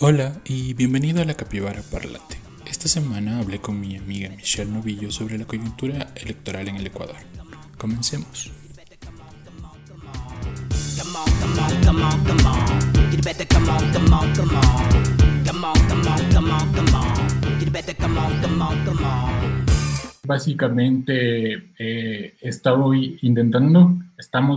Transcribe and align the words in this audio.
Hola 0.00 0.40
y 0.44 0.74
bienvenido 0.74 1.22
a 1.22 1.24
la 1.24 1.34
Capibara 1.34 1.82
Parlante. 1.82 2.38
Esta 2.66 2.86
semana 2.86 3.40
hablé 3.40 3.60
con 3.60 3.80
mi 3.80 3.96
amiga 3.96 4.28
Michelle 4.28 4.70
Novillo 4.70 5.10
sobre 5.10 5.36
la 5.38 5.44
coyuntura 5.44 6.12
electoral 6.14 6.68
en 6.68 6.76
el 6.76 6.86
Ecuador. 6.86 7.16
Comencemos. 7.76 8.52
Básicamente 20.28 21.70
eh, 21.78 22.34
estamos 22.42 22.94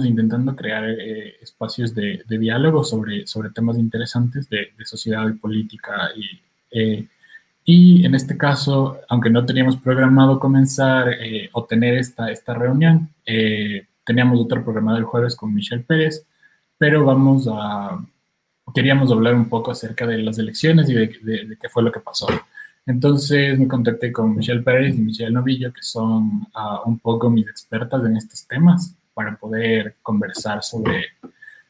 intentando 0.05 0.53
crear 0.53 0.83
eh, 0.83 1.37
espacios 1.41 1.95
de, 1.95 2.25
diálogo 2.27 2.83
sobre, 2.83 3.25
sobre 3.25 3.51
temas 3.51 3.77
interesantes 3.77 4.49
de, 4.49 4.73
sociedad 4.83 5.25
y 5.29 5.31
política 5.31 6.09
y, 6.13 6.41
eh, 6.77 7.07
y 7.63 8.05
en 8.05 8.15
este 8.15 8.35
caso, 8.37 8.99
aunque 9.07 9.29
no 9.29 9.45
teníamos 9.45 9.77
programado 9.77 10.41
comenzar 10.41 11.15
o 11.53 11.63
tener 11.63 11.93
esta, 11.93 12.29
esta 12.29 12.53
reunión, 12.53 13.07
teníamos 14.05 14.41
otro 14.41 14.61
programado 14.65 14.97
el 14.97 15.05
jueves 15.05 15.37
con 15.37 15.53
Michelle 15.53 15.83
Pérez, 15.83 16.27
pero 16.77 17.05
vamos 17.05 17.47
a, 17.49 17.97
queríamos 18.75 19.09
hablar 19.09 19.35
un 19.35 19.47
poco 19.47 19.71
acerca 19.71 20.05
de 20.05 20.17
las 20.17 20.37
elecciones 20.37 20.89
y 20.89 20.95
de 20.95 21.57
qué 21.61 21.69
fue 21.69 21.81
lo 21.81 21.93
que 21.93 22.01
pasó. 22.01 22.27
Entonces 22.91 23.57
me 23.57 23.67
contacté 23.67 24.11
con 24.11 24.35
Michelle 24.35 24.61
Pérez 24.61 24.95
y 24.95 25.01
Michelle 25.01 25.31
Novillo, 25.31 25.71
que 25.71 25.81
son 25.81 26.47
ah, 26.53 26.81
un 26.85 26.99
poco 26.99 27.29
mis 27.29 27.47
expertas 27.47 28.03
en 28.05 28.17
estos 28.17 28.45
temas, 28.47 28.93
para 29.13 29.37
poder 29.37 29.95
conversar 30.01 30.61
sobre, 30.61 31.05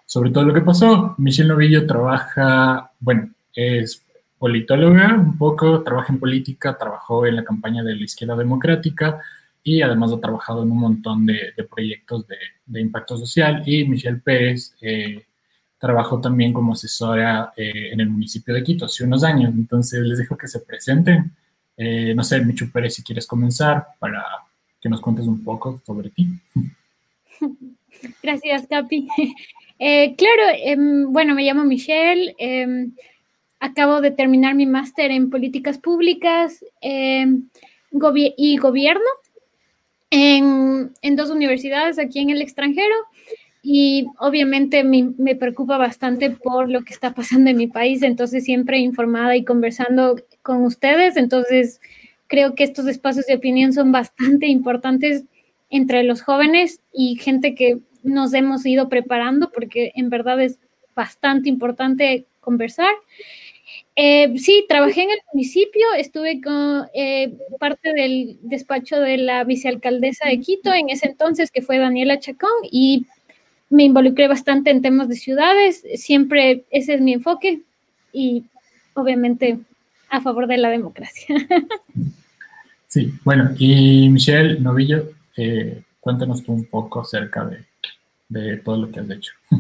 sobre 0.05 0.31
todo 0.31 0.45
lo 0.45 0.53
que 0.53 0.61
pasó. 0.61 1.13
Michelle 1.19 1.49
Novillo 1.49 1.85
trabaja, 1.85 2.91
bueno, 2.99 3.29
es 3.53 4.03
politóloga 4.39 5.13
un 5.13 5.37
poco, 5.37 5.83
trabaja 5.83 6.11
en 6.11 6.19
política, 6.19 6.75
trabajó 6.75 7.27
en 7.27 7.35
la 7.35 7.43
campaña 7.43 7.83
de 7.83 7.95
la 7.95 8.03
izquierda 8.03 8.35
democrática 8.35 9.19
y 9.63 9.83
además 9.83 10.11
ha 10.11 10.19
trabajado 10.19 10.63
en 10.63 10.71
un 10.71 10.79
montón 10.79 11.27
de, 11.27 11.53
proyectos 11.69 12.27
de, 12.27 12.37
de, 12.65 12.81
impacto 12.81 13.15
social. 13.15 13.61
Y 13.67 13.87
Michelle 13.87 14.17
Pérez 14.17 14.75
eh, 14.81 15.23
trabajó 15.81 16.21
también 16.21 16.53
como 16.53 16.73
asesora 16.73 17.51
eh, 17.57 17.89
en 17.91 17.99
el 17.99 18.07
municipio 18.07 18.53
de 18.53 18.63
Quito 18.63 18.85
hace 18.85 19.03
unos 19.03 19.23
años, 19.23 19.51
entonces 19.51 19.99
les 20.01 20.19
dejo 20.19 20.37
que 20.37 20.47
se 20.47 20.59
presenten. 20.59 21.31
Eh, 21.75 22.13
no 22.15 22.23
sé, 22.23 22.39
Michu 22.45 22.71
Pérez, 22.71 22.93
si 22.93 23.03
quieres 23.03 23.25
comenzar 23.25 23.87
para 23.97 24.23
que 24.79 24.87
nos 24.87 25.01
cuentes 25.01 25.25
un 25.25 25.43
poco 25.43 25.81
sobre 25.83 26.11
ti. 26.11 26.29
Gracias, 28.23 28.67
Capi. 28.67 29.07
Eh, 29.83 30.15
claro, 30.15 30.43
em, 30.63 31.11
bueno, 31.11 31.33
me 31.33 31.43
llamo 31.43 31.63
Michelle, 31.63 32.35
em, 32.37 32.91
acabo 33.59 33.99
de 33.99 34.11
terminar 34.11 34.53
mi 34.53 34.67
máster 34.67 35.09
en 35.09 35.31
políticas 35.31 35.79
públicas 35.79 36.63
em, 36.81 37.49
y 38.37 38.57
gobierno 38.57 39.09
en, 40.11 40.93
en 41.01 41.15
dos 41.15 41.31
universidades 41.31 41.97
aquí 41.97 42.19
en 42.19 42.29
el 42.29 42.43
extranjero 42.43 42.93
y 43.63 44.07
obviamente 44.17 44.83
me, 44.83 45.35
preocupa 45.35 45.77
bastante 45.77 46.31
por 46.31 46.69
lo 46.69 46.81
que 46.81 46.93
está 46.93 47.13
pasando 47.13 47.49
en 47.49 47.57
mi 47.57 47.67
país, 47.67 48.01
entonces 48.01 48.43
siempre 48.43 48.79
informada 48.79 49.35
y 49.35 49.43
conversando 49.43 50.19
con 50.41 50.63
ustedes, 50.63 51.15
entonces 51.17 51.79
creo 52.27 52.55
que 52.55 52.63
estos 52.63 52.87
espacios 52.87 53.25
de 53.27 53.35
opinión 53.35 53.73
son 53.73 53.91
bastante 53.91 54.47
importantes 54.47 55.25
entre 55.69 56.03
los 56.03 56.21
jóvenes 56.21 56.81
y 56.93 57.15
gente 57.15 57.55
que 57.55 57.79
nos 58.03 58.33
hemos 58.33 58.65
ido 58.65 58.89
preparando 58.89 59.51
porque 59.51 59.91
en 59.95 60.09
verdad 60.09 60.41
es 60.41 60.57
bastante 60.95 61.49
importante 61.49 62.25
conversar. 62.39 62.93
Eh, 63.95 64.33
sí, 64.37 64.65
trabajé 64.67 65.03
en 65.03 65.11
el 65.11 65.19
municipio, 65.33 65.85
estuve 65.97 66.41
con 66.41 66.87
eh, 66.93 67.33
parte 67.59 67.93
del 67.93 68.37
despacho 68.41 68.99
de 68.99 69.17
la 69.17 69.43
vicealcaldesa 69.43 70.27
de 70.27 70.39
Quito 70.39 70.73
en 70.73 70.89
ese 70.89 71.07
entonces, 71.07 71.51
que 71.51 71.61
fue 71.61 71.77
Daniela 71.77 72.19
Chacón, 72.19 72.49
y 72.71 73.05
me 73.71 73.83
involucré 73.83 74.27
bastante 74.27 74.69
en 74.69 74.81
temas 74.81 75.07
de 75.07 75.15
ciudades, 75.15 75.83
siempre 75.95 76.65
ese 76.69 76.93
es 76.95 77.01
mi 77.01 77.13
enfoque 77.13 77.61
y 78.13 78.43
obviamente 78.93 79.57
a 80.09 80.21
favor 80.21 80.45
de 80.45 80.57
la 80.57 80.69
democracia. 80.69 81.35
Sí, 82.91 83.13
bueno, 83.23 83.51
y 83.57 84.09
Michelle 84.09 84.59
Novillo, 84.59 85.11
eh, 85.37 85.81
cuéntanos 86.01 86.43
tú 86.43 86.51
un 86.51 86.65
poco 86.65 86.99
acerca 86.99 87.49
de, 88.29 88.57
todo 88.57 88.75
lo 88.75 88.91
que 88.91 88.99
has 88.99 89.09
hecho. 89.09 89.33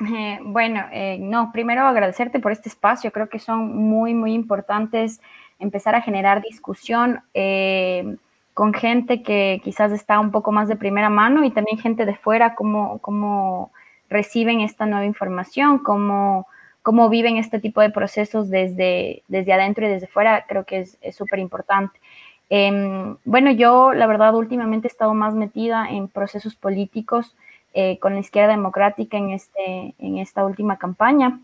Eh, 0.00 0.38
bueno, 0.42 0.86
eh, 0.90 1.18
no, 1.20 1.52
primero 1.52 1.82
agradecerte 1.82 2.40
por 2.40 2.50
este 2.50 2.68
espacio, 2.70 3.12
creo 3.12 3.28
que 3.28 3.38
son 3.38 3.76
muy, 3.76 4.14
muy 4.14 4.32
importantes 4.32 5.20
empezar 5.60 5.94
a 5.94 6.00
generar 6.00 6.42
discusión 6.42 7.20
con 8.54 8.74
gente 8.74 9.22
que 9.22 9.60
quizás 9.64 9.92
está 9.92 10.20
un 10.20 10.30
poco 10.30 10.52
más 10.52 10.68
de 10.68 10.76
primera 10.76 11.08
mano 11.08 11.44
y 11.44 11.50
también 11.50 11.78
gente 11.78 12.04
de 12.04 12.14
fuera, 12.14 12.54
cómo, 12.54 12.98
cómo 12.98 13.72
reciben 14.10 14.60
esta 14.60 14.86
nueva 14.86 15.06
información, 15.06 15.78
cómo, 15.78 16.46
cómo 16.82 17.08
viven 17.08 17.36
este 17.38 17.60
tipo 17.60 17.80
de 17.80 17.90
procesos 17.90 18.50
desde, 18.50 19.22
desde 19.28 19.52
adentro 19.52 19.86
y 19.86 19.90
desde 19.90 20.06
fuera, 20.06 20.44
creo 20.46 20.64
que 20.64 20.80
es 21.00 21.16
súper 21.16 21.38
importante. 21.38 21.98
Em, 22.54 23.16
bueno, 23.24 23.50
yo 23.50 23.94
la 23.94 24.06
verdad 24.06 24.34
últimamente 24.34 24.86
he 24.86 24.90
estado 24.90 25.14
más 25.14 25.32
metida 25.32 25.88
en 25.88 26.08
procesos 26.08 26.54
políticos 26.54 27.34
eh, 27.72 27.98
con 27.98 28.12
la 28.12 28.20
izquierda 28.20 28.50
democrática 28.50 29.16
en, 29.16 29.30
este, 29.30 29.94
en 29.98 30.18
esta 30.18 30.44
última 30.44 30.76
campaña. 30.76 31.40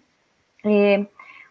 Eh, 0.64 1.06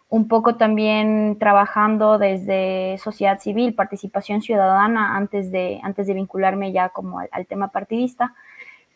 un 0.09 0.27
poco 0.27 0.55
también 0.55 1.37
trabajando 1.37 2.17
desde 2.17 2.97
sociedad 2.99 3.39
civil, 3.39 3.75
participación 3.75 4.41
ciudadana, 4.41 5.17
antes 5.17 5.51
de, 5.51 5.79
antes 5.83 6.07
de 6.07 6.13
vincularme 6.13 6.71
ya 6.71 6.89
como 6.89 7.19
al, 7.19 7.45
tema 7.45 7.69
partidista, 7.69 8.33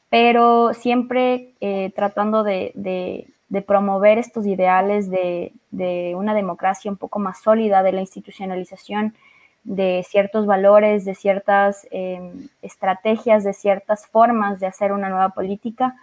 pero 0.09 0.73
siempre 0.73 1.53
eh, 1.59 1.91
tratando 1.95 2.43
de, 2.43 3.27
promover 3.67 4.17
estos 4.17 4.45
ideales 4.47 5.09
de, 5.09 5.51
una 6.15 6.33
democracia 6.33 6.89
un 6.89 6.97
poco 6.97 7.19
más 7.19 7.41
sólida, 7.41 7.83
de 7.83 7.91
la 7.91 8.01
institucionalización 8.01 9.13
de 9.63 10.03
ciertos 10.07 10.45
valores, 10.45 11.05
de 11.05 11.13
ciertas 11.13 11.87
em, 11.91 12.47
estrategias, 12.61 13.43
de 13.43 13.53
ciertas 13.53 14.07
formas 14.07 14.59
de 14.59 14.67
hacer 14.67 14.91
una 14.91 15.09
nueva 15.09 15.29
política. 15.29 15.95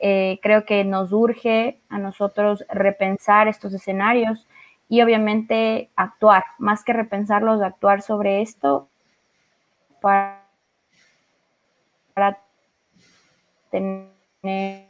Eh, 0.00 0.38
creo 0.42 0.66
que 0.66 0.84
nos 0.84 1.12
urge 1.12 1.78
a 1.88 1.98
nosotros 1.98 2.64
repensar 2.68 3.48
estos 3.48 3.72
escenarios 3.72 4.46
y 4.88 5.02
obviamente 5.02 5.90
actuar, 5.96 6.44
más 6.58 6.84
que 6.84 6.92
repensarlos, 6.92 7.60
actuar 7.60 8.02
sobre 8.02 8.42
esto 8.42 8.88
para, 10.00 10.44
tener 13.70 14.86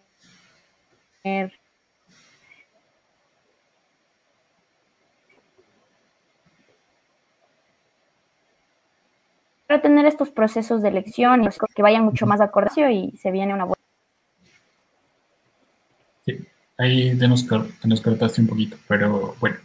para 9.66 9.82
tener 9.82 10.06
estos 10.06 10.30
procesos 10.30 10.82
de 10.82 10.88
elección 10.88 11.48
que 11.74 11.82
vayan 11.82 12.04
mucho 12.04 12.26
más 12.26 12.40
acorde 12.40 12.92
y 12.92 13.16
se 13.16 13.30
viene 13.30 13.54
una 13.54 13.64
buena. 13.64 13.82
Sí, 16.24 16.46
ahí 16.78 17.14
nos, 17.14 17.46
nos 17.84 18.00
cortaste 18.00 18.42
un 18.42 18.46
poquito, 18.46 18.76
pero 18.86 19.34
bueno. 19.40 19.56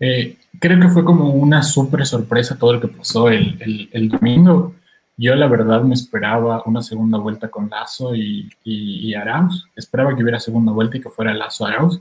Eh, 0.00 0.38
creo 0.58 0.80
que 0.80 0.88
fue 0.88 1.04
como 1.04 1.30
una 1.30 1.62
súper 1.62 2.06
sorpresa 2.06 2.58
todo 2.58 2.72
lo 2.72 2.80
que 2.80 2.88
pasó 2.88 3.28
el, 3.28 3.88
el, 3.92 4.08
domingo. 4.08 4.74
Yo 5.16 5.34
la 5.34 5.46
verdad 5.46 5.82
me 5.82 5.94
esperaba 5.94 6.62
una 6.64 6.82
segunda 6.82 7.18
vuelta 7.18 7.48
con 7.48 7.68
Lazo 7.68 8.14
y, 8.16 8.50
y, 8.64 9.14
Arauz. 9.14 9.68
Esperaba 9.76 10.16
que 10.16 10.22
hubiera 10.22 10.40
segunda 10.40 10.72
vuelta 10.72 10.96
y 10.96 11.00
que 11.02 11.10
fuera 11.10 11.34
Lazo 11.34 11.66
Arauz. 11.66 12.00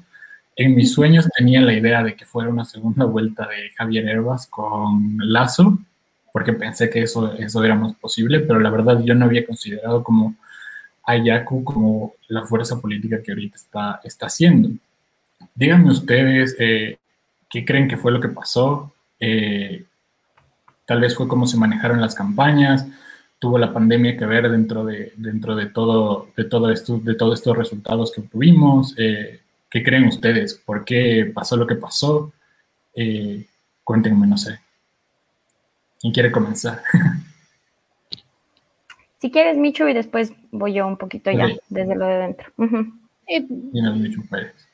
En 0.55 0.75
mis 0.75 0.93
sueños 0.93 1.27
tenía 1.37 1.61
la 1.61 1.73
idea 1.73 2.01
de 2.03 2.15
que 2.15 2.25
fuera 2.25 2.49
una 2.49 2.65
segunda 2.65 3.05
vuelta 3.05 3.47
de 3.47 3.69
Javier 3.77 4.07
Herbas 4.07 4.47
con 4.47 5.17
Lazo, 5.19 5.77
porque 6.31 6.53
pensé 6.53 6.89
que 6.89 7.01
eso, 7.01 7.33
eso 7.33 7.63
era 7.63 7.75
más 7.75 7.93
posible, 7.95 8.39
pero 8.41 8.59
la 8.59 8.69
verdad 8.69 9.01
yo 9.03 9.15
no 9.15 9.25
había 9.25 9.45
considerado 9.45 10.03
como 10.03 10.35
Ayaku 11.03 11.63
como 11.63 12.13
la 12.27 12.45
fuerza 12.45 12.79
política 12.79 13.21
que 13.21 13.31
ahorita 13.31 13.55
está, 13.55 14.01
está 14.03 14.27
haciendo. 14.27 14.69
Díganme 15.55 15.91
ustedes, 15.91 16.55
eh, 16.59 16.98
¿Qué 17.49 17.65
creen 17.65 17.87
que 17.87 17.97
fue 17.97 18.11
lo 18.11 18.21
que 18.21 18.29
pasó? 18.29 18.93
Eh, 19.19 19.85
tal 20.85 21.01
vez 21.01 21.15
fue 21.15 21.27
cómo 21.27 21.47
se 21.47 21.57
manejaron 21.57 21.99
las 21.99 22.15
campañas, 22.15 22.87
tuvo 23.39 23.57
la 23.57 23.73
pandemia 23.73 24.17
que 24.17 24.25
ver 24.25 24.49
dentro 24.49 24.85
de, 24.85 25.13
dentro 25.17 25.55
de, 25.55 25.67
todo, 25.67 26.27
de, 26.35 26.45
todo 26.45 26.69
esto, 26.69 26.99
de 26.99 27.15
todos 27.15 27.39
estos 27.39 27.57
resultados 27.57 28.11
que 28.11 28.21
obtuvimos. 28.21 28.93
Eh, 28.97 29.39
¿Qué 29.69 29.83
creen 29.83 30.07
ustedes? 30.07 30.55
¿Por 30.55 30.85
qué 30.85 31.31
pasó 31.33 31.55
lo 31.57 31.65
que 31.65 31.75
pasó? 31.75 32.33
Eh, 32.93 33.45
cuéntenme, 33.83 34.27
no 34.27 34.37
sé. 34.37 34.59
¿Quién 35.99 36.13
quiere 36.13 36.31
comenzar? 36.31 36.81
si 39.19 39.31
quieres, 39.31 39.57
Micho, 39.57 39.87
y 39.87 39.93
después 39.93 40.33
voy 40.51 40.73
yo 40.73 40.87
un 40.87 40.97
poquito 40.97 41.31
ya, 41.31 41.49
desde 41.69 41.95
lo 41.95 42.05
de 42.05 42.15
dentro. 42.15 42.51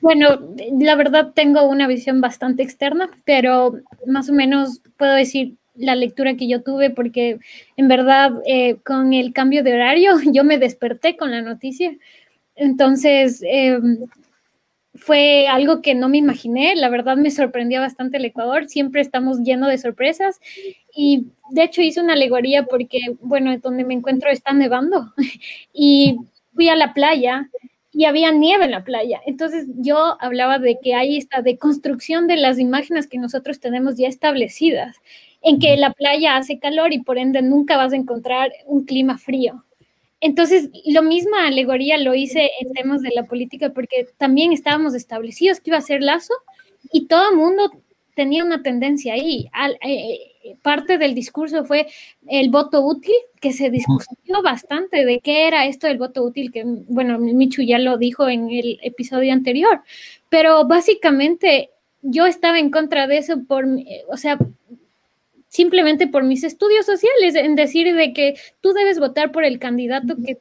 Bueno, 0.01 0.39
la 0.79 0.95
verdad 0.95 1.33
tengo 1.33 1.67
una 1.67 1.87
visión 1.87 2.21
bastante 2.21 2.63
externa, 2.63 3.09
pero 3.25 3.75
más 4.05 4.29
o 4.29 4.33
menos 4.33 4.81
puedo 4.97 5.13
decir 5.13 5.55
la 5.75 5.95
lectura 5.95 6.35
que 6.35 6.47
yo 6.47 6.63
tuve 6.63 6.89
porque 6.89 7.39
en 7.75 7.87
verdad 7.87 8.31
eh, 8.45 8.77
con 8.85 9.13
el 9.13 9.33
cambio 9.33 9.61
de 9.61 9.73
horario 9.73 10.13
yo 10.31 10.43
me 10.43 10.57
desperté 10.57 11.17
con 11.17 11.31
la 11.31 11.41
noticia. 11.41 11.95
Entonces, 12.55 13.43
em, 13.45 13.99
fue 14.95 15.47
algo 15.47 15.81
que 15.81 15.93
no 15.93 16.07
me 16.07 16.17
imaginé. 16.17 16.75
La 16.75 16.89
verdad 16.89 17.17
me 17.17 17.31
sorprendió 17.31 17.81
bastante 17.81 18.17
el 18.17 18.25
Ecuador. 18.25 18.67
Siempre 18.67 19.01
estamos 19.01 19.39
llenos 19.41 19.69
de 19.69 19.77
sorpresas. 19.77 20.39
Y 20.95 21.27
de 21.51 21.63
hecho 21.63 21.81
hice 21.81 22.01
una 22.01 22.13
alegoría 22.13 22.63
porque, 22.63 22.99
bueno, 23.21 23.57
donde 23.57 23.83
me 23.83 23.93
encuentro 23.93 24.29
está 24.29 24.53
nevando. 24.53 25.13
Y 25.73 26.17
fui 26.53 26.69
a 26.69 26.75
la 26.77 26.93
playa 26.93 27.49
y 27.95 28.03
había 28.05 28.31
nieve 28.31 28.65
en 28.65 28.71
la 28.71 28.83
playa. 28.83 29.21
Entonces 29.25 29.67
yo 29.77 30.17
hablaba 30.19 30.59
de 30.59 30.77
que 30.83 30.95
hay 30.95 31.17
esta 31.17 31.41
deconstrucción 31.41 32.27
de 32.27 32.35
las 32.35 32.59
imágenes 32.59 33.07
que 33.07 33.17
nosotros 33.17 33.61
tenemos 33.61 33.95
ya 33.95 34.09
establecidas, 34.09 34.97
en 35.41 35.59
que 35.59 35.77
la 35.77 35.93
playa 35.93 36.35
hace 36.35 36.59
calor 36.59 36.91
y 36.91 36.99
por 36.99 37.17
ende 37.17 37.41
nunca 37.41 37.77
vas 37.77 37.93
a 37.93 37.95
encontrar 37.95 38.51
un 38.65 38.83
clima 38.83 39.17
frío. 39.17 39.63
Entonces, 40.19 40.69
lo 40.85 41.03
misma 41.03 41.47
alegoría 41.47 41.97
lo 41.97 42.15
hice 42.15 42.51
en 42.59 42.73
temas 42.73 43.01
de 43.01 43.11
la 43.15 43.23
política 43.23 43.69
porque 43.69 44.07
también 44.17 44.51
estábamos 44.51 44.93
establecidos 44.93 45.61
que 45.61 45.69
iba 45.69 45.77
a 45.77 45.81
ser 45.81 46.01
Lazo 46.01 46.33
y 46.91 47.07
todo 47.07 47.29
el 47.29 47.37
mundo 47.37 47.71
tenía 48.13 48.43
una 48.43 48.61
tendencia 48.61 49.13
ahí. 49.13 49.49
Eh, 49.87 50.34
parte 50.61 50.97
del 50.97 51.15
discurso 51.15 51.65
fue 51.65 51.87
el 52.27 52.49
voto 52.49 52.85
útil, 52.85 53.15
que 53.39 53.53
se 53.53 53.69
discutió 53.69 54.41
bastante 54.43 55.05
de 55.05 55.19
qué 55.19 55.47
era 55.47 55.65
esto 55.65 55.87
del 55.87 55.97
voto 55.97 56.23
útil, 56.23 56.51
que 56.51 56.63
bueno, 56.65 57.19
Michu 57.19 57.61
ya 57.61 57.79
lo 57.79 57.97
dijo 57.97 58.27
en 58.27 58.49
el 58.49 58.79
episodio 58.81 59.33
anterior, 59.33 59.81
pero 60.29 60.65
básicamente 60.65 61.69
yo 62.01 62.25
estaba 62.25 62.59
en 62.59 62.69
contra 62.69 63.07
de 63.07 63.17
eso 63.17 63.43
por, 63.47 63.65
o 64.09 64.17
sea, 64.17 64.37
simplemente 65.47 66.07
por 66.07 66.23
mis 66.23 66.43
estudios 66.43 66.85
sociales, 66.85 67.35
en 67.35 67.55
decir 67.55 67.95
de 67.95 68.13
que 68.13 68.35
tú 68.61 68.73
debes 68.73 68.99
votar 68.99 69.31
por 69.31 69.45
el 69.45 69.57
candidato 69.57 70.15
que 70.23 70.37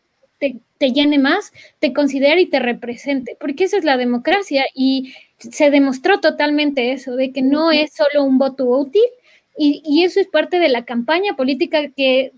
te, 0.78 0.90
llene 0.90 1.18
más, 1.18 1.52
te 1.78 1.92
considere 1.92 2.42
y 2.42 2.46
te 2.46 2.58
represente, 2.58 3.36
porque 3.40 3.64
esa 3.64 3.78
es 3.78 3.84
la 3.84 3.96
democracia. 3.96 4.66
Y 4.74 5.14
se 5.38 5.70
demostró 5.70 6.20
totalmente 6.20 6.92
eso, 6.92 7.16
de 7.16 7.32
que 7.32 7.42
no 7.42 7.70
es 7.70 7.94
solo 7.94 8.24
un 8.24 8.38
voto 8.38 8.66
útil 8.66 9.04
y, 9.56 9.82
y 9.84 10.04
eso 10.04 10.20
es 10.20 10.28
parte 10.28 10.58
de 10.58 10.68
la 10.68 10.84
campaña 10.84 11.36
política 11.36 11.88
que 11.90 12.32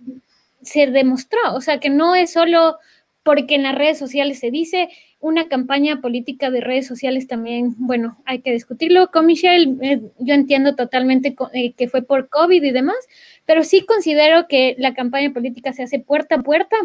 se 0.63 0.87
demostró, 0.89 1.39
o 1.55 1.61
sea, 1.61 1.79
que 1.81 1.91
no 1.91 2.15
es 2.15 2.33
solo 2.33 2.79
porque 3.23 3.57
en 3.57 3.65
las 3.65 3.75
redes 3.75 3.99
sociales 3.99 4.39
se 4.39 4.51
dice, 4.51 4.89
una 5.19 5.49
campaña 5.49 6.01
política 6.01 6.51
de 6.51 6.61
redes 6.61 6.87
sociales 6.87 7.27
también, 7.27 7.75
bueno, 7.79 8.19
hay 8.25 8.41
que 8.41 8.53
discutirlo 8.53 9.11
con 9.11 9.27
Michelle. 9.27 9.77
Eh, 9.83 10.01
yo 10.19 10.35
entiendo 10.35 10.77
totalmente 10.77 11.35
eh, 11.53 11.73
que 11.73 11.89
fue 11.89 12.03
por 12.03 12.29
COVID 12.29 12.63
y 12.63 12.71
demás, 12.71 12.97
pero 13.45 13.65
sí 13.65 13.85
considero 13.85 14.47
que 14.47 14.77
la 14.79 14.95
campaña 14.95 15.33
política 15.33 15.73
se 15.73 15.83
hace 15.83 15.99
puerta 15.99 16.37
a 16.37 16.43
puerta 16.43 16.77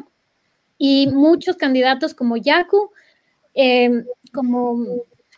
y 0.78 1.08
muchos 1.14 1.58
candidatos 1.58 2.16
como 2.16 2.38
Yaku, 2.38 2.90
em, 3.54 4.06
como 4.34 4.84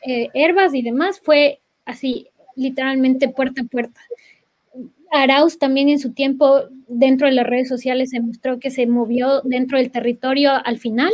eh, 0.08 0.30
Herbas 0.34 0.74
y 0.74 0.82
demás, 0.84 1.20
fue 1.20 1.60
así, 1.86 2.30
literalmente 2.56 3.28
puerta 3.28 3.62
a 3.62 3.66
puerta. 3.66 4.00
Arauz 5.14 5.58
también 5.58 5.90
en 5.90 6.00
su 6.00 6.14
tiempo 6.14 6.64
dentro 6.88 7.28
de 7.28 7.34
las 7.34 7.48
redes 7.48 7.70
sociales 7.70 8.10
se 8.10 8.20
mostró 8.20 8.60
que 8.60 8.72
se 8.72 8.88
movió 8.88 9.42
dentro 9.44 9.78
del 9.78 9.92
territorio 9.92 10.52
al 10.66 10.80
final 10.80 11.14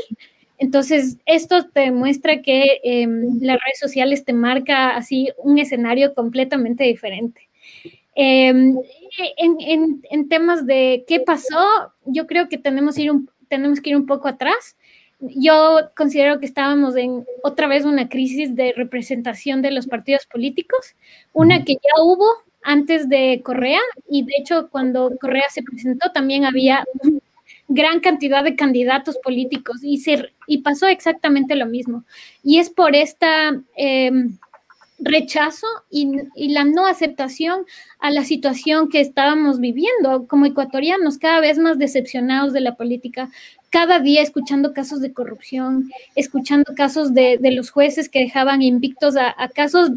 entonces, 0.60 1.18
esto 1.26 1.70
te 1.70 1.80
demuestra 1.80 2.42
que 2.42 2.82
em, 2.84 3.40
las 3.40 3.58
redes 3.64 3.80
sociales 3.80 4.26
te 4.26 4.34
marca 4.34 4.90
así 4.90 5.30
un 5.38 5.58
escenario 5.58 6.14
completamente 6.14 6.84
diferente. 6.84 7.50
Em, 8.14 8.76
en, 9.38 10.30
temas 10.30 10.66
de 10.66 11.06
qué 11.08 11.22
pasó, 11.22 11.66
yo 12.06 12.28
creo 12.28 12.50
que 12.50 12.58
tenemos, 12.58 12.98
ir 12.98 13.12
tenemos 13.48 13.80
que 13.80 13.92
ir 13.92 13.96
un 13.96 14.06
poco 14.06 14.28
atrás. 14.28 14.76
Yo 15.22 15.92
considero 15.96 16.40
que 16.42 16.46
estábamos 16.46 16.98
en 16.98 17.26
otra 17.42 17.68
vez 17.68 17.86
una 17.86 18.10
crisis 18.10 18.54
de 18.54 18.74
representación 18.76 19.62
de 19.62 19.72
los 19.72 19.88
partidos 19.88 20.26
políticos, 20.26 20.96
una 21.32 21.64
que 21.64 21.76
ya 21.76 22.04
hubo 22.04 22.26
antes 22.64 23.10
de 23.10 23.42
Correa 23.44 23.80
y 24.10 24.24
de 24.24 24.34
hecho 24.40 24.70
cuando 24.70 25.12
Correa 25.20 25.50
se 25.50 25.64
presentó 25.64 26.12
también 26.12 26.46
había 26.46 26.86
gran 27.70 28.00
cantidad 28.00 28.44
de 28.44 28.56
candidatos 28.56 29.18
políticos 29.24 29.78
y, 29.84 30.04
y 30.48 30.58
pasó 30.60 30.88
exactamente 30.88 31.56
lo 31.56 31.68
mismo. 31.68 32.04
Y 32.44 32.58
es 32.58 32.70
por 32.70 32.96
esta 32.96 33.62
em, 33.76 34.38
rechazo 35.00 35.68
y, 35.90 36.12
la 36.50 36.64
no 36.64 36.86
aceptación 36.86 37.66
a 38.00 38.12
la 38.12 38.24
situación 38.24 38.90
que 38.90 39.00
estábamos 39.00 39.60
viviendo 39.60 40.28
como 40.28 40.46
ecuatorianos, 40.46 41.18
cada 41.18 41.40
vez 41.40 41.58
más 41.58 41.78
decepcionados 41.78 42.54
de 42.54 42.62
la 42.62 42.76
política, 42.76 43.30
cada 43.70 44.00
día 44.00 44.22
escuchando 44.22 44.74
casos 44.74 45.02
de 45.02 45.14
corrupción, 45.14 45.92
escuchando 46.16 46.74
casos 46.76 47.14
de, 47.14 47.40
los 47.52 47.70
jueces 47.70 48.10
que 48.10 48.20
dejaban 48.20 48.62
invictos 48.62 49.16
a, 49.16 49.36
casos 49.50 49.92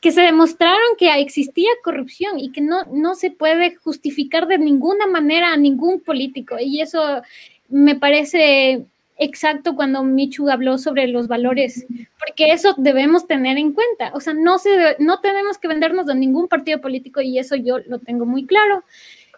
que 0.00 0.12
se 0.12 0.22
demostraron 0.22 0.96
que 0.98 1.12
existía 1.20 1.68
corrupción 1.84 2.38
y 2.38 2.50
que 2.50 2.60
no, 2.60 2.84
no 2.92 3.14
se 3.14 3.30
puede 3.30 3.76
justificar 3.76 4.46
de 4.48 4.58
ninguna 4.58 5.06
manera 5.06 5.52
a 5.52 5.56
ningún 5.56 6.00
político. 6.00 6.56
Y 6.60 6.80
eso 6.80 7.22
me 7.68 7.94
parece 7.94 8.84
exacto 9.16 9.76
cuando 9.76 10.02
Michu 10.02 10.50
habló 10.50 10.78
sobre 10.78 11.06
los 11.06 11.28
valores, 11.28 11.86
porque 12.18 12.52
eso 12.52 12.74
debemos 12.76 13.26
tener 13.26 13.58
en 13.58 13.72
cuenta. 13.72 14.10
O 14.14 14.20
sea, 14.20 14.34
no, 14.34 14.58
se, 14.58 14.96
no 14.98 15.20
tenemos 15.20 15.58
que 15.58 15.68
vendernos 15.68 16.06
de 16.06 16.14
ningún 16.16 16.48
partido 16.48 16.80
político 16.80 17.20
y 17.20 17.38
eso 17.38 17.54
yo 17.54 17.78
lo 17.78 17.98
tengo 17.98 18.26
muy 18.26 18.46
claro 18.46 18.82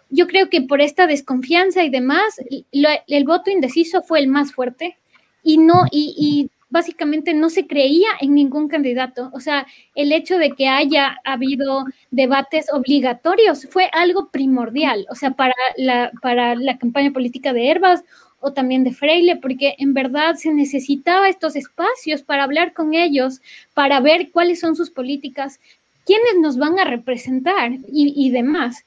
yo 0.09 0.27
creo 0.27 0.49
que 0.49 0.61
por 0.61 0.81
esta 0.81 1.07
desconfianza 1.07 1.83
y 1.83 1.89
demás, 1.89 2.39
el 2.71 3.23
voto 3.25 3.51
indeciso 3.51 4.01
fue 4.01 4.19
el 4.19 4.27
más 4.27 4.53
fuerte 4.53 4.97
y 5.43 5.57
no, 5.57 5.83
y, 5.91 6.49
básicamente 6.67 7.33
no 7.33 7.49
se 7.49 7.67
creía 7.67 8.09
en 8.19 8.33
ningún 8.33 8.67
candidato. 8.67 9.29
O 9.33 9.39
sea, 9.39 9.65
el 9.93 10.11
hecho 10.11 10.37
de 10.37 10.51
que 10.51 10.67
haya 10.67 11.17
habido 11.23 11.85
debates 12.11 12.65
obligatorios 12.73 13.65
fue 13.69 13.89
algo 13.93 14.29
primordial, 14.29 15.05
o 15.09 15.15
sea, 15.15 15.31
para 15.31 15.53
la, 15.77 16.11
para 16.21 16.55
la 16.55 16.77
campaña 16.77 17.13
política 17.13 17.53
de 17.53 17.69
Herbas 17.69 18.03
o 18.41 18.51
también 18.51 18.83
de 18.83 18.91
Freile, 18.91 19.37
porque 19.37 19.75
en 19.77 19.93
verdad 19.93 20.35
se 20.35 20.53
necesitaba 20.53 21.29
estos 21.29 21.55
espacios 21.55 22.23
para 22.23 22.43
hablar 22.43 22.73
con 22.73 22.93
ellos, 22.93 23.41
para 23.73 24.01
ver 24.01 24.31
cuáles 24.31 24.59
son 24.59 24.75
sus 24.75 24.91
políticas, 24.91 25.61
quiénes 26.05 26.39
nos 26.41 26.57
van 26.57 26.77
a 26.77 26.83
representar 26.83 27.71
y, 27.71 28.13
y 28.17 28.31
demás. 28.31 28.85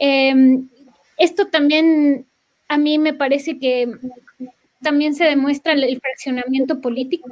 Em, 0.00 0.68
esto 1.18 1.48
también 1.48 2.26
a 2.68 2.78
mí 2.78 2.98
me 2.98 3.12
parece 3.12 3.58
que 3.58 3.92
también 4.80 5.14
se 5.14 5.24
demuestra 5.24 5.74
el 5.74 6.00
fraccionamiento 6.00 6.80
político 6.80 7.28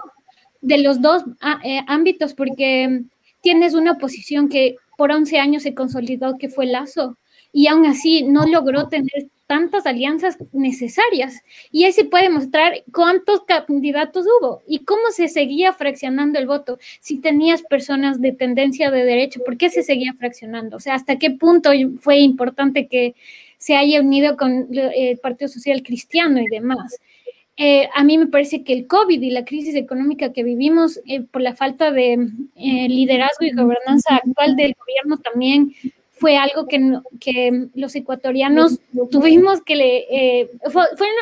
de 0.60 0.78
los 0.78 1.00
dos 1.00 1.24
ah, 1.40 1.60
eh, 1.64 1.80
ámbitos, 1.86 2.34
porque 2.34 3.02
tienes 3.40 3.72
una 3.72 3.92
oposición 3.92 4.50
que 4.50 4.76
por 4.98 5.10
11 5.10 5.38
años 5.38 5.62
se 5.62 5.74
consolidó, 5.74 6.36
que 6.36 6.50
fue 6.50 6.66
Lazo, 6.66 7.16
y 7.52 7.68
aún 7.68 7.86
así 7.86 8.22
no 8.22 8.46
logró 8.46 8.88
tener 8.88 9.28
tantas 9.48 9.86
alianzas 9.86 10.36
necesarias. 10.52 11.42
Y 11.72 11.84
ahí 11.84 11.92
se 11.92 12.04
puede 12.04 12.28
mostrar 12.28 12.84
cuántos 12.92 13.40
candidatos 13.44 14.26
hubo 14.26 14.62
y 14.68 14.84
cómo 14.84 15.10
se 15.10 15.26
seguía 15.26 15.72
fraccionando 15.72 16.38
el 16.38 16.46
voto. 16.46 16.78
Si 17.00 17.18
tenías 17.18 17.62
personas 17.62 18.20
de 18.20 18.32
tendencia 18.32 18.90
de 18.90 19.04
derecho, 19.04 19.40
¿por 19.44 19.56
qué 19.56 19.70
se 19.70 19.82
seguía 19.82 20.12
fraccionando? 20.12 20.76
O 20.76 20.80
sea, 20.80 20.94
¿hasta 20.94 21.18
qué 21.18 21.30
punto 21.30 21.70
fue 21.98 22.18
importante 22.18 22.86
que 22.88 23.14
se 23.56 23.74
haya 23.74 24.00
unido 24.00 24.36
con 24.36 24.68
el 24.70 25.18
Partido 25.18 25.48
Social 25.48 25.82
Cristiano 25.82 26.40
y 26.40 26.46
demás? 26.46 27.00
Eh, 27.56 27.88
a 27.92 28.04
mí 28.04 28.18
me 28.18 28.28
parece 28.28 28.62
que 28.62 28.74
el 28.74 28.86
COVID 28.86 29.20
y 29.20 29.30
la 29.30 29.44
crisis 29.46 29.74
económica 29.74 30.32
que 30.32 30.44
vivimos 30.44 31.00
eh, 31.06 31.22
por 31.22 31.42
la 31.42 31.56
falta 31.56 31.90
de 31.90 32.12
eh, 32.12 32.88
liderazgo 32.88 33.46
y 33.46 33.50
gobernanza 33.50 34.16
actual 34.16 34.54
del 34.54 34.76
gobierno 34.78 35.18
también 35.18 35.74
fue 36.18 36.36
algo 36.36 36.66
que, 36.66 36.98
que 37.20 37.68
los 37.74 37.94
ecuatorianos 37.94 38.80
tuvimos 39.10 39.62
que 39.62 39.76
le, 39.76 39.96
eh, 40.10 40.50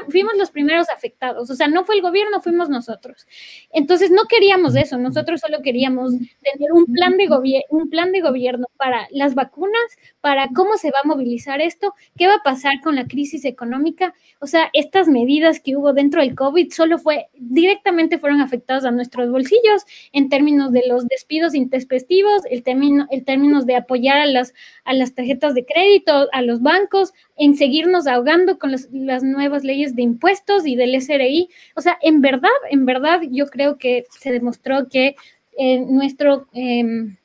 fuimos 0.09 0.35
los 0.37 0.51
primeros 0.51 0.89
afectados, 0.89 1.51
o 1.51 1.55
sea, 1.55 1.69
no 1.69 1.85
fue 1.85 1.97
el 1.97 2.03
gobierno, 2.03 2.41
fuimos 2.41 2.69
nosotros. 2.69 3.27
Entonces 3.73 4.11
no 4.11 4.25
queríamos 4.29 4.75
eso, 4.77 4.99
nosotros 4.99 5.41
solo 5.41 5.63
queríamos 5.63 6.13
tener 6.13 6.73
un 6.73 6.87
plan 6.87 7.17
de, 7.17 7.29
un 7.71 7.91
plan 7.91 8.13
de 8.13 8.21
gobierno 8.21 8.67
para 8.77 9.07
las 9.11 9.35
vacunas, 9.35 9.83
para 10.21 10.49
cómo 10.55 10.77
se 10.77 10.91
va 10.91 10.99
a 11.05 11.07
movilizar 11.07 11.61
esto, 11.61 11.95
qué 12.17 12.27
va 12.27 12.37
a 12.37 12.43
pasar 12.43 12.81
con 12.83 12.97
la 12.97 13.07
crisis 13.07 13.45
económica, 13.45 14.15
o 14.41 14.47
sea, 14.47 14.71
estas 14.73 15.09
medidas 15.09 15.61
que 15.61 15.77
hubo 15.77 15.93
dentro 15.93 16.21
del 16.21 16.35
COVID 16.35 16.73
solo 16.73 16.99
fue, 16.99 17.29
directamente 17.35 18.19
fueron 18.19 18.41
afectadas 18.41 18.85
a 18.85 18.91
nuestros 18.91 19.31
bolsillos 19.31 19.85
en 20.13 20.29
términos 20.29 20.73
de 20.73 20.85
los 20.87 21.07
despidos 21.07 21.55
intempestivos, 21.55 22.43
el 22.51 22.63
término, 22.63 23.07
el 23.11 23.25
términos 23.25 23.67
de 23.67 23.77
apoyar 23.77 24.19
a 24.19 24.27
las 24.27 24.55
a 24.87 24.95
las 24.95 25.15
tarjetas 25.15 25.55
de 25.55 25.67
crédito, 25.67 26.29
a 26.33 26.43
los 26.43 26.63
bancos, 26.63 27.13
en 27.37 27.57
seguirnos 27.57 28.07
ahogando 28.07 28.59
con 28.59 28.73
las 28.73 29.23
nuevas 29.23 29.65
leyes 29.65 29.95
de 29.97 30.03
impuestos 30.03 30.67
y 30.67 30.77
del 30.77 30.95
SRI. 30.95 31.49
O 31.75 31.81
sea, 31.81 31.99
en 32.01 32.21
verdad, 32.21 32.49
en 32.71 32.87
verdad, 32.87 33.21
yo 33.31 33.47
creo 33.47 33.77
que 33.77 34.05
se 34.11 34.33
demostró 34.33 34.89
que 34.89 35.17
eh, 35.59 35.81
nuestro, 35.81 36.47
em, 36.53 37.17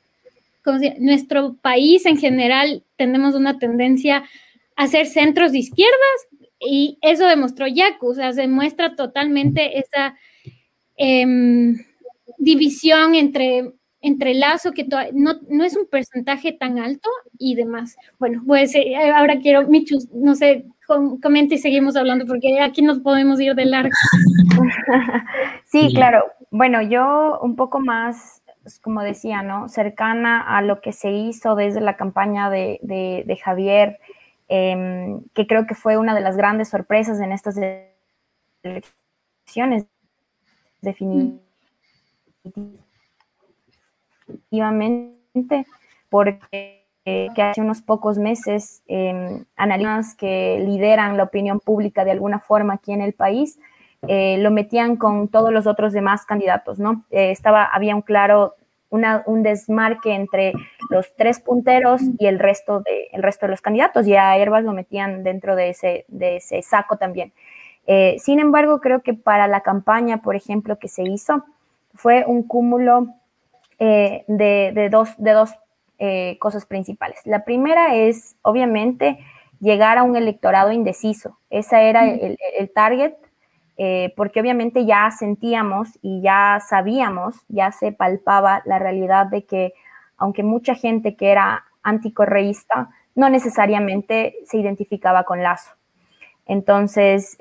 nuestro 0.98 1.54
país 1.54 2.04
en 2.04 2.18
general 2.18 2.82
tenemos 2.96 3.34
una 3.34 3.58
tendencia 3.58 4.24
a 4.76 4.86
ser 4.88 5.06
centros 5.06 5.52
de 5.52 5.58
izquierdas 5.58 6.26
y 6.58 6.98
eso 7.00 7.26
demostró 7.26 7.66
Yaku, 7.66 8.08
o 8.08 8.14
sea, 8.14 8.32
se 8.32 8.48
muestra 8.48 8.96
totalmente 8.96 9.78
esa 9.78 10.16
em, 10.96 11.84
división 12.38 13.14
entre 13.14 13.72
entre 14.02 14.34
Lazo, 14.34 14.72
que 14.72 14.84
no, 15.14 15.34
no, 15.48 15.64
es 15.64 15.76
un 15.76 15.86
porcentaje 15.86 16.52
tan 16.52 16.78
alto 16.78 17.08
y 17.38 17.54
demás. 17.54 17.96
Bueno, 18.18 18.42
pues 18.46 18.74
eh, 18.74 18.94
ahora 19.14 19.38
quiero, 19.38 19.66
Michu, 19.68 19.98
no 20.12 20.34
sé, 20.34 20.66
comente 21.22 21.54
y 21.54 21.58
seguimos 21.58 21.96
hablando 21.96 22.26
porque 22.26 22.60
aquí 22.60 22.82
nos 22.82 22.98
podemos 22.98 23.40
ir 23.40 23.54
de 23.54 23.64
largo. 23.64 23.92
sí, 25.64 25.94
claro. 25.94 26.24
Bueno, 26.50 26.82
yo 26.82 27.38
un 27.42 27.54
poco 27.54 27.78
más, 27.78 28.42
pues, 28.62 28.80
como 28.80 29.02
decía, 29.02 29.42
¿no? 29.42 29.68
Cercana 29.68 30.40
a 30.40 30.62
lo 30.62 30.80
que 30.80 30.92
se 30.92 31.12
hizo 31.12 31.54
desde 31.54 31.80
la 31.80 31.96
campaña 31.96 32.50
de, 32.50 32.80
de, 32.82 33.36
Javier, 33.36 34.00
em, 34.48 35.22
que 35.32 35.46
creo 35.46 35.66
que 35.66 35.76
fue 35.76 35.96
una 35.96 36.14
de 36.14 36.20
las 36.20 36.36
grandes 36.36 36.68
sorpresas 36.68 37.20
en 37.20 37.30
estas 37.30 37.56
elecciones, 38.64 39.86
definitivamente 40.80 41.42
efectivamente, 44.34 45.66
porque 46.10 46.82
que 47.04 47.42
hace 47.42 47.60
unos 47.60 47.82
pocos 47.82 48.16
meses 48.16 48.82
eh, 48.86 49.42
analistas 49.56 50.14
que 50.14 50.62
lideran 50.64 51.16
la 51.16 51.24
opinión 51.24 51.58
pública 51.58 52.04
de 52.04 52.12
alguna 52.12 52.38
forma 52.38 52.74
aquí 52.74 52.92
en 52.92 53.00
el 53.00 53.12
país 53.12 53.58
eh, 54.08 54.38
lo 54.38 54.50
metían 54.50 54.96
con 54.96 55.28
todos 55.28 55.52
los 55.52 55.68
otros 55.68 55.92
demás 55.92 56.26
candidatos, 56.26 56.80
¿no? 56.80 57.04
Eh, 57.10 57.30
estaba, 57.30 57.64
había 57.64 57.94
un 57.94 58.02
claro, 58.02 58.56
una, 58.90 59.22
un 59.26 59.44
desmarque 59.44 60.12
entre 60.12 60.52
los 60.90 61.14
tres 61.14 61.38
punteros 61.38 62.02
y 62.18 62.26
el 62.26 62.40
resto 62.40 62.80
de, 62.80 63.08
el 63.12 63.22
resto 63.22 63.46
de 63.46 63.52
los 63.52 63.62
candidatos, 63.62 64.08
y 64.08 64.16
a 64.16 64.36
Herbas 64.36 64.64
lo 64.64 64.72
metían 64.72 65.22
dentro 65.22 65.54
de 65.54 65.70
ese, 65.70 66.04
de 66.08 66.38
ese 66.38 66.62
saco 66.62 66.96
también. 66.96 67.32
Eh, 67.86 68.16
sin 68.18 68.40
embargo, 68.40 68.80
creo 68.80 69.02
que 69.02 69.14
para 69.14 69.46
la 69.46 69.60
campaña, 69.60 70.20
por 70.20 70.34
ejemplo, 70.34 70.78
que 70.80 70.88
se 70.88 71.04
hizo, 71.04 71.44
fue 71.94 72.24
un 72.26 72.42
cúmulo 72.42 73.06
eh, 73.84 74.24
de, 74.28 74.88
dos, 74.92 75.08
de 75.18 75.32
dos 75.32 75.50
eh, 75.98 76.38
cosas 76.38 76.66
principales. 76.66 77.18
La 77.24 77.44
primera 77.44 77.96
es, 77.96 78.36
obviamente, 78.42 79.18
llegar 79.58 79.98
a 79.98 80.04
un 80.04 80.14
electorado 80.14 80.70
indeciso. 80.70 81.40
Ese 81.50 81.88
era 81.88 82.08
el, 82.08 82.38
target, 82.72 83.14
eh, 83.78 84.14
porque 84.16 84.40
obviamente 84.40 84.86
ya 84.86 85.10
sentíamos 85.10 85.98
y 86.00 86.22
ya 86.22 86.62
sabíamos, 86.64 87.34
ya 87.48 87.72
se 87.72 87.90
palpaba 87.90 88.62
la 88.66 88.78
realidad 88.78 89.26
de 89.26 89.46
que, 89.46 89.74
aunque 90.16 90.44
mucha 90.44 90.76
gente 90.76 91.16
que 91.16 91.32
era 91.32 91.64
anticorreísta, 91.82 92.90
no 93.16 93.30
necesariamente 93.30 94.36
se 94.46 94.58
identificaba 94.58 95.24
con 95.24 95.42
Lazo. 95.42 95.72
Entonces, 96.46 97.38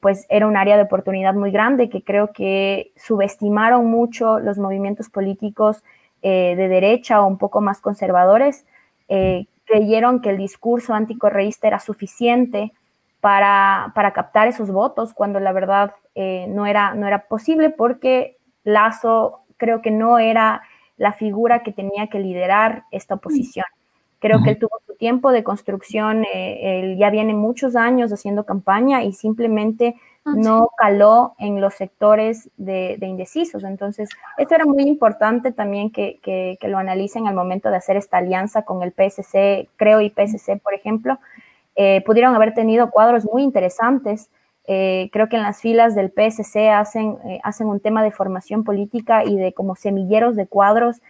pues 0.00 0.26
era 0.28 0.46
un 0.46 0.56
área 0.56 0.76
de 0.76 0.82
oportunidad 0.82 1.34
muy 1.34 1.50
grande 1.50 1.88
que 1.88 2.02
creo 2.02 2.32
que 2.32 2.92
subestimaron 2.96 3.86
mucho 3.86 4.38
los 4.38 4.58
movimientos 4.58 5.08
políticos 5.08 5.82
eh, 6.24 6.54
de 6.54 6.68
derecha 6.68 7.20
o 7.20 7.26
un 7.26 7.36
poco 7.36 7.60
más 7.60 7.80
conservadores. 7.80 8.64
Eh, 9.08 9.46
creyeron 9.64 10.20
que 10.20 10.30
el 10.30 10.36
discurso 10.36 10.94
anticorreísta 10.94 11.66
era 11.66 11.80
suficiente 11.80 12.72
para, 13.20 13.92
captar 14.14 14.46
esos 14.46 14.70
votos, 14.70 15.14
cuando 15.14 15.40
la 15.40 15.50
verdad 15.50 15.96
eh, 16.14 16.46
no, 16.48 16.66
era, 16.66 16.94
no 16.94 17.08
era 17.08 17.26
posible 17.26 17.70
porque 17.70 18.36
Lazo 18.62 19.40
creo 19.56 19.82
que 19.82 19.90
no 19.90 20.20
era 20.20 20.62
la 20.96 21.12
figura 21.12 21.64
que 21.64 21.72
tenía 21.72 22.06
que 22.06 22.20
liderar 22.20 22.84
esta 22.92 23.16
oposición. 23.16 23.66
Creo 24.22 24.40
que 24.40 24.50
él 24.50 24.58
tuvo 24.60 24.78
su 24.86 24.94
tiempo 24.94 25.32
de 25.32 25.42
construcción, 25.42 26.24
eh, 26.32 26.78
él 26.78 26.96
ya 26.96 27.10
viene 27.10 27.34
muchos 27.34 27.74
años 27.74 28.12
haciendo 28.12 28.44
campaña 28.44 29.02
y 29.02 29.14
simplemente 29.14 29.96
ah, 30.24 30.34
no 30.36 30.68
caló 30.76 31.34
en 31.40 31.60
los 31.60 31.74
sectores 31.74 32.48
de, 32.56 32.96
indecisos. 33.00 33.64
Entonces, 33.64 34.10
esto 34.38 34.54
era 34.54 34.64
muy 34.64 34.84
importante 34.84 35.50
también 35.50 35.90
que, 35.90 36.20
que, 36.22 36.56
lo 36.68 36.78
analicen 36.78 37.26
al 37.26 37.34
momento 37.34 37.68
de 37.68 37.78
hacer 37.78 37.96
esta 37.96 38.18
alianza 38.18 38.62
con 38.62 38.84
el 38.84 38.92
PSC, 38.92 39.68
creo, 39.74 40.00
y 40.00 40.10
PSC, 40.10 40.56
por 40.62 40.72
ejemplo. 40.72 41.18
Eh, 41.74 42.04
pudieron 42.06 42.36
haber 42.36 42.54
tenido 42.54 42.92
cuadros 42.92 43.24
muy 43.24 43.42
interesantes. 43.42 44.30
Eh, 44.68 45.10
creo 45.12 45.28
que 45.28 45.34
en 45.34 45.42
las 45.42 45.60
filas 45.60 45.96
del 45.96 46.12
PSC 46.12 46.70
hacen, 46.70 47.18
hacen 47.42 47.66
un 47.66 47.80
tema 47.80 48.04
de 48.04 48.12
formación 48.12 48.62
política 48.62 49.24
y 49.24 49.36
de 49.36 49.52
como 49.52 49.74
semilleros 49.74 50.36
de 50.36 50.46
cuadros 50.46 51.02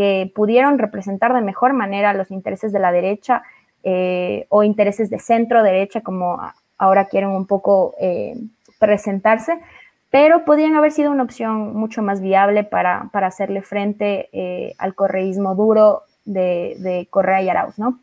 que 0.00 0.32
pudieron 0.34 0.78
representar 0.78 1.34
de 1.34 1.42
mejor 1.42 1.74
manera 1.74 2.14
los 2.14 2.30
intereses 2.30 2.72
de 2.72 2.78
la 2.78 2.90
derecha 2.90 3.42
eh, 3.82 4.46
o 4.48 4.62
intereses 4.62 5.10
de 5.10 5.18
centro 5.18 5.62
derecha, 5.62 6.00
como 6.00 6.40
ahora 6.78 7.04
quieren 7.04 7.28
un 7.28 7.46
poco 7.46 7.94
eh, 8.00 8.34
presentarse, 8.78 9.60
pero 10.08 10.46
podían 10.46 10.74
haber 10.74 10.92
sido 10.92 11.10
una 11.10 11.24
opción 11.24 11.74
mucho 11.74 12.00
más 12.00 12.22
viable 12.22 12.64
para, 12.64 13.10
hacerle 13.12 13.60
frente 13.60 14.30
eh, 14.32 14.74
al 14.78 14.94
correísmo 14.94 15.54
duro 15.54 16.04
de, 16.24 17.06
Correa 17.10 17.42
y 17.42 17.50
Arauz, 17.50 17.78
¿no? 17.78 17.98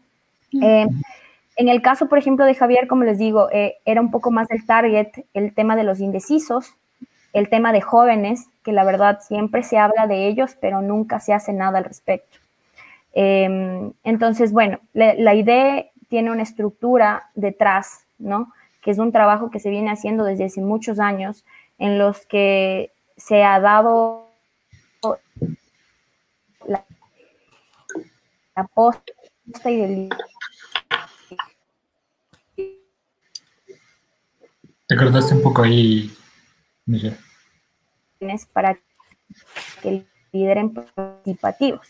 en 0.52 1.68
el 1.68 1.82
caso, 1.82 2.08
por 2.08 2.20
ejemplo, 2.20 2.46
de 2.46 2.54
Javier, 2.54 2.86
como 2.86 3.06
les 3.06 3.18
digo, 3.18 3.50
era 3.86 4.02
un 4.02 4.12
poco 4.12 4.30
más 4.30 4.52
el 4.52 4.64
target 4.68 5.08
el 5.34 5.56
tema 5.56 5.76
de 5.76 5.84
los 5.84 6.00
indecisos, 6.00 6.76
el 7.38 7.50
tema 7.50 7.72
de 7.72 7.82
jóvenes, 7.82 8.48
que 8.64 8.72
la 8.72 8.84
verdad 8.84 9.20
siempre 9.22 9.62
se 9.62 9.78
habla 9.78 10.08
de 10.08 10.28
ellos, 10.28 10.58
pero 10.60 10.82
nunca 10.82 11.20
se 11.20 11.34
hace 11.34 11.54
nada 11.54 11.78
al 11.78 11.84
respecto. 11.86 12.40
Em, 13.14 13.94
entonces, 14.04 14.52
bueno, 14.52 14.80
la, 14.94 15.36
idea 15.36 15.86
tiene 16.10 16.32
una 16.32 16.42
estructura 16.42 17.30
detrás, 17.36 18.06
¿no? 18.18 18.52
Que 18.82 18.90
es 18.90 18.98
un 18.98 19.12
trabajo 19.12 19.52
que 19.52 19.60
se 19.60 19.70
viene 19.70 19.92
haciendo 19.92 20.24
desde 20.24 20.46
hace 20.46 20.62
muchos 20.62 21.00
años, 21.00 21.46
en 21.78 22.00
los 22.00 22.26
que 22.26 22.92
se 23.18 23.44
ha 23.44 23.60
dado 23.60 24.32
la, 26.66 26.84
posta 28.74 29.14
y. 29.70 30.10
Te 34.88 34.96
un 34.96 35.44
poco 35.44 35.62
ahí, 35.62 36.12
para 38.54 38.78
que 39.82 40.06
lideren 40.32 40.74
participativos. 40.74 41.88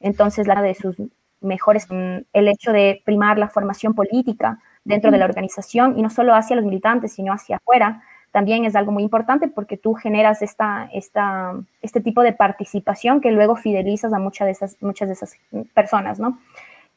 Entonces, 0.00 0.46
la 0.46 0.62
de 0.62 0.74
sus 0.74 0.96
mejores, 1.40 1.86
mm, 1.90 2.18
el 2.32 2.48
hecho 2.48 2.72
de 2.72 3.02
primar 3.04 3.38
la 3.38 3.48
formación 3.48 3.94
política 3.94 4.58
dentro 4.84 5.10
de 5.10 5.18
la 5.18 5.24
organización 5.24 5.98
y 5.98 6.02
no 6.02 6.10
solo 6.10 6.34
hacia 6.34 6.56
los 6.56 6.64
militantes, 6.64 7.12
sino 7.12 7.32
hacia 7.32 7.56
afuera, 7.56 8.02
también 8.30 8.64
es 8.64 8.76
algo 8.76 8.92
muy 8.92 9.02
importante 9.02 9.48
porque 9.48 9.76
tú 9.76 9.94
generas 9.94 10.42
esta, 10.42 10.88
esta, 10.92 11.54
este 11.82 12.00
tipo 12.00 12.22
de 12.22 12.32
participación 12.32 13.20
que 13.20 13.32
luego 13.32 13.56
fidelizas 13.56 14.12
a 14.12 14.18
muchas 14.18 14.46
de 14.46 14.52
esas, 14.52 14.82
muchas 14.82 15.08
de 15.08 15.14
esas 15.14 15.36
personas, 15.74 16.18
¿no? 16.18 16.38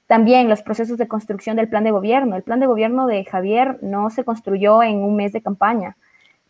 También 0.07 0.49
los 0.49 0.61
procesos 0.61 0.97
de 0.97 1.07
construcción 1.07 1.55
del 1.55 1.69
plan 1.69 1.85
de 1.85 1.91
gobierno. 1.91 2.35
El 2.35 2.43
plan 2.43 2.59
de 2.59 2.67
gobierno 2.67 3.07
de 3.07 3.23
Javier 3.23 3.79
no 3.81 4.09
se 4.09 4.25
construyó 4.25 4.83
en 4.83 4.97
un 4.97 5.15
mes 5.15 5.31
de 5.31 5.41
campaña, 5.41 5.95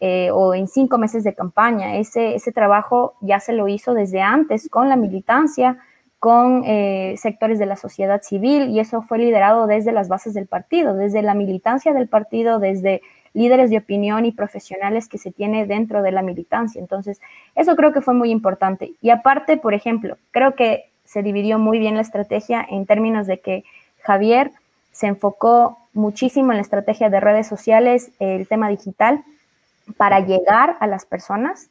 eh, 0.04 0.32
o 0.32 0.56
en 0.56 0.68
cinco 0.68 0.98
meses 0.98 1.24
de 1.24 1.36
campaña. 1.36 1.98
Ese, 1.98 2.34
ese 2.34 2.52
trabajo 2.52 3.14
ya 3.22 3.40
se 3.40 3.54
lo 3.54 3.68
hizo 3.68 3.94
desde 3.94 4.20
antes 4.20 4.68
con 4.68 4.90
la 4.90 4.96
militancia, 4.96 5.78
con 6.18 6.64
eh, 6.66 7.14
sectores 7.18 7.60
de 7.60 7.68
la 7.68 7.76
sociedad 7.76 8.24
civil 8.24 8.70
y 8.70 8.80
eso 8.80 9.04
fue 9.04 9.20
liderado 9.20 9.68
desde 9.68 9.92
las 9.92 10.08
bases 10.08 10.34
del 10.34 10.48
partido, 10.48 10.96
desde 10.96 11.22
la 11.22 11.36
militancia 11.36 11.94
del 11.94 12.08
partido, 12.08 12.58
desde 12.58 13.04
líderes 13.34 13.70
de 13.70 13.78
opinión 13.78 14.26
y 14.26 14.32
profesionales 14.32 15.08
que 15.08 15.20
se 15.20 15.32
tiene 15.32 15.68
dentro 15.68 16.02
de 16.02 16.12
la 16.12 16.24
militancia. 16.24 16.82
Entonces, 16.82 17.22
eso 17.54 17.76
creo 17.76 17.94
que 17.94 18.02
fue 18.02 18.16
muy 18.16 18.32
importante. 18.32 18.94
Y 19.02 19.12
aparte, 19.12 19.58
por 19.58 19.76
ejemplo, 19.76 20.18
creo 20.32 20.56
que 20.56 20.90
se 21.06 21.22
dividió 21.22 21.60
muy 21.60 21.78
bien 21.78 21.94
la 21.94 22.02
estrategia 22.02 22.66
en 22.68 22.88
términos 22.88 23.28
de 23.28 23.40
que 23.40 23.66
Javier 24.02 24.52
se 24.92 25.06
enfocó 25.06 25.78
muchísimo 25.94 26.52
en 26.52 26.58
la 26.58 26.64
estrategia 26.64 27.10
de 27.10 27.20
redes 27.20 27.48
sociales, 27.48 28.12
el 28.20 28.48
tema 28.48 28.70
digital, 28.70 29.24
para 29.98 30.20
llegar 30.20 30.78
a 30.80 30.88
las 30.88 31.06
personas 31.06 31.70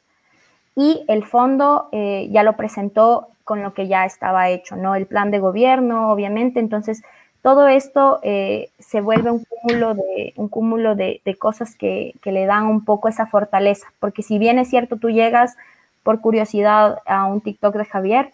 y 0.75 1.03
el 1.07 1.25
fondo 1.25 1.89
eh, 1.91 2.29
ya 2.31 2.43
lo 2.43 2.55
presentó 2.55 3.27
con 3.43 3.61
lo 3.63 3.73
que 3.73 3.87
ya 3.87 4.05
estaba 4.05 4.49
hecho, 4.49 4.75
¿no? 4.75 4.95
El 4.95 5.05
plan 5.05 5.31
de 5.31 5.39
gobierno, 5.39 6.11
obviamente, 6.11 6.59
entonces 6.59 7.03
todo 7.41 7.67
esto 7.67 8.19
eh, 8.23 8.69
se 8.79 9.01
vuelve 9.01 9.31
un 9.31 9.43
cúmulo 9.43 9.95
de, 9.95 10.33
un 10.37 10.47
cúmulo 10.47 10.95
de, 10.95 11.21
cosas 11.39 11.75
que, 11.75 12.13
le 12.23 12.45
dan 12.45 12.67
un 12.67 12.85
poco 12.85 13.09
esa 13.09 13.25
fortaleza, 13.25 13.87
porque 13.99 14.21
si 14.21 14.37
bien 14.37 14.59
es 14.59 14.69
cierto, 14.69 14.97
tú 14.97 15.09
llegas 15.09 15.57
por 16.03 16.21
curiosidad 16.21 16.99
a 17.05 17.25
un 17.25 17.41
TikTok 17.41 17.75
de 17.75 17.85
Javier, 17.85 18.31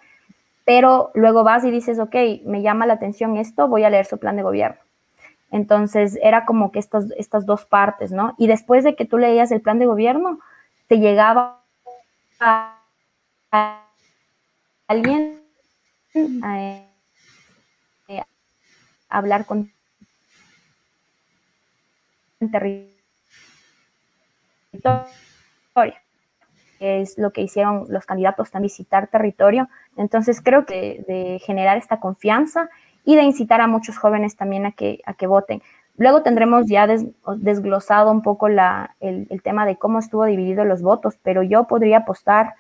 pero 0.66 1.12
luego 1.14 1.44
vas 1.44 1.64
y 1.64 1.72
dices, 1.72 2.00
ok, 2.00 2.16
me 2.46 2.62
llama 2.62 2.86
la 2.86 2.94
atención 2.94 3.38
esto, 3.38 3.68
voy 3.68 3.84
a 3.84 3.90
leer 3.90 4.06
su 4.06 4.18
plan 4.18 4.36
de 4.36 4.44
gobierno. 4.44 4.78
Entonces 5.52 6.18
era 6.22 6.46
como 6.46 6.72
que 6.72 6.80
estas, 6.80 7.06
estas 7.18 7.46
dos 7.46 7.66
partes, 7.66 8.12
¿no? 8.12 8.36
Y 8.38 8.48
después 8.48 8.84
de 8.84 8.96
que 8.96 9.06
tú 9.06 9.18
leías 9.18 9.52
el 9.52 9.62
plan 9.62 9.80
de 9.80 9.86
gobierno, 9.86 10.40
te 10.88 11.00
llegaba 11.00 11.62
a 12.40 12.78
alguien 14.88 15.42
a, 16.44 16.60
eh, 16.60 16.84
hablar 19.10 19.46
con 19.46 19.72
territorio 22.52 22.98
es 26.80 27.18
lo 27.18 27.32
que 27.32 27.42
hicieron 27.42 27.86
los 27.90 28.06
candidatos 28.06 28.54
a 28.54 28.60
visitar 28.60 29.08
territorio. 29.08 29.70
Entonces 29.96 30.42
creo 30.42 30.66
que 30.66 31.04
de 31.08 31.40
generar 31.40 31.78
esta 31.78 32.00
confianza 32.00 32.70
y 33.08 33.16
de 33.16 33.24
incitar 33.24 33.62
a 33.62 33.68
muchos 33.68 33.98
jóvenes 33.98 34.36
también 34.36 34.66
a 34.66 34.74
que, 34.74 35.00
a 35.06 35.14
que 35.14 35.28
voten. 35.28 35.62
Luego 35.96 36.24
tendremos 36.24 36.68
ya 36.68 36.88
desglosado 37.38 38.12
un 38.12 38.22
poco 38.22 38.50
la, 38.50 38.98
el, 39.00 39.42
tema 39.42 39.66
de 39.66 39.78
cómo 39.78 40.00
estuvo 40.00 40.26
dividido 40.26 40.66
los 40.66 40.82
votos, 40.82 41.18
pero 41.24 41.42
yo 41.42 41.68
podría 41.70 42.00
apostar 42.00 42.56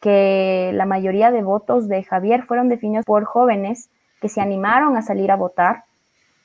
que 0.00 0.70
la 0.72 0.86
mayoría 0.86 1.30
de 1.30 1.42
votos 1.42 1.86
de 1.86 2.02
Javier 2.02 2.44
fueron 2.44 2.70
definidos 2.70 3.04
por 3.04 3.24
jóvenes 3.24 3.90
que 4.22 4.30
se 4.30 4.40
animaron 4.40 4.96
a 4.96 5.02
salir 5.02 5.30
a 5.30 5.36
votar, 5.36 5.84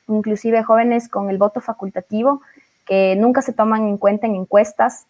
inclusive 0.10 0.62
jóvenes 0.64 1.08
con 1.08 1.30
el 1.30 1.38
voto 1.38 1.62
facultativo, 1.62 2.42
que 2.86 3.16
nunca 3.16 3.42
se 3.42 3.54
toman 3.54 3.88
en 3.88 3.98
cuenta 3.98 4.28
en 4.28 4.36
encuestas, 4.36 5.08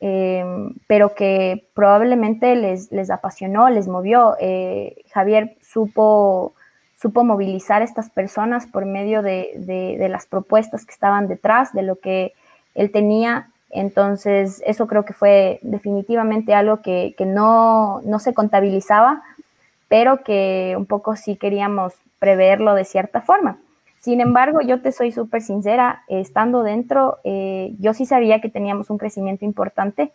eh, 0.00 0.44
pero 0.88 1.14
que 1.14 1.68
probablemente 1.74 2.56
les, 2.56 2.90
les 2.90 3.08
apasionó, 3.08 3.68
les 3.68 3.86
movió. 3.86 4.34
Eh, 4.40 4.96
Javier 5.12 5.56
supo, 5.60 6.54
supo 7.00 7.24
movilizar 7.24 7.82
a 7.82 7.84
estas 7.84 8.10
personas 8.10 8.66
por 8.66 8.84
medio 8.84 9.22
de, 9.22 9.52
de, 9.56 10.08
las 10.08 10.26
propuestas 10.26 10.84
que 10.84 10.92
estaban 10.92 11.28
detrás, 11.28 11.72
de 11.72 11.82
lo 11.82 11.96
que 12.00 12.34
él 12.74 12.90
tenía. 12.90 13.50
Entonces, 13.70 14.62
eso 14.66 14.86
creo 14.86 15.04
que 15.04 15.12
fue 15.12 15.60
definitivamente 15.62 16.54
algo 16.54 16.82
que, 16.82 17.14
que 17.16 17.24
no, 17.26 18.00
no 18.02 18.18
se 18.18 18.34
contabilizaba, 18.34 19.22
pero 19.88 20.24
que 20.24 20.74
un 20.76 20.86
poco 20.86 21.14
sí 21.16 21.36
queríamos 21.36 21.94
preverlo 22.18 22.74
de 22.74 22.84
cierta 22.84 23.20
forma. 23.20 23.58
Sin 24.00 24.20
embargo, 24.20 24.60
yo 24.60 24.80
te 24.80 24.92
soy 24.92 25.12
súper 25.12 25.42
sincera, 25.42 26.02
estando 26.08 26.62
dentro, 26.62 27.18
eh, 27.24 27.74
yo 27.78 27.94
sí 27.94 28.06
sabía 28.06 28.40
que 28.40 28.48
teníamos 28.48 28.90
un 28.90 28.98
crecimiento 28.98 29.44
importante, 29.44 30.12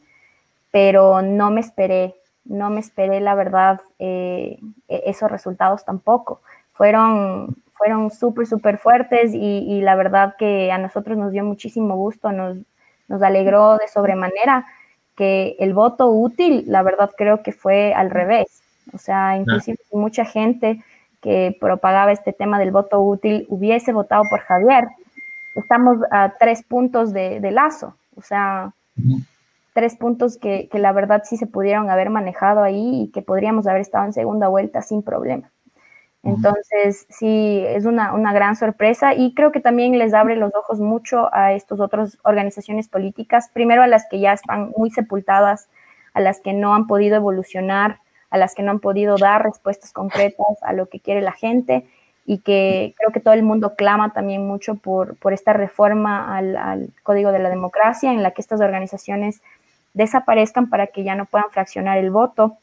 pero 0.71 1.21
no 1.21 1.51
me 1.51 1.59
esperé, 1.59 2.15
no 2.45 2.69
me 2.69 2.79
esperé, 2.79 3.19
la 3.19 3.35
verdad, 3.35 3.81
eh, 3.99 4.57
e-, 4.87 5.03
esos 5.05 5.29
resultados 5.29 5.85
tampoco. 5.85 6.41
Fueron, 6.73 7.55
fueron 7.73 8.11
súper, 8.11 8.47
súper 8.47 8.77
fuertes 8.77 9.33
y, 9.33 9.37
y, 9.37 9.81
la 9.81 9.95
verdad 9.95 10.35
que 10.37 10.71
a 10.71 10.77
nosotros 10.77 11.17
nos 11.17 11.31
dio 11.31 11.43
muchísimo 11.43 11.95
gusto, 11.95 12.31
nos, 12.31 12.57
nos 13.07 13.21
alegró 13.21 13.77
de 13.77 13.87
sobremanera 13.87 14.65
que 15.15 15.55
el 15.59 15.73
voto 15.73 16.09
útil, 16.09 16.63
la 16.67 16.81
verdad 16.81 17.11
creo 17.17 17.43
que 17.43 17.51
fue 17.51 17.93
al 17.93 18.09
revés. 18.09 18.61
O 18.93 18.97
sea, 18.97 19.37
inclusive 19.37 19.77
mucha 19.91 20.25
gente 20.25 20.83
que 21.21 21.55
propagaba 21.59 22.11
este 22.11 22.33
tema 22.33 22.59
del 22.59 22.71
voto 22.71 23.01
útil 23.01 23.45
hubiese 23.49 23.93
votado 23.93 24.23
por 24.29 24.41
Javier. 24.41 24.87
Estamos 25.55 25.97
a 26.11 26.33
tres 26.37 26.63
puntos 26.63 27.13
de, 27.13 27.39
lazo, 27.51 27.95
o 28.15 28.21
sea, 28.21 28.73
tres 29.73 29.95
puntos 29.95 30.37
que, 30.37 30.69
la 30.73 30.91
verdad 30.91 31.23
sí 31.23 31.37
se 31.37 31.47
pudieron 31.47 31.89
haber 31.89 32.09
manejado 32.09 32.61
ahí 32.61 33.03
y 33.03 33.11
que 33.11 33.21
podríamos 33.21 33.67
haber 33.67 33.81
estado 33.81 34.05
en 34.05 34.13
segunda 34.13 34.47
vuelta 34.47 34.81
sin 34.81 35.01
problema. 35.01 35.49
Entonces, 36.23 37.05
sí, 37.09 37.63
es 37.67 37.85
una, 37.85 38.13
una, 38.13 38.31
gran 38.31 38.55
sorpresa 38.55 39.13
y 39.13 39.33
creo 39.33 39.51
que 39.51 39.59
también 39.59 39.97
les 39.99 40.13
abre 40.13 40.37
los 40.37 40.55
ojos 40.55 40.79
mucho 40.79 41.29
a 41.33 41.51
estas 41.51 41.81
otras 41.81 42.17
organizaciones 42.23 42.87
políticas, 42.87 43.49
primero 43.51 43.83
a 43.83 43.87
las 43.87 44.07
que 44.09 44.21
ya 44.21 44.31
están 44.31 44.71
muy 44.77 44.89
sepultadas, 44.89 45.67
a 46.13 46.21
las 46.21 46.39
que 46.39 46.53
no 46.53 46.73
han 46.75 46.87
podido 46.87 47.17
evolucionar, 47.17 47.99
a 48.29 48.37
las 48.37 48.55
que 48.55 48.63
no 48.63 48.71
han 48.71 48.79
podido 48.79 49.17
dar 49.17 49.43
respuestas 49.43 49.91
concretas 49.91 50.57
a 50.61 50.71
lo 50.71 50.87
que 50.87 51.01
quiere 51.01 51.21
la 51.21 51.33
gente 51.33 51.85
y 52.25 52.39
que 52.39 52.95
creo 52.97 53.11
que 53.11 53.19
todo 53.19 53.33
el 53.33 53.43
mundo 53.43 53.75
clama 53.75 54.13
también 54.13 54.47
mucho 54.47 54.75
por, 54.75 55.17
por 55.17 55.33
esta 55.33 55.53
reforma 55.53 56.37
al, 56.37 56.89
Código 57.03 57.31
de 57.31 57.39
la 57.39 57.49
Democracia 57.49 58.13
en 58.13 58.23
la 58.23 58.31
que 58.31 58.41
estas 58.41 58.61
organizaciones 58.61 59.41
desaparezcan 59.93 60.69
para 60.69 60.87
que 60.87 61.03
ya 61.03 61.15
no 61.15 61.25
puedan 61.25 61.51
fraccionar 61.51 61.97
el 61.97 62.11
voto. 62.11 62.57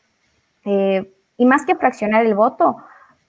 Eh, 0.65 1.13
y 1.37 1.45
más 1.45 1.65
que 1.65 1.77
fraccionar 1.77 2.25
el 2.25 2.35
voto, 2.35 2.79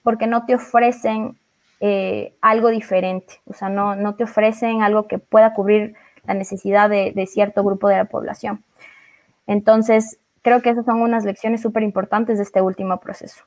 porque 0.02 0.26
no 0.26 0.44
te 0.44 0.54
ofrecen 0.54 1.36
eh, 1.80 2.34
algo 2.40 2.68
diferente, 2.70 3.40
o 3.46 3.54
sea, 3.54 3.68
no, 3.68 3.96
no 3.96 4.14
te 4.14 4.24
ofrecen 4.24 4.82
algo 4.82 5.08
que 5.08 5.18
pueda 5.18 5.54
cubrir 5.54 5.94
la 6.24 6.34
necesidad 6.34 6.88
de, 6.88 7.12
de 7.12 7.26
cierto 7.26 7.64
grupo 7.64 7.88
de 7.88 7.96
la 7.96 8.04
población. 8.04 8.62
Entonces, 9.46 10.18
creo 10.42 10.62
que 10.62 10.70
esas 10.70 10.84
son 10.84 11.00
unas 11.00 11.24
lecciones 11.24 11.62
súper 11.62 11.82
importantes 11.82 12.38
de 12.38 12.44
este 12.44 12.60
último 12.60 13.00
proceso. 13.00 13.42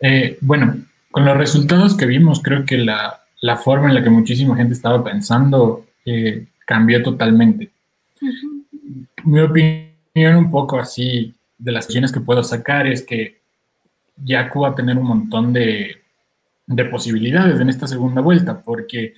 Eh, 0.00 0.38
bueno, 0.40 0.76
con 1.10 1.24
los 1.24 1.36
resultados 1.36 1.96
que 1.96 2.06
vimos, 2.06 2.40
creo 2.42 2.64
que 2.64 2.78
la, 2.78 3.20
la, 3.40 3.56
forma 3.56 3.88
en 3.88 3.94
la 3.94 4.02
que 4.02 4.10
muchísima 4.10 4.56
gente 4.56 4.74
estaba 4.74 5.02
pensando 5.02 5.86
eh, 6.04 6.46
cambió 6.66 7.02
totalmente. 7.02 7.70
Mi 9.24 9.40
opinión 9.40 10.36
un 10.36 10.50
poco 10.50 10.78
así 10.78 11.34
de 11.58 11.72
las 11.72 11.86
acciones 11.86 12.12
que 12.12 12.20
puedo 12.20 12.42
sacar 12.42 12.86
es 12.86 13.02
que 13.02 13.39
Yaku 14.16 14.60
va 14.60 14.68
a 14.68 14.74
tener 14.74 14.96
un 14.96 15.06
montón 15.06 15.52
de, 15.52 15.96
de 16.66 16.84
posibilidades 16.86 17.60
en 17.60 17.68
esta 17.68 17.86
segunda 17.86 18.20
vuelta, 18.20 18.60
porque 18.62 19.14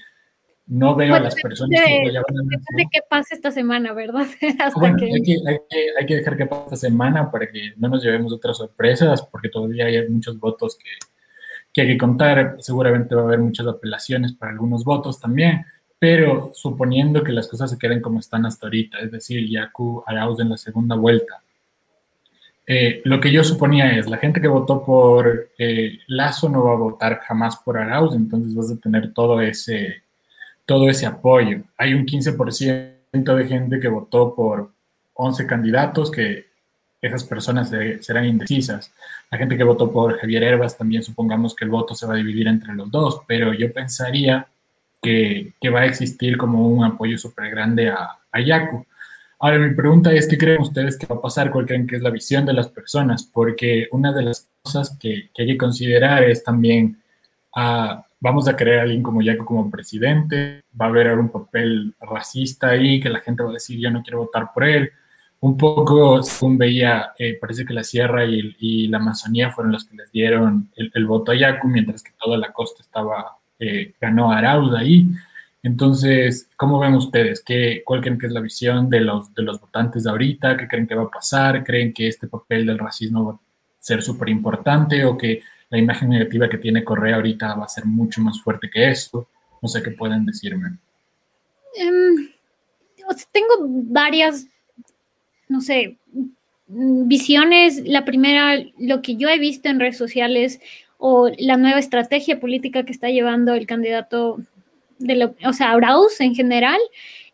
no 0.66 0.94
veo 0.94 1.14
a 1.14 1.20
las 1.20 1.34
personas 1.34 1.80
que 1.84 2.12
ya 2.12 2.22
van 2.26 2.38
a 2.38 2.76
de 2.76 2.88
qué 2.90 3.00
pasa 3.08 3.34
esta 3.34 3.50
semana, 3.50 3.92
¿verdad? 3.92 4.26
bueno, 4.76 4.96
Hay, 5.00 5.22
que, 5.22 5.32
hay, 5.34 5.58
que, 5.68 5.76
hay, 5.98 6.06
que, 6.06 6.16
dejar 6.16 6.36
que 6.36 6.46
pase 6.46 6.62
esta 6.64 6.76
semana 6.76 7.30
para 7.30 7.50
que 7.50 7.72
no 7.76 7.88
nos 7.88 8.02
llevemos 8.02 8.32
otras 8.32 8.56
sorpresas, 8.56 9.22
porque 9.22 9.48
todavía 9.48 9.86
hay 9.86 10.08
muchos 10.08 10.38
votos 10.38 10.76
que, 10.76 10.90
que 11.72 11.82
hay 11.82 11.88
que 11.88 11.98
contar. 11.98 12.56
Seguramente 12.60 13.14
va 13.14 13.22
a 13.22 13.24
haber 13.24 13.40
muchas 13.40 13.66
apelaciones 13.66 14.32
para 14.32 14.52
algunos 14.52 14.84
votos 14.84 15.20
también, 15.20 15.64
pero 15.98 16.52
suponiendo 16.54 17.22
que 17.22 17.32
las 17.32 17.48
cosas 17.48 17.70
se 17.70 17.78
queden 17.78 18.00
como 18.00 18.20
están 18.20 18.46
hasta 18.46 18.66
ahorita, 18.66 18.98
es 19.00 19.10
decir, 19.10 19.48
Yaku 19.48 20.04
Arauz 20.06 20.40
en 20.40 20.50
la 20.50 20.56
segunda 20.56 20.94
vuelta. 20.94 21.42
Eh, 22.66 23.02
lo 23.04 23.20
que 23.20 23.32
yo 23.32 23.42
suponía 23.42 23.98
es, 23.98 24.08
la 24.08 24.18
gente 24.18 24.40
que 24.40 24.48
votó 24.48 24.84
por 24.84 25.50
eh, 25.58 25.98
Lazo 26.06 26.48
no 26.48 26.64
va 26.64 26.72
a 26.72 26.76
votar 26.76 27.20
jamás 27.20 27.56
por 27.56 27.76
Arauz, 27.76 28.14
entonces 28.14 28.54
vas 28.54 28.70
a 28.70 28.76
tener 28.76 29.12
todo 29.12 29.40
ese 29.40 30.02
todo 30.64 30.88
ese 30.88 31.06
apoyo. 31.06 31.62
Hay 31.76 31.92
un 31.94 32.06
15% 32.06 33.34
de 33.34 33.46
gente 33.46 33.80
que 33.80 33.88
votó 33.88 34.34
por 34.34 34.70
11 35.14 35.46
candidatos 35.46 36.10
que 36.10 36.46
esas 37.00 37.24
personas 37.24 37.70
serán 38.00 38.26
indecisas. 38.26 38.92
La 39.30 39.38
gente 39.38 39.56
que 39.56 39.64
votó 39.64 39.90
por 39.90 40.18
Javier 40.18 40.44
Herbas 40.44 40.78
también 40.78 41.02
supongamos 41.02 41.54
que 41.54 41.64
el 41.64 41.70
voto 41.70 41.94
se 41.96 42.06
va 42.06 42.14
a 42.14 42.16
dividir 42.16 42.46
entre 42.46 42.74
los 42.74 42.90
dos, 42.90 43.22
pero 43.26 43.52
yo 43.52 43.72
pensaría 43.72 44.46
que, 45.02 45.52
va 45.74 45.80
a 45.80 45.86
existir 45.86 46.36
como 46.36 46.68
un 46.68 46.84
apoyo 46.84 47.18
súper 47.18 47.50
grande 47.50 47.88
a, 47.88 48.18
a 48.30 48.40
Yaku. 48.40 48.86
Ahora, 49.44 49.58
mi 49.58 49.74
pregunta 49.74 50.12
es, 50.12 50.28
¿qué 50.28 50.38
creen 50.38 50.62
ustedes 50.62 50.96
que 50.96 51.06
va 51.06 51.16
a 51.16 51.20
pasar? 51.20 51.50
¿Cuál 51.50 51.66
creen 51.66 51.86
que 51.86 51.96
es 51.96 52.02
la 52.02 52.10
visión 52.10 52.46
de 52.46 52.52
las 52.52 52.68
personas? 52.68 53.24
Porque 53.24 53.88
una 53.90 54.12
de 54.12 54.22
las 54.22 54.48
cosas 54.62 54.96
que, 55.00 55.30
que 55.34 55.42
hay 55.42 55.48
que 55.48 55.58
considerar 55.58 56.22
es 56.22 56.44
también 56.44 57.02
a 57.54 58.06
vamos 58.22 58.46
a 58.46 58.56
querer 58.56 58.78
a 58.78 58.82
alguien 58.82 59.02
como 59.02 59.20
Yaco 59.20 59.44
como 59.44 59.68
presidente, 59.68 60.62
va 60.80 60.86
a 60.86 60.88
haber 60.90 61.08
algún 61.08 61.28
papel 61.28 61.92
racista 62.00 62.68
ahí, 62.68 63.00
que 63.00 63.08
la 63.08 63.18
gente 63.18 63.42
va 63.42 63.50
a 63.50 63.54
decir, 63.54 63.80
yo 63.80 63.90
no 63.90 64.00
quiero 64.00 64.18
votar 64.20 64.52
por 64.54 64.62
él. 64.62 64.92
Un 65.40 65.56
poco, 65.56 66.22
según 66.22 66.56
veía, 66.56 67.12
eh, 67.18 67.36
parece 67.40 67.64
que 67.66 67.74
la 67.74 67.82
Sierra 67.82 68.24
y, 68.24 68.86
la 68.86 68.98
Amazonía 68.98 69.50
fueron 69.50 69.72
los 69.72 69.84
que 69.84 69.96
les 69.96 70.12
dieron 70.12 70.70
el, 70.76 71.04
voto 71.04 71.32
a 71.32 71.34
Yacu, 71.34 71.66
mientras 71.66 72.00
que 72.04 72.12
toda 72.22 72.38
la 72.38 72.52
costa 72.52 72.80
estaba, 72.80 73.38
eh, 73.58 73.92
ganó 74.00 74.30
Arauda 74.30 74.78
ahí. 74.78 75.08
Entonces, 75.62 76.48
¿cómo 76.56 76.78
ven 76.80 76.94
ustedes? 76.94 77.42
¿Qué, 77.44 77.82
¿Cuál 77.84 78.00
creen 78.00 78.18
que 78.18 78.26
es 78.26 78.32
la 78.32 78.40
visión 78.40 78.90
de 78.90 79.00
los, 79.00 79.32
de 79.32 79.42
los 79.42 79.60
votantes 79.60 80.04
de 80.04 80.10
ahorita? 80.10 80.56
¿Qué 80.56 80.66
creen 80.66 80.86
que 80.86 80.94
va 80.96 81.04
a 81.04 81.10
pasar? 81.10 81.62
¿Creen 81.62 81.92
que 81.92 82.08
este 82.08 82.26
papel 82.26 82.66
del 82.66 82.78
racismo 82.78 83.24
va 83.24 83.32
a 83.32 83.40
ser 83.78 84.02
súper 84.02 84.28
importante 84.28 85.04
o 85.04 85.16
que 85.16 85.42
la 85.72 85.78
imagen 85.78 86.10
negativa 86.10 86.50
que 86.50 86.58
tiene 86.58 86.84
Correa 86.84 87.16
ahorita 87.16 87.54
va 87.54 87.64
a 87.64 87.68
ser 87.68 87.86
mucho 87.86 88.20
más 88.20 88.40
fuerte 88.42 88.68
que 88.68 88.90
eso. 88.90 89.26
No 89.62 89.68
sé 89.68 89.82
qué 89.82 89.90
pueden 89.90 90.26
decirme. 90.26 90.76
Um, 91.80 92.28
tengo 93.32 93.54
varias, 93.88 94.46
no 95.48 95.62
sé, 95.62 95.96
visiones. 96.66 97.82
La 97.86 98.04
primera, 98.04 98.62
lo 98.78 99.00
que 99.00 99.16
yo 99.16 99.30
he 99.30 99.38
visto 99.38 99.70
en 99.70 99.80
redes 99.80 99.96
sociales 99.96 100.60
o 100.98 101.30
la 101.38 101.56
nueva 101.56 101.78
estrategia 101.78 102.38
política 102.38 102.84
que 102.84 102.92
está 102.92 103.08
llevando 103.08 103.54
el 103.54 103.66
candidato 103.66 104.40
de 105.02 105.16
lo, 105.16 105.34
o 105.44 105.52
sea, 105.52 105.72
Arauz 105.72 106.20
en 106.20 106.34
general, 106.34 106.78